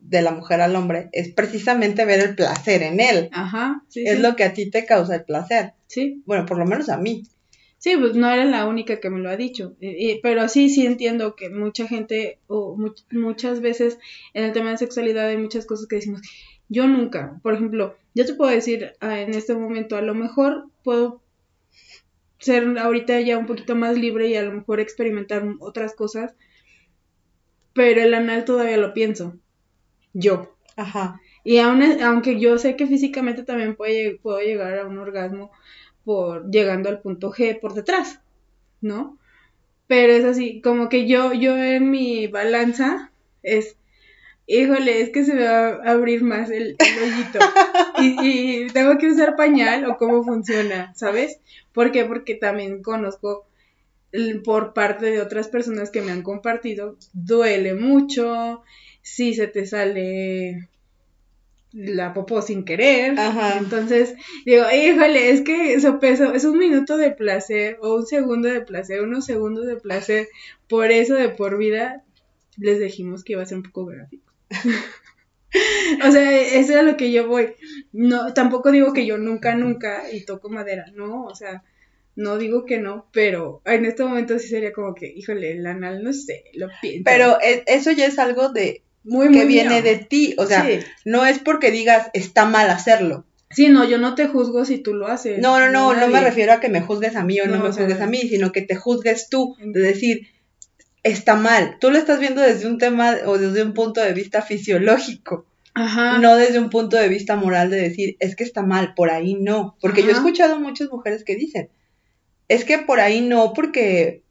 de 0.00 0.22
la 0.22 0.30
mujer 0.30 0.62
al 0.62 0.74
hombre 0.74 1.10
es 1.12 1.28
precisamente 1.28 2.06
ver 2.06 2.20
el 2.20 2.34
placer 2.34 2.82
en 2.82 3.00
él. 3.00 3.28
Ajá, 3.32 3.84
sí. 3.88 4.02
Es 4.06 4.18
lo 4.18 4.34
que 4.34 4.44
a 4.44 4.54
ti 4.54 4.70
te 4.70 4.86
causa 4.86 5.16
el 5.16 5.24
placer. 5.24 5.74
Sí. 5.88 6.22
Bueno, 6.24 6.46
por 6.46 6.56
lo 6.56 6.64
menos 6.64 6.88
a 6.88 6.96
mí. 6.96 7.24
Sí, 7.76 7.94
pues 7.98 8.14
no 8.14 8.30
era 8.30 8.46
la 8.46 8.66
única 8.66 8.98
que 8.98 9.10
me 9.10 9.18
lo 9.18 9.28
ha 9.28 9.36
dicho, 9.36 9.76
pero 10.22 10.48
sí, 10.48 10.70
sí 10.70 10.86
entiendo 10.86 11.36
que 11.36 11.50
mucha 11.50 11.86
gente, 11.86 12.38
o 12.46 12.78
muchas 13.10 13.60
veces 13.60 13.98
en 14.32 14.44
el 14.44 14.52
tema 14.52 14.70
de 14.70 14.78
sexualidad 14.78 15.28
hay 15.28 15.36
muchas 15.36 15.66
cosas 15.66 15.86
que 15.86 15.96
decimos, 15.96 16.22
yo 16.70 16.86
nunca, 16.86 17.40
por 17.42 17.52
ejemplo, 17.52 17.94
yo 18.14 18.24
te 18.24 18.32
puedo 18.32 18.50
decir 18.50 18.92
ah, 19.00 19.20
en 19.20 19.34
este 19.34 19.54
momento, 19.54 19.96
a 19.96 20.02
lo 20.02 20.14
mejor 20.14 20.68
puedo 20.82 21.20
ser 22.42 22.78
ahorita 22.78 23.20
ya 23.20 23.38
un 23.38 23.46
poquito 23.46 23.74
más 23.74 23.96
libre 23.96 24.28
y 24.28 24.36
a 24.36 24.42
lo 24.42 24.52
mejor 24.52 24.80
experimentar 24.80 25.44
otras 25.60 25.94
cosas. 25.94 26.34
Pero 27.72 28.02
el 28.02 28.12
anal 28.12 28.44
todavía 28.44 28.76
lo 28.76 28.92
pienso. 28.92 29.38
Yo. 30.12 30.56
Ajá. 30.76 31.20
Y 31.44 31.58
aunque 31.58 32.38
yo 32.38 32.58
sé 32.58 32.76
que 32.76 32.86
físicamente 32.86 33.42
también 33.42 33.76
puede, 33.76 34.18
puedo 34.18 34.40
llegar 34.40 34.78
a 34.78 34.86
un 34.86 34.98
orgasmo 34.98 35.50
por 36.04 36.50
llegando 36.50 36.88
al 36.88 37.00
punto 37.00 37.30
G 37.32 37.58
por 37.60 37.74
detrás, 37.74 38.20
¿no? 38.80 39.18
Pero 39.86 40.12
es 40.12 40.24
así, 40.24 40.60
como 40.60 40.88
que 40.88 41.06
yo, 41.06 41.32
yo 41.32 41.56
en 41.56 41.90
mi 41.90 42.26
balanza 42.26 43.12
es, 43.42 43.76
híjole, 44.58 45.00
es 45.00 45.10
que 45.10 45.24
se 45.24 45.34
me 45.34 45.44
va 45.44 45.68
a 45.68 45.90
abrir 45.90 46.22
más 46.22 46.50
el, 46.50 46.76
hoyito. 46.80 47.38
y, 48.00 48.64
y, 48.64 48.66
tengo 48.68 48.98
que 48.98 49.08
usar 49.08 49.36
pañal 49.36 49.84
o 49.86 49.96
cómo 49.96 50.22
funciona, 50.24 50.92
¿sabes? 50.94 51.40
¿Por 51.72 51.92
qué? 51.92 52.04
Porque 52.04 52.34
también 52.34 52.82
conozco 52.82 53.46
por 54.44 54.74
parte 54.74 55.06
de 55.06 55.20
otras 55.20 55.48
personas 55.48 55.90
que 55.90 56.02
me 56.02 56.12
han 56.12 56.22
compartido, 56.22 56.96
duele 57.14 57.74
mucho, 57.74 58.62
si 59.00 59.34
se 59.34 59.46
te 59.46 59.64
sale 59.66 60.68
la 61.72 62.12
popó 62.12 62.42
sin 62.42 62.64
querer. 62.64 63.18
Ajá. 63.18 63.58
Entonces, 63.58 64.14
digo, 64.44 64.64
híjole, 64.70 65.30
es 65.30 65.40
que 65.40 65.74
eso 65.74 65.98
peso, 65.98 66.34
es 66.34 66.44
un 66.44 66.58
minuto 66.58 66.96
de 66.96 67.10
placer 67.10 67.78
o 67.80 67.96
un 67.96 68.06
segundo 68.06 68.48
de 68.48 68.60
placer, 68.60 69.02
unos 69.02 69.24
segundos 69.24 69.66
de 69.66 69.76
placer, 69.76 70.28
por 70.68 70.90
eso 70.90 71.14
de 71.14 71.30
por 71.30 71.56
vida 71.56 72.04
les 72.58 72.78
dijimos 72.78 73.24
que 73.24 73.32
iba 73.32 73.42
a 73.42 73.46
ser 73.46 73.58
un 73.58 73.64
poco 73.64 73.86
gráfico. 73.86 74.31
o 76.06 76.12
sea, 76.12 76.40
eso 76.40 76.72
es 76.72 76.78
a 76.78 76.82
lo 76.82 76.96
que 76.96 77.12
yo 77.12 77.26
voy. 77.26 77.54
No, 77.92 78.32
tampoco 78.34 78.70
digo 78.70 78.92
que 78.92 79.06
yo 79.06 79.18
nunca, 79.18 79.54
nunca, 79.54 80.10
y 80.12 80.24
toco 80.24 80.48
madera, 80.48 80.86
no, 80.94 81.24
o 81.24 81.34
sea, 81.34 81.62
no 82.14 82.38
digo 82.38 82.64
que 82.64 82.78
no, 82.78 83.08
pero 83.12 83.62
en 83.64 83.84
este 83.86 84.04
momento 84.04 84.38
sí 84.38 84.48
sería 84.48 84.72
como 84.72 84.94
que, 84.94 85.06
híjole, 85.06 85.52
el 85.52 85.66
anal, 85.66 86.02
no 86.02 86.12
sé, 86.12 86.44
lo 86.54 86.68
pienso. 86.80 87.02
Pero 87.04 87.38
e, 87.40 87.64
eso 87.66 87.90
ya 87.92 88.06
es 88.06 88.18
algo 88.18 88.50
de 88.50 88.82
muy, 89.04 89.32
que 89.32 89.44
viene 89.44 89.82
de 89.82 89.96
ti, 89.96 90.34
o 90.38 90.46
sea, 90.46 90.66
no 91.04 91.26
es 91.26 91.38
porque 91.38 91.70
digas 91.70 92.10
está 92.12 92.44
mal 92.44 92.70
hacerlo. 92.70 93.24
Sí, 93.50 93.68
no, 93.68 93.86
yo 93.86 93.98
no 93.98 94.14
te 94.14 94.28
juzgo 94.28 94.64
si 94.64 94.78
tú 94.78 94.94
lo 94.94 95.08
haces. 95.08 95.38
No, 95.38 95.60
no, 95.60 95.70
no, 95.70 95.94
no, 95.94 96.08
me 96.08 96.20
refiero 96.20 96.52
a 96.54 96.60
que 96.60 96.70
me 96.70 96.80
juzgues 96.80 97.16
a 97.16 97.24
mí 97.24 97.38
o 97.40 97.46
no, 97.46 97.58
me 97.58 97.70
juzgues 97.70 98.00
a 98.00 98.06
mí, 98.06 98.20
sino 98.20 98.50
que 98.50 98.62
te 98.62 98.76
juzgues 98.76 99.28
tú, 99.28 99.56
de 99.58 99.80
decir, 99.80 100.28
está 101.02 101.34
mal. 101.34 101.78
Tú 101.80 101.90
lo 101.90 101.98
estás 101.98 102.20
viendo 102.20 102.40
desde 102.40 102.66
un 102.66 102.78
tema 102.78 103.16
o 103.26 103.38
desde 103.38 103.62
un 103.62 103.74
punto 103.74 104.00
de 104.00 104.12
vista 104.12 104.42
fisiológico. 104.42 105.46
Ajá. 105.74 106.18
No 106.18 106.36
desde 106.36 106.58
un 106.58 106.70
punto 106.70 106.96
de 106.96 107.08
vista 107.08 107.36
moral 107.36 107.70
de 107.70 107.80
decir, 107.80 108.16
es 108.20 108.36
que 108.36 108.44
está 108.44 108.62
mal, 108.62 108.94
por 108.94 109.10
ahí 109.10 109.34
no. 109.34 109.76
Porque 109.80 110.02
yo 110.02 110.10
he 110.10 110.12
escuchado 110.12 110.60
muchas 110.60 110.90
mujeres 110.90 111.24
que 111.24 111.34
dicen, 111.34 111.70
es 112.48 112.64
que 112.64 112.78
por 112.78 113.00
ahí 113.00 113.22
no, 113.22 113.52
porque 113.54 114.22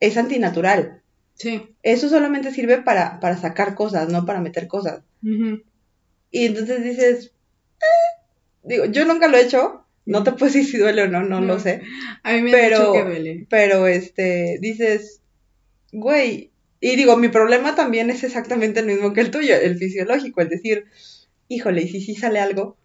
es 0.00 0.16
antinatural. 0.16 1.00
Sí. 1.34 1.74
Eso 1.82 2.08
solamente 2.08 2.52
sirve 2.52 2.82
para, 2.82 3.20
para 3.20 3.38
sacar 3.38 3.74
cosas, 3.74 4.08
no 4.10 4.26
para 4.26 4.40
meter 4.40 4.68
cosas. 4.68 5.00
Y 5.22 6.46
entonces 6.46 6.84
dices, 6.84 7.32
eh", 7.80 8.20
digo, 8.62 8.84
yo 8.84 9.06
nunca 9.06 9.28
lo 9.28 9.38
he 9.38 9.42
hecho, 9.42 9.86
no 10.04 10.22
te 10.22 10.32
puedo 10.32 10.46
decir 10.46 10.66
si 10.66 10.76
duele 10.76 11.02
o 11.02 11.08
no, 11.08 11.22
no, 11.22 11.40
lo 11.40 11.58
sé. 11.58 11.82
A 12.22 12.32
mí 12.34 12.42
me 12.42 12.50
pero, 12.52 12.78
dicho 12.78 12.92
que 12.92 13.04
duele. 13.04 13.46
Pero, 13.48 13.86
este, 13.86 14.58
dices, 14.60 15.21
güey, 15.92 16.50
y 16.80 16.96
digo, 16.96 17.16
mi 17.16 17.28
problema 17.28 17.76
también 17.76 18.10
es 18.10 18.24
exactamente 18.24 18.80
el 18.80 18.86
mismo 18.86 19.12
que 19.12 19.20
el 19.20 19.30
tuyo, 19.30 19.54
el 19.54 19.78
fisiológico, 19.78 20.40
el 20.40 20.48
decir, 20.48 20.86
híjole, 21.48 21.82
y 21.82 21.88
si 21.88 22.00
sí 22.00 22.16
sale 22.16 22.40
algo. 22.40 22.76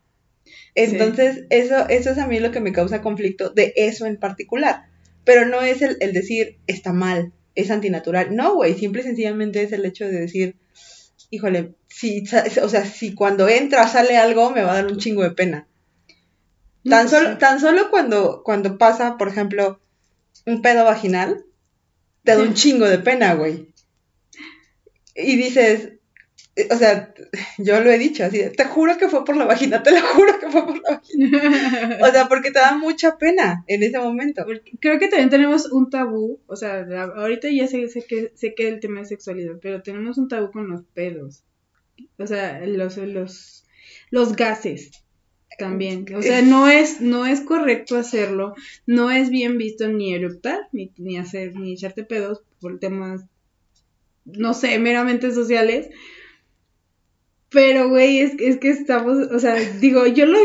Entonces, 0.75 1.45
eso, 1.49 1.89
eso 1.89 2.11
es 2.11 2.17
a 2.19 2.27
mí 2.27 2.39
lo 2.39 2.51
que 2.51 2.59
me 2.59 2.73
causa 2.73 3.01
conflicto 3.01 3.49
de 3.49 3.73
eso 3.75 4.05
en 4.05 4.17
particular. 4.17 4.85
Pero 5.23 5.45
no 5.45 5.61
es 5.61 5.81
el, 5.81 5.97
el 5.99 6.13
decir, 6.13 6.59
está 6.67 6.93
mal, 6.93 7.33
es 7.55 7.71
antinatural. 7.71 8.35
No, 8.35 8.53
güey, 8.53 8.75
simple 8.75 9.01
y 9.01 9.05
sencillamente 9.05 9.63
es 9.63 9.71
el 9.71 9.83
hecho 9.83 10.05
de 10.05 10.19
decir, 10.19 10.55
híjole, 11.31 11.73
si, 11.87 12.23
o 12.61 12.69
sea, 12.69 12.85
si 12.85 13.15
cuando 13.15 13.49
entra 13.49 13.87
sale 13.87 14.17
algo, 14.17 14.51
me 14.51 14.61
va 14.61 14.73
a 14.73 14.75
dar 14.75 14.91
un 14.91 14.99
chingo 14.99 15.23
de 15.23 15.31
pena. 15.31 15.67
Tan, 16.87 17.09
solo, 17.09 17.39
tan 17.39 17.59
solo 17.59 17.89
cuando, 17.89 18.43
cuando 18.45 18.77
pasa, 18.77 19.17
por 19.17 19.27
ejemplo, 19.27 19.81
un 20.45 20.61
pedo 20.61 20.85
vaginal, 20.85 21.46
te 22.28 22.36
da 22.36 22.43
un 22.43 22.53
chingo 22.53 22.86
de 22.86 22.99
pena, 22.99 23.36
güey. 23.36 23.69
Y 25.15 25.38
dices, 25.38 25.93
o 26.69 26.75
sea, 26.75 27.13
yo 27.57 27.80
lo 27.80 27.89
he 27.89 27.97
dicho 27.97 28.25
así, 28.25 28.41
te 28.53 28.65
juro 28.65 28.97
que 28.97 29.07
fue 29.07 29.23
por 29.23 29.38
la 29.38 29.45
vagina, 29.45 29.82
te 29.82 29.91
lo 29.91 30.01
juro 30.01 30.38
que 30.38 30.49
fue 30.49 30.65
por 30.65 30.82
la 30.82 30.97
vagina. 30.97 31.97
O 32.05 32.11
sea, 32.11 32.28
porque 32.28 32.51
te 32.51 32.59
da 32.59 32.78
mucha 32.78 33.17
pena 33.17 33.63
en 33.67 33.82
ese 33.82 33.97
momento. 33.97 34.45
Creo 34.82 34.99
que 34.99 35.07
también 35.07 35.30
tenemos 35.30 35.71
un 35.71 35.89
tabú, 35.89 36.41
o 36.47 36.57
sea, 36.57 36.86
ahorita 37.15 37.47
ya 37.49 37.65
sé, 37.65 37.88
sé 37.88 38.03
que 38.03 38.34
sé 38.36 38.53
que 38.53 38.67
el 38.67 38.82
tema 38.82 38.99
de 38.99 39.05
sexualidad, 39.05 39.55
pero 39.61 39.82
tenemos 39.82 40.17
un 40.17 40.28
tabú 40.28 40.51
con 40.51 40.69
los 40.69 40.84
pedos. 40.93 41.45
O 42.17 42.28
sea, 42.28 42.59
los 42.65 42.97
los 42.97 43.65
los 44.11 44.36
gases 44.36 44.91
también. 45.57 46.05
O 46.15 46.21
sea, 46.21 46.41
no 46.41 46.67
es 46.67 47.01
no 47.01 47.25
es 47.25 47.41
correcto 47.41 47.97
hacerlo, 47.97 48.53
no 48.85 49.11
es 49.11 49.29
bien 49.29 49.57
visto 49.57 49.87
ni 49.87 50.13
eructar 50.13 50.67
ni, 50.71 50.91
ni 50.97 51.17
hacer 51.17 51.55
ni 51.55 51.73
echarte 51.73 52.03
pedos 52.03 52.43
por 52.59 52.79
temas 52.79 53.25
no 54.25 54.53
sé, 54.53 54.77
meramente 54.77 55.31
sociales 55.31 55.89
pero, 57.49 57.89
güey, 57.89 58.19
es, 58.19 58.33
es 58.39 58.57
que 58.57 58.69
estamos, 58.69 59.17
o 59.31 59.39
sea, 59.39 59.55
digo, 59.55 60.05
yo 60.05 60.25
lo, 60.25 60.37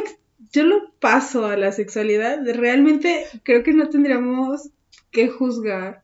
yo 0.53 0.65
lo 0.65 0.93
paso 1.01 1.47
a 1.47 1.57
la 1.57 1.73
sexualidad. 1.73 2.41
Realmente 2.55 3.27
creo 3.43 3.63
que 3.63 3.73
no 3.73 3.89
tendríamos 3.89 4.71
que 5.11 5.29
juzgar 5.29 6.03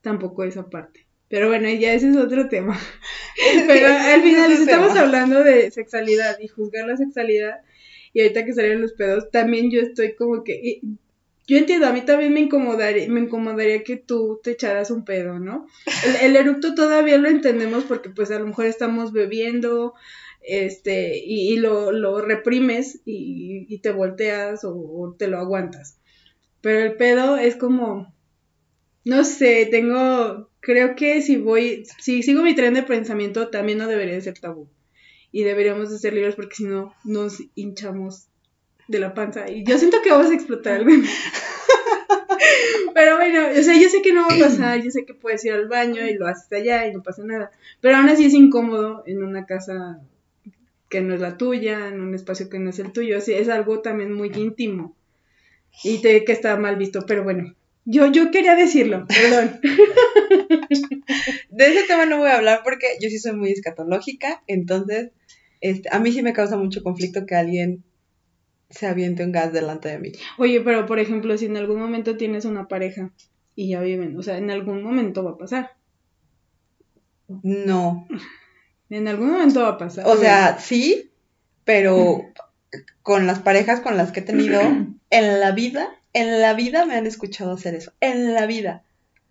tampoco 0.00 0.44
esa 0.44 0.68
parte. 0.68 1.06
Pero 1.28 1.48
bueno, 1.48 1.68
ya 1.68 1.92
ese 1.92 2.10
es 2.10 2.16
otro 2.16 2.48
tema. 2.48 2.78
Pero 3.66 3.86
al 3.88 4.22
final 4.22 4.50
estamos 4.50 4.96
hablando 4.96 5.44
de 5.44 5.70
sexualidad 5.70 6.38
y 6.40 6.48
juzgar 6.48 6.86
la 6.86 6.96
sexualidad. 6.96 7.60
Y 8.12 8.22
ahorita 8.22 8.44
que 8.44 8.54
salieron 8.54 8.82
los 8.82 8.92
pedos, 8.92 9.30
también 9.30 9.70
yo 9.70 9.80
estoy 9.80 10.14
como 10.14 10.44
que 10.44 10.80
yo 11.48 11.56
entiendo, 11.56 11.86
a 11.86 11.92
mí 11.92 12.02
también 12.02 12.34
me 12.34 12.40
incomodaría, 12.40 13.08
me 13.08 13.20
incomodaría 13.20 13.82
que 13.82 13.96
tú 13.96 14.38
te 14.44 14.50
echaras 14.50 14.90
un 14.90 15.06
pedo, 15.06 15.38
¿no? 15.38 15.66
El, 16.22 16.36
eructo 16.36 16.74
todavía 16.74 17.16
lo 17.16 17.30
entendemos 17.30 17.84
porque 17.84 18.10
pues 18.10 18.30
a 18.30 18.38
lo 18.38 18.46
mejor 18.46 18.66
estamos 18.66 19.12
bebiendo, 19.12 19.94
este, 20.42 21.16
y, 21.16 21.56
lo, 21.56 21.90
lo, 21.90 22.20
reprimes 22.20 23.00
y, 23.06 23.78
te 23.78 23.90
volteas 23.92 24.60
o, 24.64 25.16
te 25.18 25.26
lo 25.26 25.38
aguantas. 25.38 25.98
Pero 26.60 26.80
el 26.80 26.96
pedo 26.96 27.38
es 27.38 27.56
como, 27.56 28.12
no 29.06 29.24
sé, 29.24 29.66
tengo, 29.70 30.50
creo 30.60 30.96
que 30.96 31.22
si 31.22 31.38
voy, 31.38 31.86
si 31.98 32.22
sigo 32.22 32.42
mi 32.42 32.54
tren 32.54 32.74
de 32.74 32.82
pensamiento 32.82 33.48
también 33.48 33.78
no 33.78 33.86
debería 33.86 34.20
ser 34.20 34.38
tabú. 34.38 34.68
Y 35.30 35.44
deberíamos 35.44 35.90
de 35.90 35.98
ser 35.98 36.14
libres 36.14 36.34
porque 36.34 36.56
si 36.56 36.64
no 36.64 36.94
nos 37.04 37.42
hinchamos 37.54 38.28
de 38.88 38.98
la 38.98 39.14
panza. 39.14 39.50
Y 39.50 39.64
yo 39.64 39.78
siento 39.78 40.02
que 40.02 40.10
vamos 40.10 40.30
a 40.30 40.34
explotar 40.34 40.80
algo. 40.80 40.90
Pero 42.94 43.16
bueno, 43.16 43.46
o 43.48 43.62
sea, 43.62 43.80
yo 43.80 43.88
sé 43.88 44.02
que 44.02 44.12
no 44.12 44.26
va 44.26 44.34
a 44.34 44.38
pasar, 44.38 44.82
yo 44.82 44.90
sé 44.90 45.04
que 45.04 45.14
puedes 45.14 45.44
ir 45.44 45.52
al 45.52 45.68
baño 45.68 46.06
y 46.06 46.14
lo 46.14 46.26
haces 46.26 46.50
allá 46.52 46.86
y 46.86 46.92
no 46.92 47.02
pasa 47.02 47.22
nada. 47.24 47.50
Pero 47.80 47.96
aún 47.96 48.08
así 48.08 48.24
es 48.24 48.34
incómodo 48.34 49.04
en 49.06 49.22
una 49.22 49.46
casa 49.46 50.00
que 50.88 51.00
no 51.00 51.14
es 51.14 51.20
la 51.20 51.36
tuya, 51.36 51.88
en 51.88 52.00
un 52.00 52.14
espacio 52.14 52.48
que 52.48 52.58
no 52.58 52.70
es 52.70 52.78
el 52.78 52.92
tuyo. 52.92 53.18
Así 53.18 53.34
es 53.34 53.48
algo 53.48 53.80
también 53.80 54.12
muy 54.12 54.32
íntimo. 54.34 54.96
Y 55.84 56.00
te, 56.00 56.24
que 56.24 56.32
está 56.32 56.56
mal 56.56 56.76
visto, 56.76 57.04
pero 57.06 57.22
bueno. 57.22 57.54
Yo, 57.84 58.06
yo 58.10 58.30
quería 58.30 58.54
decirlo, 58.54 59.06
perdón. 59.06 59.60
De 61.50 61.66
ese 61.66 61.86
tema 61.86 62.04
no 62.04 62.18
voy 62.18 62.28
a 62.28 62.36
hablar 62.36 62.60
porque 62.64 62.86
yo 63.00 63.08
sí 63.08 63.18
soy 63.18 63.32
muy 63.32 63.50
escatológica, 63.50 64.42
entonces 64.46 65.10
este, 65.60 65.88
a 65.90 65.98
mí 65.98 66.12
sí 66.12 66.22
me 66.22 66.32
causa 66.32 66.56
mucho 66.56 66.82
conflicto 66.82 67.26
que 67.26 67.34
alguien 67.34 67.84
se 68.70 68.86
aviente 68.86 69.24
un 69.24 69.32
gas 69.32 69.52
delante 69.52 69.88
de 69.88 69.98
mí. 69.98 70.12
Oye, 70.36 70.60
pero 70.60 70.86
por 70.86 70.98
ejemplo, 70.98 71.36
si 71.38 71.46
en 71.46 71.56
algún 71.56 71.80
momento 71.80 72.16
tienes 72.16 72.44
una 72.44 72.68
pareja 72.68 73.10
y 73.54 73.70
ya 73.70 73.80
viven, 73.80 74.16
o 74.16 74.22
sea, 74.22 74.38
en 74.38 74.50
algún 74.50 74.82
momento 74.82 75.24
va 75.24 75.32
a 75.32 75.38
pasar. 75.38 75.72
No. 77.42 78.06
En 78.90 79.08
algún 79.08 79.30
momento 79.30 79.62
va 79.62 79.70
a 79.70 79.78
pasar. 79.78 80.06
O 80.06 80.16
sea, 80.16 80.58
sí, 80.58 81.10
pero 81.64 82.22
con 83.02 83.26
las 83.26 83.38
parejas 83.38 83.80
con 83.80 83.96
las 83.96 84.12
que 84.12 84.20
he 84.20 84.22
tenido 84.22 84.60
en 85.10 85.40
la 85.40 85.52
vida, 85.52 85.88
en 86.12 86.40
la 86.40 86.54
vida 86.54 86.84
me 86.84 86.94
han 86.94 87.06
escuchado 87.06 87.52
hacer 87.52 87.74
eso. 87.74 87.92
En 88.00 88.34
la 88.34 88.46
vida. 88.46 88.84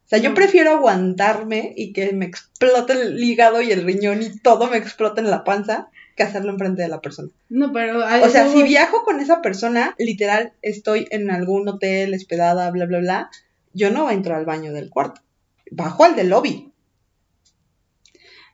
O 0.06 0.10
sea, 0.10 0.20
yo 0.20 0.34
prefiero 0.34 0.72
aguantarme 0.72 1.74
y 1.76 1.92
que 1.92 2.14
me 2.14 2.26
explote 2.26 2.94
el 2.94 3.22
hígado 3.22 3.62
y 3.62 3.72
el 3.72 3.84
riñón 3.84 4.22
y 4.22 4.40
todo 4.40 4.70
me 4.70 4.78
explote 4.78 5.20
en 5.20 5.30
la 5.30 5.44
panza 5.44 5.90
que 6.18 6.24
hacerlo 6.24 6.52
enfrente 6.52 6.82
de 6.82 6.90
la 6.90 7.00
persona. 7.00 7.30
No, 7.48 7.72
pero... 7.72 8.00
O 8.00 8.30
sea, 8.30 8.50
si 8.50 8.64
viajo 8.64 9.04
con 9.06 9.20
esa 9.22 9.42
persona, 9.42 9.96
literal, 10.00 10.52
estoy 10.64 11.08
en 11.12 11.30
algún 11.30 11.70
hotel, 11.70 12.14
hospedada, 12.14 12.70
bla, 12.72 12.86
bla, 12.88 13.00
bla, 13.00 13.30
yo 13.74 13.92
no 13.92 14.10
entrar 14.10 14.40
al 14.40 14.46
baño 14.46 14.74
del 14.74 14.90
cuarto. 14.90 15.22
Bajo 15.70 16.04
al 16.04 16.16
del 16.16 16.30
lobby. 16.30 16.74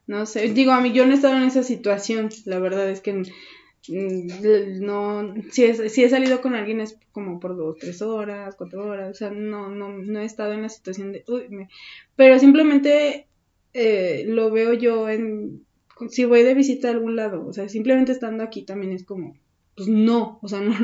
No 0.06 0.26
sé, 0.26 0.50
digo, 0.50 0.74
a 0.74 0.82
mí 0.82 0.92
yo 0.92 1.06
no 1.06 1.14
he 1.14 1.16
estado 1.16 1.38
en 1.38 1.44
esa 1.44 1.64
situación, 1.64 2.30
la 2.44 2.60
verdad 2.60 2.90
es 2.90 3.00
que 3.00 3.14
mm, 3.14 4.82
no, 4.82 5.34
si 5.50 5.64
he, 5.64 5.90
si 5.90 6.04
he 6.04 6.10
salido 6.10 6.42
con 6.42 6.56
alguien 6.56 6.82
es 6.82 6.98
como 7.14 7.40
por 7.40 7.56
dos, 7.56 7.78
tres 7.80 8.02
horas, 8.02 8.56
cuatro 8.58 8.86
horas, 8.86 9.12
o 9.12 9.14
sea, 9.14 9.30
no, 9.30 9.70
no, 9.70 9.90
no 9.90 10.20
he 10.20 10.26
estado 10.26 10.52
en 10.52 10.64
la 10.64 10.68
situación 10.68 11.14
de, 11.14 11.24
uy, 11.30 11.70
pero 12.18 12.38
simplemente 12.38 13.28
eh, 13.74 14.26
lo 14.28 14.52
veo 14.52 14.74
yo 14.74 15.08
en, 15.08 15.66
si 16.10 16.26
voy 16.26 16.44
de 16.44 16.54
visita 16.54 16.88
a 16.88 16.92
algún 16.92 17.16
lado, 17.16 17.46
o 17.46 17.54
sea, 17.54 17.70
simplemente 17.70 18.12
estando 18.12 18.44
aquí 18.44 18.64
también 18.64 18.94
es 18.94 19.04
como, 19.04 19.38
pues 19.76 19.88
no, 19.88 20.40
o 20.42 20.48
sea, 20.48 20.60
no, 20.62 20.76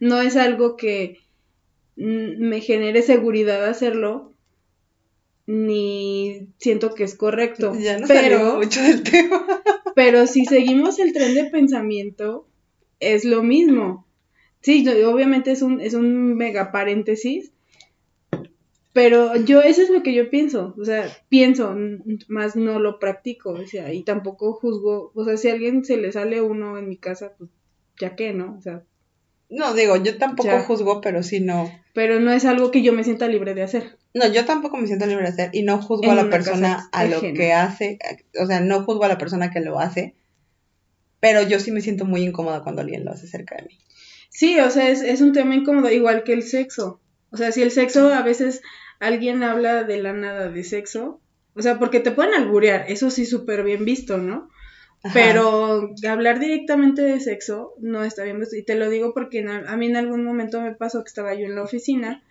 no 0.00 0.20
es 0.20 0.36
algo 0.36 0.76
que 0.76 1.18
me 1.96 2.60
genere 2.60 3.02
seguridad 3.02 3.64
hacerlo, 3.64 4.32
ni 5.46 6.46
siento 6.58 6.94
que 6.94 7.04
es 7.04 7.14
correcto. 7.14 7.74
Ya 7.74 7.98
no 7.98 8.06
pero, 8.06 8.58
mucho 8.58 8.82
del 8.82 9.02
tema. 9.02 9.46
pero 9.94 10.26
si 10.26 10.44
seguimos 10.44 10.98
el 10.98 11.12
tren 11.12 11.34
de 11.34 11.46
pensamiento, 11.46 12.46
es 13.00 13.24
lo 13.24 13.42
mismo. 13.42 14.06
Sí, 14.60 14.86
obviamente 15.04 15.50
es 15.50 15.62
un, 15.62 15.80
es 15.80 15.94
un 15.94 16.36
mega 16.36 16.70
paréntesis, 16.70 17.52
pero 18.92 19.36
yo, 19.36 19.60
eso 19.60 19.82
es 19.82 19.90
lo 19.90 20.02
que 20.02 20.14
yo 20.14 20.30
pienso, 20.30 20.74
o 20.78 20.84
sea, 20.84 21.08
pienso, 21.28 21.76
más 22.28 22.56
no 22.56 22.78
lo 22.78 22.98
practico, 22.98 23.50
o 23.50 23.66
sea, 23.66 23.92
y 23.92 24.02
tampoco 24.02 24.54
juzgo, 24.54 25.12
o 25.14 25.24
sea, 25.24 25.36
si 25.36 25.48
a 25.48 25.52
alguien 25.52 25.84
se 25.84 25.96
le 25.96 26.10
sale 26.10 26.40
uno 26.40 26.78
en 26.78 26.88
mi 26.88 26.96
casa, 26.96 27.34
pues 27.38 27.50
ya 28.00 28.16
que, 28.16 28.32
¿no? 28.32 28.56
O 28.58 28.60
sea. 28.60 28.82
No, 29.50 29.72
digo, 29.74 29.96
yo 29.96 30.18
tampoco 30.18 30.60
juzgo, 30.60 31.00
pero 31.00 31.22
sí 31.22 31.40
no. 31.40 31.70
Pero 31.94 32.20
no 32.20 32.32
es 32.32 32.44
algo 32.44 32.70
que 32.70 32.82
yo 32.82 32.92
me 32.92 33.04
sienta 33.04 33.28
libre 33.28 33.54
de 33.54 33.62
hacer. 33.62 33.96
No, 34.14 34.30
yo 34.30 34.44
tampoco 34.44 34.76
me 34.76 34.86
siento 34.86 35.06
libre 35.06 35.24
de 35.24 35.30
hacer 35.30 35.50
y 35.52 35.62
no 35.62 35.80
juzgo 35.80 36.10
a 36.10 36.14
la 36.14 36.28
persona 36.28 36.88
a 36.92 37.04
lo 37.04 37.20
que 37.20 37.52
hace, 37.52 37.98
o 38.40 38.46
sea, 38.46 38.60
no 38.60 38.84
juzgo 38.84 39.04
a 39.04 39.08
la 39.08 39.18
persona 39.18 39.50
que 39.50 39.60
lo 39.60 39.78
hace, 39.78 40.14
pero 41.20 41.42
yo 41.42 41.60
sí 41.60 41.72
me 41.72 41.80
siento 41.80 42.04
muy 42.04 42.22
incómoda 42.22 42.62
cuando 42.62 42.82
alguien 42.82 43.04
lo 43.04 43.12
hace 43.12 43.26
cerca 43.26 43.56
de 43.56 43.62
mí. 43.62 43.78
Sí, 44.30 44.58
o 44.60 44.70
sea, 44.70 44.88
es, 44.88 45.02
es 45.02 45.20
un 45.20 45.32
tema 45.32 45.54
incómodo, 45.54 45.90
igual 45.90 46.24
que 46.24 46.32
el 46.32 46.42
sexo. 46.42 47.00
O 47.30 47.36
sea, 47.36 47.52
si 47.52 47.62
el 47.62 47.70
sexo 47.70 48.12
a 48.12 48.22
veces 48.22 48.62
alguien 49.00 49.42
habla 49.42 49.84
de 49.84 50.00
la 50.02 50.12
nada 50.12 50.48
de 50.50 50.64
sexo, 50.64 51.20
o 51.54 51.62
sea, 51.62 51.78
porque 51.78 52.00
te 52.00 52.12
pueden 52.12 52.34
alburear, 52.34 52.84
eso 52.88 53.10
sí 53.10 53.26
súper 53.26 53.64
bien 53.64 53.84
visto, 53.84 54.18
¿no? 54.18 54.50
Pero 55.14 55.94
hablar 56.08 56.40
directamente 56.40 57.02
de 57.02 57.20
sexo 57.20 57.74
no 57.80 58.02
está 58.02 58.24
bien 58.24 58.40
visto. 58.40 58.56
Y 58.56 58.64
te 58.64 58.74
lo 58.74 58.90
digo 58.90 59.14
porque 59.14 59.44
a 59.46 59.76
mí 59.76 59.86
en 59.86 59.96
algún 59.96 60.24
momento 60.24 60.60
me 60.60 60.74
pasó 60.74 61.04
que 61.04 61.08
estaba 61.08 61.34
yo 61.34 61.46
en 61.46 61.54
la 61.54 61.62
oficina 61.62 62.24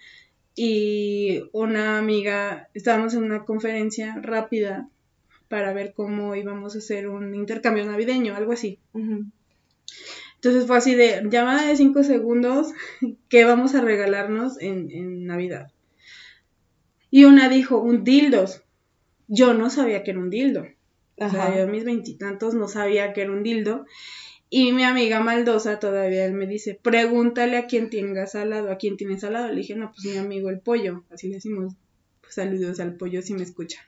y 0.54 1.44
una 1.54 1.98
amiga, 1.98 2.70
estábamos 2.74 3.14
en 3.14 3.24
una 3.24 3.46
conferencia 3.46 4.18
rápida 4.22 4.90
para 5.48 5.72
ver 5.72 5.94
cómo 5.94 6.36
íbamos 6.36 6.76
a 6.76 6.80
hacer 6.80 7.08
un 7.08 7.36
intercambio 7.36 7.86
navideño, 7.86 8.36
algo 8.36 8.52
así. 8.52 8.80
Entonces 10.38 10.66
fue 10.68 10.78
así 10.78 10.96
de 10.96 11.28
llamada 11.30 11.68
de 11.68 11.76
cinco 11.76 12.04
segundos 12.04 12.68
que 13.30 13.44
vamos 13.44 13.76
a 13.76 13.82
regalarnos 13.82 14.62
en, 14.62 14.92
en 14.92 15.26
Navidad. 15.26 15.72
Y 17.10 17.26
una 17.26 17.50
dijo, 17.50 17.80
un 17.80 18.04
dildos. 18.04 18.64
Yo 19.28 19.54
no 19.54 19.70
sabía 19.70 20.04
que 20.04 20.12
era 20.12 20.20
un 20.20 20.30
dildo. 20.30 20.66
O 21.20 21.30
sea, 21.30 21.56
yo 21.56 21.64
a 21.64 21.68
mis 21.68 21.84
veintitantos 21.84 22.54
no 22.54 22.68
sabía 22.68 23.14
que 23.14 23.22
era 23.22 23.32
un 23.32 23.44
dildo. 23.44 23.86
Y 24.50 24.72
mi 24.72 24.84
amiga 24.84 25.20
Maldosa 25.20 25.80
todavía 25.80 26.30
me 26.30 26.48
dice, 26.48 26.80
pregúntale 26.82 27.58
a 27.58 27.66
quién 27.66 27.90
tenga 27.90 28.28
salado, 28.28 28.72
a 28.72 28.78
quién 28.78 28.96
tiene 28.96 29.20
salado. 29.20 29.50
Le 29.50 29.56
dije, 29.56 29.76
no, 29.76 29.92
pues 29.92 30.06
mi 30.06 30.18
amigo 30.18 30.50
el 30.50 30.60
pollo. 30.60 31.04
Así 31.10 31.28
le 31.28 31.36
decimos, 31.36 31.74
pues 32.22 32.36
saludos 32.36 32.80
al 32.80 32.96
pollo 32.96 33.22
si 33.22 33.34
me 33.34 33.44
escucha. 33.44 33.82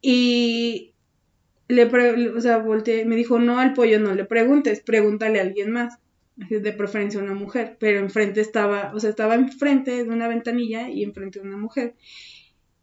Y 0.00 0.93
le, 1.68 1.84
o 2.30 2.40
sea, 2.40 2.58
volteé, 2.58 3.04
me 3.04 3.16
dijo, 3.16 3.38
no 3.38 3.58
al 3.58 3.72
pollo 3.72 3.98
no 4.00 4.14
le 4.14 4.24
preguntes, 4.24 4.80
pregúntale 4.80 5.38
a 5.38 5.42
alguien 5.42 5.70
más 5.70 5.98
de 6.36 6.72
preferencia 6.72 7.20
una 7.20 7.34
mujer, 7.34 7.76
pero 7.78 8.00
enfrente 8.00 8.40
estaba, 8.40 8.92
o 8.94 9.00
sea, 9.00 9.10
estaba 9.10 9.34
enfrente 9.34 10.04
de 10.04 10.10
una 10.10 10.28
ventanilla 10.28 10.88
y 10.88 11.04
enfrente 11.04 11.40
de 11.40 11.46
una 11.46 11.56
mujer. 11.56 11.94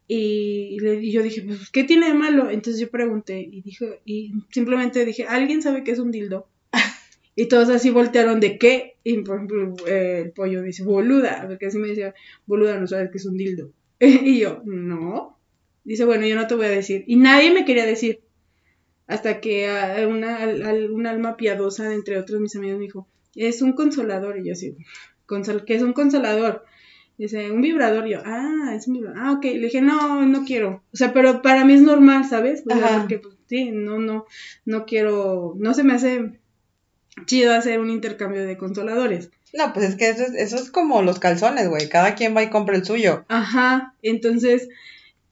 Y, 0.08 0.78
le, 0.80 1.10
yo 1.10 1.22
dije, 1.22 1.42
pues, 1.42 1.70
¿qué 1.70 1.84
tiene 1.84 2.08
de 2.08 2.14
malo? 2.14 2.50
Entonces 2.50 2.80
yo 2.80 2.90
pregunté 2.90 3.40
y 3.40 3.62
dije, 3.62 4.00
y 4.04 4.32
simplemente 4.50 5.04
dije, 5.04 5.24
¿alguien 5.24 5.62
sabe 5.62 5.84
qué 5.84 5.92
es 5.92 5.98
un 5.98 6.10
dildo? 6.10 6.48
y 7.36 7.46
todos 7.46 7.68
así 7.68 7.90
voltearon 7.90 8.40
de 8.40 8.58
qué. 8.58 8.96
Y 9.04 9.18
por 9.18 9.36
ejemplo, 9.36 9.74
eh, 9.86 10.22
el 10.24 10.32
pollo 10.32 10.60
me 10.60 10.66
dice, 10.66 10.82
boluda, 10.82 11.44
porque 11.46 11.66
así 11.66 11.78
me 11.78 11.88
decía, 11.88 12.14
boluda, 12.46 12.78
no 12.78 12.86
sabes 12.86 13.10
qué 13.10 13.18
es 13.18 13.26
un 13.26 13.36
dildo. 13.36 13.72
y 14.00 14.40
yo, 14.40 14.62
no. 14.64 15.38
Dice, 15.84 16.04
bueno, 16.04 16.26
yo 16.26 16.36
no 16.36 16.46
te 16.46 16.54
voy 16.54 16.66
a 16.66 16.70
decir. 16.70 17.04
Y 17.06 17.16
nadie 17.16 17.52
me 17.52 17.64
quería 17.64 17.86
decir. 17.86 18.20
Hasta 19.06 19.40
que 19.40 19.68
a 19.68 20.06
una, 20.08 20.38
a, 20.38 21.10
alma 21.10 21.36
piadosa, 21.36 21.92
entre 21.92 22.18
otros 22.18 22.40
mis 22.40 22.56
amigos, 22.56 22.78
me 22.78 22.84
dijo, 22.84 23.08
es 23.34 23.62
un 23.62 23.72
consolador. 23.72 24.38
Y 24.38 24.46
yo 24.46 24.52
así, 24.52 24.76
consol 25.26 25.64
¿qué 25.64 25.74
es 25.74 25.82
un 25.82 25.92
consolador? 25.92 26.64
Dice, 27.18 27.50
un 27.50 27.60
vibrador. 27.60 28.06
Y 28.06 28.12
yo, 28.12 28.22
ah, 28.24 28.72
es 28.74 28.86
un 28.88 28.94
vibrador. 28.94 29.18
Ah, 29.20 29.32
ok. 29.32 29.44
Le 29.44 29.60
dije, 29.60 29.82
no, 29.82 30.24
no 30.24 30.44
quiero. 30.44 30.82
O 30.92 30.96
sea, 30.96 31.12
pero 31.12 31.42
para 31.42 31.64
mí 31.64 31.74
es 31.74 31.82
normal, 31.82 32.24
¿sabes? 32.24 32.62
O 32.66 32.74
sea, 32.74 33.00
porque, 33.00 33.18
pues, 33.18 33.34
sí, 33.46 33.70
no, 33.70 33.98
no, 33.98 34.26
no 34.64 34.86
quiero, 34.86 35.54
no 35.58 35.74
se 35.74 35.84
me 35.84 35.94
hace 35.94 36.40
chido 37.26 37.52
hacer 37.52 37.80
un 37.80 37.90
intercambio 37.90 38.44
de 38.44 38.56
consoladores. 38.56 39.30
No, 39.52 39.72
pues 39.74 39.90
es 39.90 39.96
que 39.96 40.08
eso 40.08 40.22
es, 40.22 40.34
eso 40.34 40.56
es 40.56 40.70
como 40.70 41.02
los 41.02 41.18
calzones, 41.18 41.68
güey. 41.68 41.88
Cada 41.88 42.14
quien 42.14 42.34
va 42.34 42.42
y 42.42 42.50
compra 42.50 42.76
el 42.76 42.84
suyo. 42.84 43.24
Ajá. 43.28 43.94
Entonces, 44.02 44.68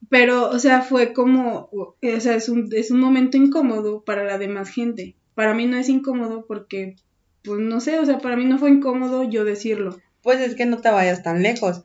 pero, 0.09 0.49
o 0.49 0.59
sea, 0.59 0.81
fue 0.81 1.13
como, 1.13 1.69
o 1.71 1.95
sea, 2.19 2.35
es 2.35 2.49
un, 2.49 2.69
es 2.73 2.91
un 2.91 2.99
momento 2.99 3.37
incómodo 3.37 4.03
para 4.03 4.23
la 4.23 4.37
demás 4.37 4.69
gente. 4.69 5.15
Para 5.35 5.53
mí 5.53 5.65
no 5.65 5.77
es 5.77 5.89
incómodo 5.89 6.45
porque 6.47 6.95
pues 7.43 7.59
no 7.59 7.79
sé, 7.79 7.99
o 7.99 8.05
sea, 8.05 8.19
para 8.19 8.35
mí 8.35 8.45
no 8.45 8.59
fue 8.59 8.69
incómodo 8.69 9.23
yo 9.23 9.43
decirlo. 9.43 9.99
Pues 10.21 10.39
es 10.39 10.55
que 10.55 10.65
no 10.65 10.77
te 10.77 10.89
vayas 10.89 11.23
tan 11.23 11.41
lejos. 11.41 11.83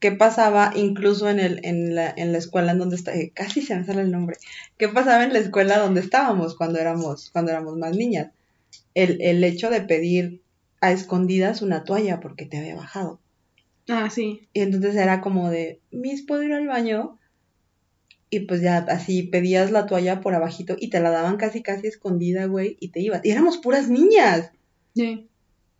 qué 0.00 0.12
pasaba 0.12 0.72
incluso 0.74 1.28
en, 1.28 1.40
el, 1.40 1.60
en, 1.64 1.94
la, 1.94 2.12
en 2.16 2.32
la 2.32 2.38
escuela 2.38 2.72
en 2.72 2.78
donde 2.78 2.96
está, 2.96 3.14
eh, 3.14 3.30
casi 3.34 3.62
se 3.62 3.76
me 3.76 3.84
sale 3.84 4.02
el 4.02 4.10
nombre, 4.10 4.36
qué 4.76 4.88
pasaba 4.88 5.24
en 5.24 5.32
la 5.32 5.38
escuela 5.38 5.78
donde 5.78 6.00
estábamos 6.00 6.56
cuando 6.56 6.78
éramos, 6.78 7.30
cuando 7.30 7.50
éramos 7.52 7.76
más 7.76 7.96
niñas. 7.96 8.32
El, 8.94 9.20
el 9.20 9.44
hecho 9.44 9.70
de 9.70 9.82
pedir 9.82 10.42
a 10.80 10.92
escondidas 10.92 11.62
una 11.62 11.84
toalla 11.84 12.20
porque 12.20 12.46
te 12.46 12.58
había 12.58 12.76
bajado. 12.76 13.20
Ah, 13.88 14.10
sí. 14.10 14.48
Y 14.52 14.60
entonces 14.60 14.96
era 14.96 15.20
como 15.20 15.50
de, 15.50 15.80
Miss, 15.90 16.22
¿puedo 16.26 16.42
ir 16.42 16.52
al 16.52 16.66
baño? 16.66 17.18
Y 18.28 18.40
pues 18.40 18.60
ya 18.60 18.78
así 18.78 19.22
pedías 19.22 19.70
la 19.70 19.86
toalla 19.86 20.20
por 20.20 20.34
abajito 20.34 20.76
y 20.78 20.90
te 20.90 21.00
la 21.00 21.10
daban 21.10 21.36
casi 21.36 21.62
casi 21.62 21.86
escondida, 21.86 22.46
güey, 22.46 22.76
y 22.80 22.88
te 22.88 23.00
ibas. 23.00 23.24
Y 23.24 23.30
éramos 23.30 23.58
puras 23.58 23.88
niñas. 23.88 24.50
Sí. 24.94 25.28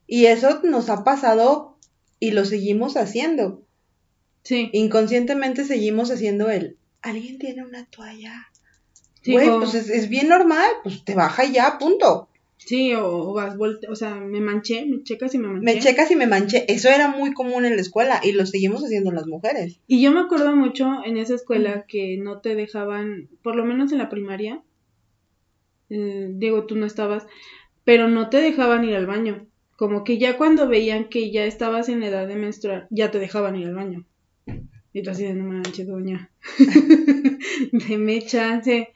Y 0.06 0.26
eso 0.26 0.60
nos 0.62 0.88
ha 0.88 1.02
pasado 1.02 1.76
y 2.20 2.30
lo 2.30 2.44
seguimos 2.44 2.96
haciendo. 2.96 3.62
Sí. 4.42 4.70
Inconscientemente 4.72 5.64
seguimos 5.64 6.10
haciendo 6.12 6.48
el, 6.50 6.78
¿alguien 7.02 7.38
tiene 7.38 7.64
una 7.64 7.86
toalla? 7.86 8.48
Güey, 9.26 9.48
pues 9.58 9.74
es, 9.74 9.90
es, 9.90 10.08
bien 10.08 10.28
normal, 10.28 10.70
pues 10.84 11.04
te 11.04 11.16
baja 11.16 11.44
y 11.44 11.52
ya, 11.52 11.78
punto. 11.78 12.28
Sí, 12.58 12.94
o, 12.94 13.32
vas, 13.34 13.56
o 13.88 13.94
sea, 13.94 14.14
me 14.14 14.40
manché, 14.40 14.86
me 14.86 15.02
checas 15.02 15.34
y 15.34 15.38
me 15.38 15.48
manché. 15.48 15.64
Me 15.64 15.78
checas 15.78 16.10
y 16.10 16.16
me 16.16 16.26
manché. 16.26 16.64
Eso 16.68 16.88
era 16.88 17.08
muy 17.08 17.32
común 17.32 17.64
en 17.64 17.76
la 17.76 17.82
escuela 17.82 18.20
y 18.24 18.32
lo 18.32 18.46
seguimos 18.46 18.82
haciendo 18.82 19.12
las 19.12 19.26
mujeres. 19.26 19.80
Y 19.86 20.02
yo 20.02 20.10
me 20.10 20.20
acuerdo 20.20 20.56
mucho 20.56 21.04
en 21.04 21.16
esa 21.18 21.34
escuela 21.34 21.84
que 21.86 22.16
no 22.16 22.40
te 22.40 22.54
dejaban, 22.54 23.28
por 23.42 23.56
lo 23.56 23.64
menos 23.64 23.92
en 23.92 23.98
la 23.98 24.08
primaria, 24.08 24.62
eh, 25.90 26.28
Diego, 26.32 26.64
tú 26.66 26.76
no 26.76 26.86
estabas, 26.86 27.26
pero 27.84 28.08
no 28.08 28.30
te 28.30 28.38
dejaban 28.38 28.84
ir 28.84 28.96
al 28.96 29.06
baño. 29.06 29.46
Como 29.76 30.04
que 30.04 30.18
ya 30.18 30.38
cuando 30.38 30.66
veían 30.66 31.08
que 31.08 31.30
ya 31.30 31.44
estabas 31.44 31.88
en 31.90 32.02
edad 32.02 32.26
de 32.26 32.36
menstruar, 32.36 32.88
ya 32.90 33.10
te 33.10 33.18
dejaban 33.18 33.56
ir 33.56 33.66
al 33.66 33.74
baño. 33.74 34.06
Y 34.92 35.02
tú 35.02 35.10
así 35.10 35.24
de 35.24 35.34
no 35.34 35.44
manches, 35.44 35.86
doña. 35.86 36.30
Deme 37.72 38.22
chance. 38.22 38.94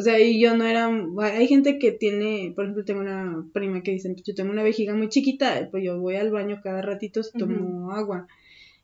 O 0.00 0.02
sea, 0.02 0.18
y 0.18 0.40
yo 0.40 0.56
no 0.56 0.64
era, 0.64 0.88
hay 1.24 1.46
gente 1.46 1.78
que 1.78 1.92
tiene, 1.92 2.54
por 2.56 2.64
ejemplo, 2.64 2.86
tengo 2.86 3.02
una 3.02 3.44
prima 3.52 3.82
que 3.82 3.90
dice, 3.90 4.16
yo 4.24 4.34
tengo 4.34 4.50
una 4.50 4.62
vejiga 4.62 4.94
muy 4.94 5.10
chiquita, 5.10 5.68
pues 5.70 5.84
yo 5.84 6.00
voy 6.00 6.16
al 6.16 6.30
baño 6.30 6.62
cada 6.64 6.80
ratito 6.80 7.20
y 7.20 7.38
tomo 7.38 7.92
agua. 7.92 8.26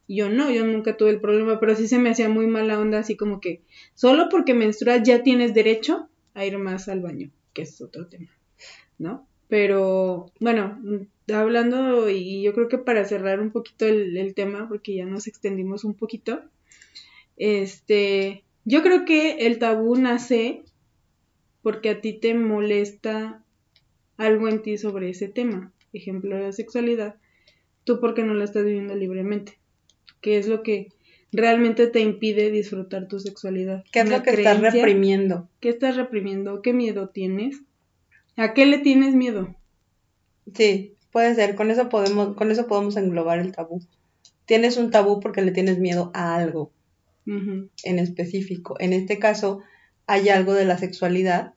Y 0.07 0.17
yo 0.17 0.29
no, 0.29 0.51
yo 0.51 0.67
nunca 0.67 0.99
tuve 0.99 1.09
el 1.09 1.23
problema, 1.23 1.59
pero 1.59 1.75
sí 1.75 1.89
se 1.89 1.99
me 1.99 2.11
hacía 2.11 2.29
muy 2.29 2.47
mala 2.47 2.79
onda, 2.79 2.99
así 2.99 3.17
como 3.17 3.41
que 3.41 3.63
solo 3.95 4.29
porque 4.31 4.53
menstruas 4.53 5.05
ya 5.05 5.23
tienes 5.23 5.55
derecho 5.55 6.11
a 6.35 6.45
ir 6.45 6.59
más 6.59 6.87
al 6.87 7.01
baño, 7.01 7.31
que 7.55 7.63
es 7.63 7.81
otro 7.81 8.09
tema, 8.09 8.29
¿no? 8.99 9.27
Pero 9.49 10.31
bueno, 10.39 10.79
hablando 11.33 12.11
y 12.11 12.43
yo 12.43 12.53
creo 12.53 12.69
que 12.69 12.77
para 12.77 13.07
cerrar 13.07 13.41
un 13.41 13.53
poquito 13.53 13.87
el, 13.87 14.19
el 14.19 14.35
tema, 14.35 14.69
porque 14.69 14.95
ya 14.95 15.07
nos 15.07 15.29
extendimos 15.29 15.83
un 15.83 15.95
poquito, 15.95 16.43
este, 17.39 18.45
yo 18.67 18.83
creo 18.83 19.07
que 19.07 19.47
el 19.47 19.59
tabú 19.59 19.97
nace 19.97 20.63
porque 21.67 21.91
a 21.91 22.01
ti 22.01 22.13
te 22.13 22.33
molesta 22.33 23.43
algo 24.17 24.47
en 24.47 24.63
ti 24.63 24.79
sobre 24.79 25.11
ese 25.11 25.27
tema, 25.27 25.73
ejemplo 25.93 26.39
la 26.39 26.53
sexualidad, 26.53 27.17
tú 27.83 27.99
porque 27.99 28.23
no 28.23 28.35
la 28.35 28.45
estás 28.45 28.65
viviendo 28.65 28.95
libremente, 28.95 29.59
¿Qué 30.21 30.39
es 30.39 30.47
lo 30.47 30.63
que 30.63 30.91
realmente 31.33 31.89
te 31.89 31.99
impide 31.99 32.53
disfrutar 32.53 33.09
tu 33.09 33.19
sexualidad. 33.19 33.83
¿Qué 33.91 33.99
es 33.99 34.09
lo 34.09 34.23
que 34.23 34.31
estás 34.31 34.61
reprimiendo? 34.61 35.49
¿Qué 35.59 35.71
estás 35.71 35.97
reprimiendo? 35.97 36.63
¿Qué 36.63 36.73
miedo 36.73 37.09
tienes? 37.09 37.61
¿A 38.37 38.55
qué 38.55 38.65
le 38.65 38.79
tienes 38.79 39.17
miedo? 39.17 39.57
Sí, 40.55 40.95
puede 41.11 41.35
ser, 41.35 41.57
con 41.57 41.73
eso 41.73 41.89
podemos, 41.89 42.37
con 42.37 42.53
eso 42.53 42.69
podemos 42.69 42.97
englobar 42.97 43.41
el 43.41 43.51
tabú. 43.51 43.83
Tienes 44.45 44.77
un 44.77 44.93
tabú 44.93 45.19
porque 45.19 45.43
le 45.43 45.51
tienes 45.51 45.81
miedo 45.81 46.13
a 46.15 46.37
algo 46.37 46.71
en 47.27 47.99
específico. 47.99 48.77
En 48.79 48.93
este 48.93 49.19
caso, 49.19 49.63
hay 50.07 50.29
algo 50.29 50.55
de 50.55 50.65
la 50.65 50.79
sexualidad 50.79 51.56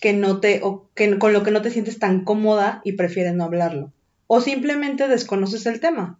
que 0.00 0.12
no 0.12 0.40
te, 0.40 0.60
o 0.62 0.88
que, 0.94 1.18
con 1.18 1.32
lo 1.32 1.42
que 1.42 1.50
no 1.50 1.62
te 1.62 1.70
sientes 1.70 1.98
tan 1.98 2.24
cómoda 2.24 2.80
y 2.84 2.92
prefieres 2.92 3.34
no 3.34 3.44
hablarlo. 3.44 3.92
O 4.26 4.40
simplemente 4.40 5.08
desconoces 5.08 5.66
el 5.66 5.80
tema. 5.80 6.18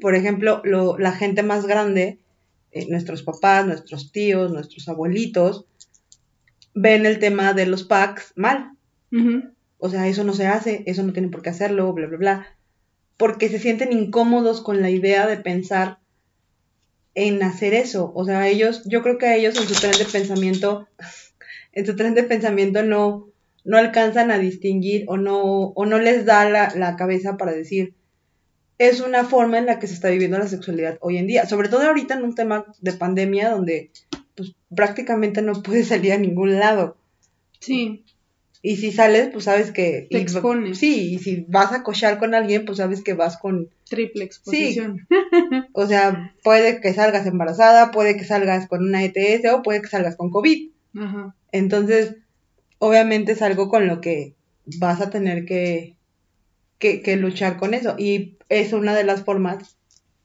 Por 0.00 0.14
ejemplo, 0.14 0.60
lo, 0.64 0.98
la 0.98 1.12
gente 1.12 1.42
más 1.42 1.66
grande, 1.66 2.18
eh, 2.72 2.86
nuestros 2.90 3.22
papás, 3.22 3.66
nuestros 3.66 4.12
tíos, 4.12 4.52
nuestros 4.52 4.86
abuelitos, 4.88 5.64
ven 6.74 7.06
el 7.06 7.18
tema 7.18 7.54
de 7.54 7.66
los 7.66 7.84
packs 7.84 8.32
mal. 8.36 8.72
O 9.78 9.88
sea, 9.88 10.08
eso 10.08 10.24
no 10.24 10.34
se 10.34 10.46
hace, 10.46 10.82
eso 10.86 11.02
no 11.02 11.12
tiene 11.12 11.28
por 11.28 11.40
qué 11.42 11.50
hacerlo, 11.50 11.92
bla, 11.94 12.06
bla, 12.06 12.18
bla. 12.18 12.46
Porque 13.16 13.48
se 13.48 13.58
sienten 13.58 13.92
incómodos 13.92 14.60
con 14.60 14.82
la 14.82 14.90
idea 14.90 15.26
de 15.26 15.38
pensar 15.38 15.98
en 17.14 17.42
hacer 17.42 17.72
eso. 17.72 18.12
O 18.14 18.26
sea, 18.26 18.46
ellos, 18.46 18.82
yo 18.84 19.02
creo 19.02 19.16
que 19.16 19.26
a 19.26 19.36
ellos 19.36 19.56
en 19.56 19.66
su 19.66 19.74
tren 19.74 19.96
de 19.98 20.04
pensamiento 20.04 20.86
en 21.76 21.84
su 21.84 21.94
tren 21.94 22.14
de 22.14 22.24
pensamiento 22.24 22.82
no, 22.82 23.28
no 23.64 23.76
alcanzan 23.76 24.30
a 24.30 24.38
distinguir 24.38 25.04
o 25.08 25.18
no, 25.18 25.42
o 25.42 25.84
no 25.84 25.98
les 25.98 26.24
da 26.24 26.48
la, 26.48 26.72
la 26.74 26.96
cabeza 26.96 27.36
para 27.36 27.52
decir, 27.52 27.94
es 28.78 29.02
una 29.02 29.24
forma 29.24 29.58
en 29.58 29.66
la 29.66 29.78
que 29.78 29.86
se 29.86 29.92
está 29.92 30.08
viviendo 30.08 30.38
la 30.38 30.48
sexualidad 30.48 30.96
hoy 31.02 31.18
en 31.18 31.26
día, 31.26 31.44
sobre 31.46 31.68
todo 31.68 31.82
ahorita 31.82 32.14
en 32.14 32.24
un 32.24 32.34
tema 32.34 32.64
de 32.80 32.92
pandemia 32.94 33.50
donde 33.50 33.90
pues 34.34 34.54
prácticamente 34.74 35.42
no 35.42 35.62
puedes 35.62 35.88
salir 35.88 36.14
a 36.14 36.18
ningún 36.18 36.58
lado. 36.58 36.96
Sí. 37.60 38.04
Y 38.62 38.76
si 38.76 38.90
sales, 38.90 39.28
pues 39.30 39.44
sabes 39.44 39.70
que... 39.70 40.08
Te 40.10 40.18
expones. 40.18 40.78
Sí, 40.78 41.12
y 41.12 41.18
si 41.18 41.44
vas 41.46 41.72
a 41.72 41.82
cochar 41.82 42.18
con 42.18 42.34
alguien, 42.34 42.64
pues 42.64 42.78
sabes 42.78 43.02
que 43.02 43.12
vas 43.12 43.36
con... 43.36 43.68
Triple 43.88 44.24
exposición. 44.24 45.06
Sí. 45.08 45.16
o 45.74 45.86
sea, 45.86 46.34
puede 46.42 46.80
que 46.80 46.94
salgas 46.94 47.26
embarazada, 47.26 47.90
puede 47.90 48.16
que 48.16 48.24
salgas 48.24 48.66
con 48.66 48.82
una 48.82 49.04
ETS 49.04 49.52
o 49.52 49.62
puede 49.62 49.82
que 49.82 49.88
salgas 49.88 50.16
con 50.16 50.30
COVID. 50.30 50.70
Ajá. 50.96 51.34
Entonces, 51.52 52.16
obviamente 52.78 53.32
es 53.32 53.42
algo 53.42 53.68
con 53.68 53.86
lo 53.86 54.00
que 54.00 54.34
vas 54.78 55.00
a 55.00 55.10
tener 55.10 55.44
que, 55.44 55.96
que, 56.78 57.16
luchar 57.16 57.56
con 57.56 57.74
eso. 57.74 57.94
Y 57.98 58.36
es 58.48 58.72
una 58.72 58.94
de 58.94 59.04
las 59.04 59.24
formas, 59.24 59.76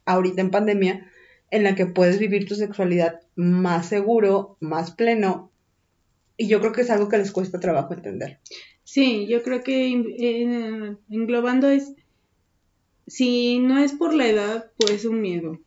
ahorita 0.05 0.41
en 0.41 0.51
pandemia, 0.51 1.11
en 1.49 1.63
la 1.63 1.75
que 1.75 1.85
puedes 1.85 2.19
vivir 2.19 2.47
tu 2.47 2.55
sexualidad 2.55 3.21
más 3.35 3.87
seguro, 3.87 4.57
más 4.59 4.91
pleno. 4.91 5.51
Y 6.37 6.47
yo 6.47 6.59
creo 6.59 6.71
que 6.71 6.81
es 6.81 6.89
algo 6.89 7.09
que 7.09 7.17
les 7.17 7.31
cuesta 7.31 7.59
trabajo 7.59 7.93
entender. 7.93 8.39
Sí, 8.83 9.27
yo 9.27 9.43
creo 9.43 9.63
que 9.63 9.91
eh, 9.91 10.95
englobando 11.09 11.69
es, 11.69 11.93
si 13.07 13.59
no 13.59 13.79
es 13.79 13.93
por 13.93 14.13
la 14.13 14.27
edad, 14.27 14.71
pues 14.77 15.05
un 15.05 15.21
miedo. 15.21 15.59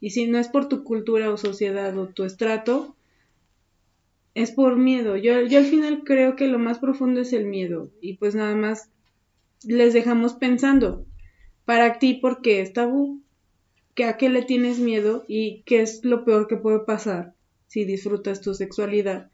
Y 0.00 0.10
si 0.10 0.26
no 0.26 0.38
es 0.38 0.48
por 0.48 0.68
tu 0.68 0.82
cultura 0.84 1.30
o 1.30 1.36
sociedad 1.36 1.96
o 1.98 2.08
tu 2.08 2.24
estrato, 2.24 2.96
es 4.40 4.50
por 4.50 4.76
miedo. 4.76 5.16
Yo, 5.16 5.42
yo 5.42 5.58
al 5.58 5.66
final 5.66 6.02
creo 6.04 6.36
que 6.36 6.46
lo 6.46 6.58
más 6.58 6.78
profundo 6.78 7.20
es 7.20 7.32
el 7.32 7.46
miedo. 7.46 7.90
Y 8.00 8.16
pues 8.16 8.34
nada 8.34 8.54
más 8.54 8.90
les 9.64 9.92
dejamos 9.92 10.34
pensando. 10.34 11.06
Para 11.64 11.98
ti, 11.98 12.14
¿por 12.14 12.40
qué 12.42 12.60
es 12.60 12.72
tabú? 12.72 13.22
¿Que 13.94 14.04
¿A 14.04 14.16
qué 14.16 14.28
le 14.28 14.42
tienes 14.42 14.78
miedo? 14.78 15.24
¿Y 15.28 15.62
qué 15.66 15.82
es 15.82 16.04
lo 16.04 16.24
peor 16.24 16.48
que 16.48 16.56
puede 16.56 16.80
pasar 16.80 17.34
si 17.66 17.84
disfrutas 17.84 18.40
tu 18.40 18.54
sexualidad, 18.54 19.30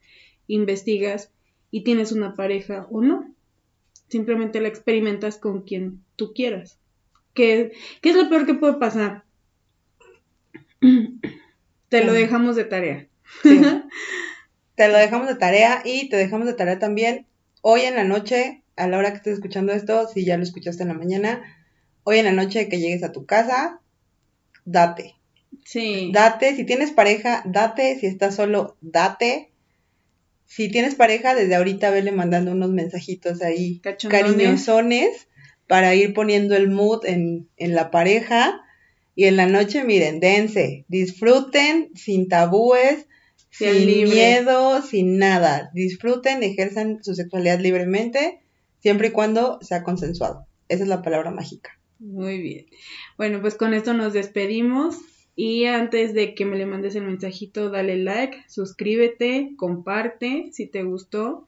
investigas 0.46 1.32
y 1.70 1.84
tienes 1.84 2.12
una 2.12 2.34
pareja 2.34 2.86
o 2.90 3.00
no? 3.00 3.32
Simplemente 4.08 4.60
la 4.60 4.68
experimentas 4.68 5.38
con 5.38 5.62
quien 5.62 6.02
tú 6.16 6.32
quieras. 6.32 6.78
¿Qué, 7.34 7.72
qué 8.00 8.10
es 8.10 8.16
lo 8.16 8.28
peor 8.28 8.46
que 8.46 8.54
puede 8.54 8.74
pasar? 8.74 9.24
Te 11.88 12.04
lo 12.04 12.12
dejamos 12.12 12.56
de 12.56 12.64
tarea. 12.64 13.08
te 14.76 14.88
lo 14.88 14.98
dejamos 14.98 15.26
de 15.26 15.34
tarea 15.34 15.82
y 15.84 16.08
te 16.08 16.16
dejamos 16.16 16.46
de 16.46 16.54
tarea 16.54 16.78
también 16.78 17.26
hoy 17.62 17.80
en 17.80 17.96
la 17.96 18.04
noche, 18.04 18.62
a 18.76 18.86
la 18.86 18.98
hora 18.98 19.10
que 19.10 19.16
estés 19.16 19.34
escuchando 19.34 19.72
esto, 19.72 20.06
si 20.06 20.24
ya 20.24 20.36
lo 20.36 20.44
escuchaste 20.44 20.82
en 20.82 20.90
la 20.90 20.94
mañana, 20.94 21.42
hoy 22.04 22.18
en 22.18 22.26
la 22.26 22.32
noche 22.32 22.68
que 22.68 22.78
llegues 22.78 23.02
a 23.02 23.10
tu 23.10 23.26
casa, 23.26 23.80
date. 24.64 25.16
Sí. 25.64 26.10
Date, 26.12 26.54
si 26.54 26.64
tienes 26.64 26.92
pareja, 26.92 27.42
date, 27.44 27.98
si 27.98 28.06
estás 28.06 28.36
solo, 28.36 28.76
date. 28.80 29.50
Si 30.44 30.68
tienes 30.68 30.94
pareja, 30.94 31.34
desde 31.34 31.56
ahorita 31.56 31.90
vele 31.90 32.12
mandando 32.12 32.52
unos 32.52 32.70
mensajitos 32.70 33.42
ahí 33.42 33.80
cariñosones 34.08 35.26
para 35.66 35.94
ir 35.96 36.14
poniendo 36.14 36.54
el 36.54 36.68
mood 36.68 37.04
en, 37.04 37.48
en 37.56 37.74
la 37.74 37.90
pareja. 37.90 38.60
Y 39.16 39.24
en 39.24 39.36
la 39.36 39.46
noche, 39.46 39.82
miren, 39.82 40.20
dense, 40.20 40.84
disfruten 40.86 41.90
sin 41.96 42.28
tabúes, 42.28 43.06
sin 43.58 43.86
miedo, 43.86 44.82
sin 44.82 45.18
nada. 45.18 45.70
Disfruten, 45.72 46.42
ejerzan 46.42 47.02
su 47.02 47.14
sexualidad 47.14 47.58
libremente, 47.60 48.40
siempre 48.80 49.08
y 49.08 49.12
cuando 49.12 49.58
sea 49.62 49.82
consensuado. 49.82 50.46
Esa 50.68 50.82
es 50.82 50.88
la 50.88 51.02
palabra 51.02 51.30
mágica. 51.30 51.78
Muy 51.98 52.40
bien. 52.40 52.66
Bueno, 53.16 53.40
pues 53.40 53.54
con 53.54 53.74
esto 53.74 53.94
nos 53.94 54.12
despedimos. 54.12 54.96
Y 55.38 55.66
antes 55.66 56.14
de 56.14 56.34
que 56.34 56.46
me 56.46 56.56
le 56.56 56.64
mandes 56.64 56.94
el 56.94 57.04
mensajito, 57.04 57.70
dale 57.70 57.98
like, 57.98 58.44
suscríbete, 58.48 59.52
comparte 59.56 60.48
si 60.52 60.66
te 60.66 60.82
gustó. 60.82 61.46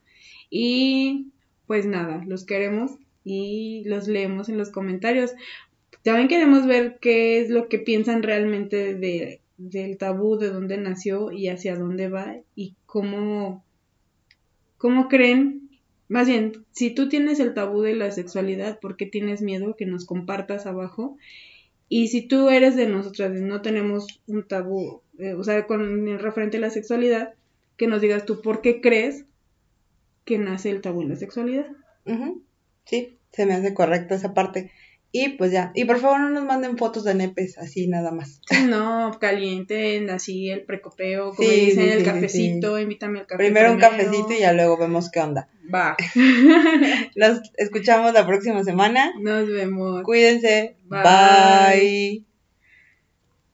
Y 0.51 1.29
pues 1.67 1.87
nada, 1.87 2.23
los 2.27 2.45
queremos 2.45 2.93
y 3.25 3.85
los 3.87 4.09
leemos 4.09 4.49
en 4.49 4.59
los 4.59 4.71
comentarios. 4.71 5.33
también 6.03 6.29
queremos 6.29 6.67
ver 6.67 6.99
qué 7.01 7.41
es 7.41 7.51
lo 7.51 7.69
que 7.69 7.79
piensan 7.79 8.23
realmente 8.23 8.95
de, 8.95 9.41
del 9.59 9.99
tabú, 9.99 10.39
de 10.39 10.51
dónde 10.51 10.79
nació 10.79 11.31
y 11.31 11.49
hacia 11.49 11.77
dónde 11.77 12.09
va 12.09 12.37
y 12.55 12.75
cómo, 12.87 13.65
cómo 14.79 15.09
creen, 15.09 15.69
más 16.09 16.27
bien, 16.27 16.65
si 16.73 16.91
tú 16.91 17.09
tienes 17.09 17.39
el 17.39 17.53
tabú 17.53 17.83
de 17.83 17.95
la 17.95 18.11
sexualidad, 18.11 18.81
¿por 18.81 18.97
qué 18.97 19.05
tienes 19.05 19.43
miedo 19.43 19.77
que 19.77 19.85
nos 19.85 20.07
compartas 20.07 20.67
abajo? 20.67 21.19
Y 21.91 22.09
si 22.09 22.23
tú 22.23 22.49
eres 22.49 22.77
de 22.77 22.89
nosotras 22.89 23.37
y 23.37 23.43
no 23.43 23.61
tenemos 23.61 24.07
un 24.27 24.47
tabú, 24.47 25.03
eh, 25.19 25.35
o 25.35 25.45
sea, 25.45 25.67
con 25.67 26.09
el 26.09 26.19
referente 26.19 26.57
a 26.57 26.61
la 26.61 26.71
sexualidad, 26.71 27.35
que 27.77 27.87
nos 27.87 28.01
digas 28.01 28.25
tú 28.25 28.41
por 28.41 28.63
qué 28.63 28.81
crees 28.81 29.27
que 30.25 30.39
nace 30.39 30.71
el 30.71 30.81
tabú 30.81 31.03
en 31.03 31.11
la 31.11 31.17
sexualidad. 31.17 31.67
Sí, 32.85 33.19
se 33.33 33.45
me 33.45 33.53
hace 33.55 33.75
correcto 33.75 34.15
esa 34.15 34.33
parte. 34.33 34.71
Y 35.11 35.31
pues 35.31 35.53
ya, 35.53 35.73
y 35.75 35.87
por 35.87 35.99
favor 35.99 36.21
no 36.21 36.29
nos 36.29 36.45
manden 36.45 36.77
fotos 36.77 37.05
de 37.05 37.15
nepes, 37.15 37.57
así 37.59 37.89
nada 37.89 38.11
más. 38.11 38.41
No, 38.69 39.17
calienten 39.19 40.11
así 40.11 40.51
el 40.51 40.65
precopeo, 40.65 41.35
como 41.35 41.49
dicen, 41.49 41.89
el 41.89 42.05
cafecito, 42.05 42.79
invítame 42.79 43.21
al 43.21 43.27
café. 43.27 43.45
Primero, 43.45 43.73
un 43.73 43.79
cafecito 43.79 44.33
y 44.33 44.41
ya 44.41 44.53
luego 44.53 44.77
vemos 44.77 45.11
qué 45.11 45.21
onda. 45.21 45.49
Va. 45.75 45.97
Nos 47.17 47.41
escuchamos 47.57 48.13
la 48.13 48.27
próxima 48.27 48.63
semana. 48.65 49.13
Nos 49.21 49.49
vemos. 49.49 50.03
Cuídense. 50.03 50.77
Bye. 50.89 52.28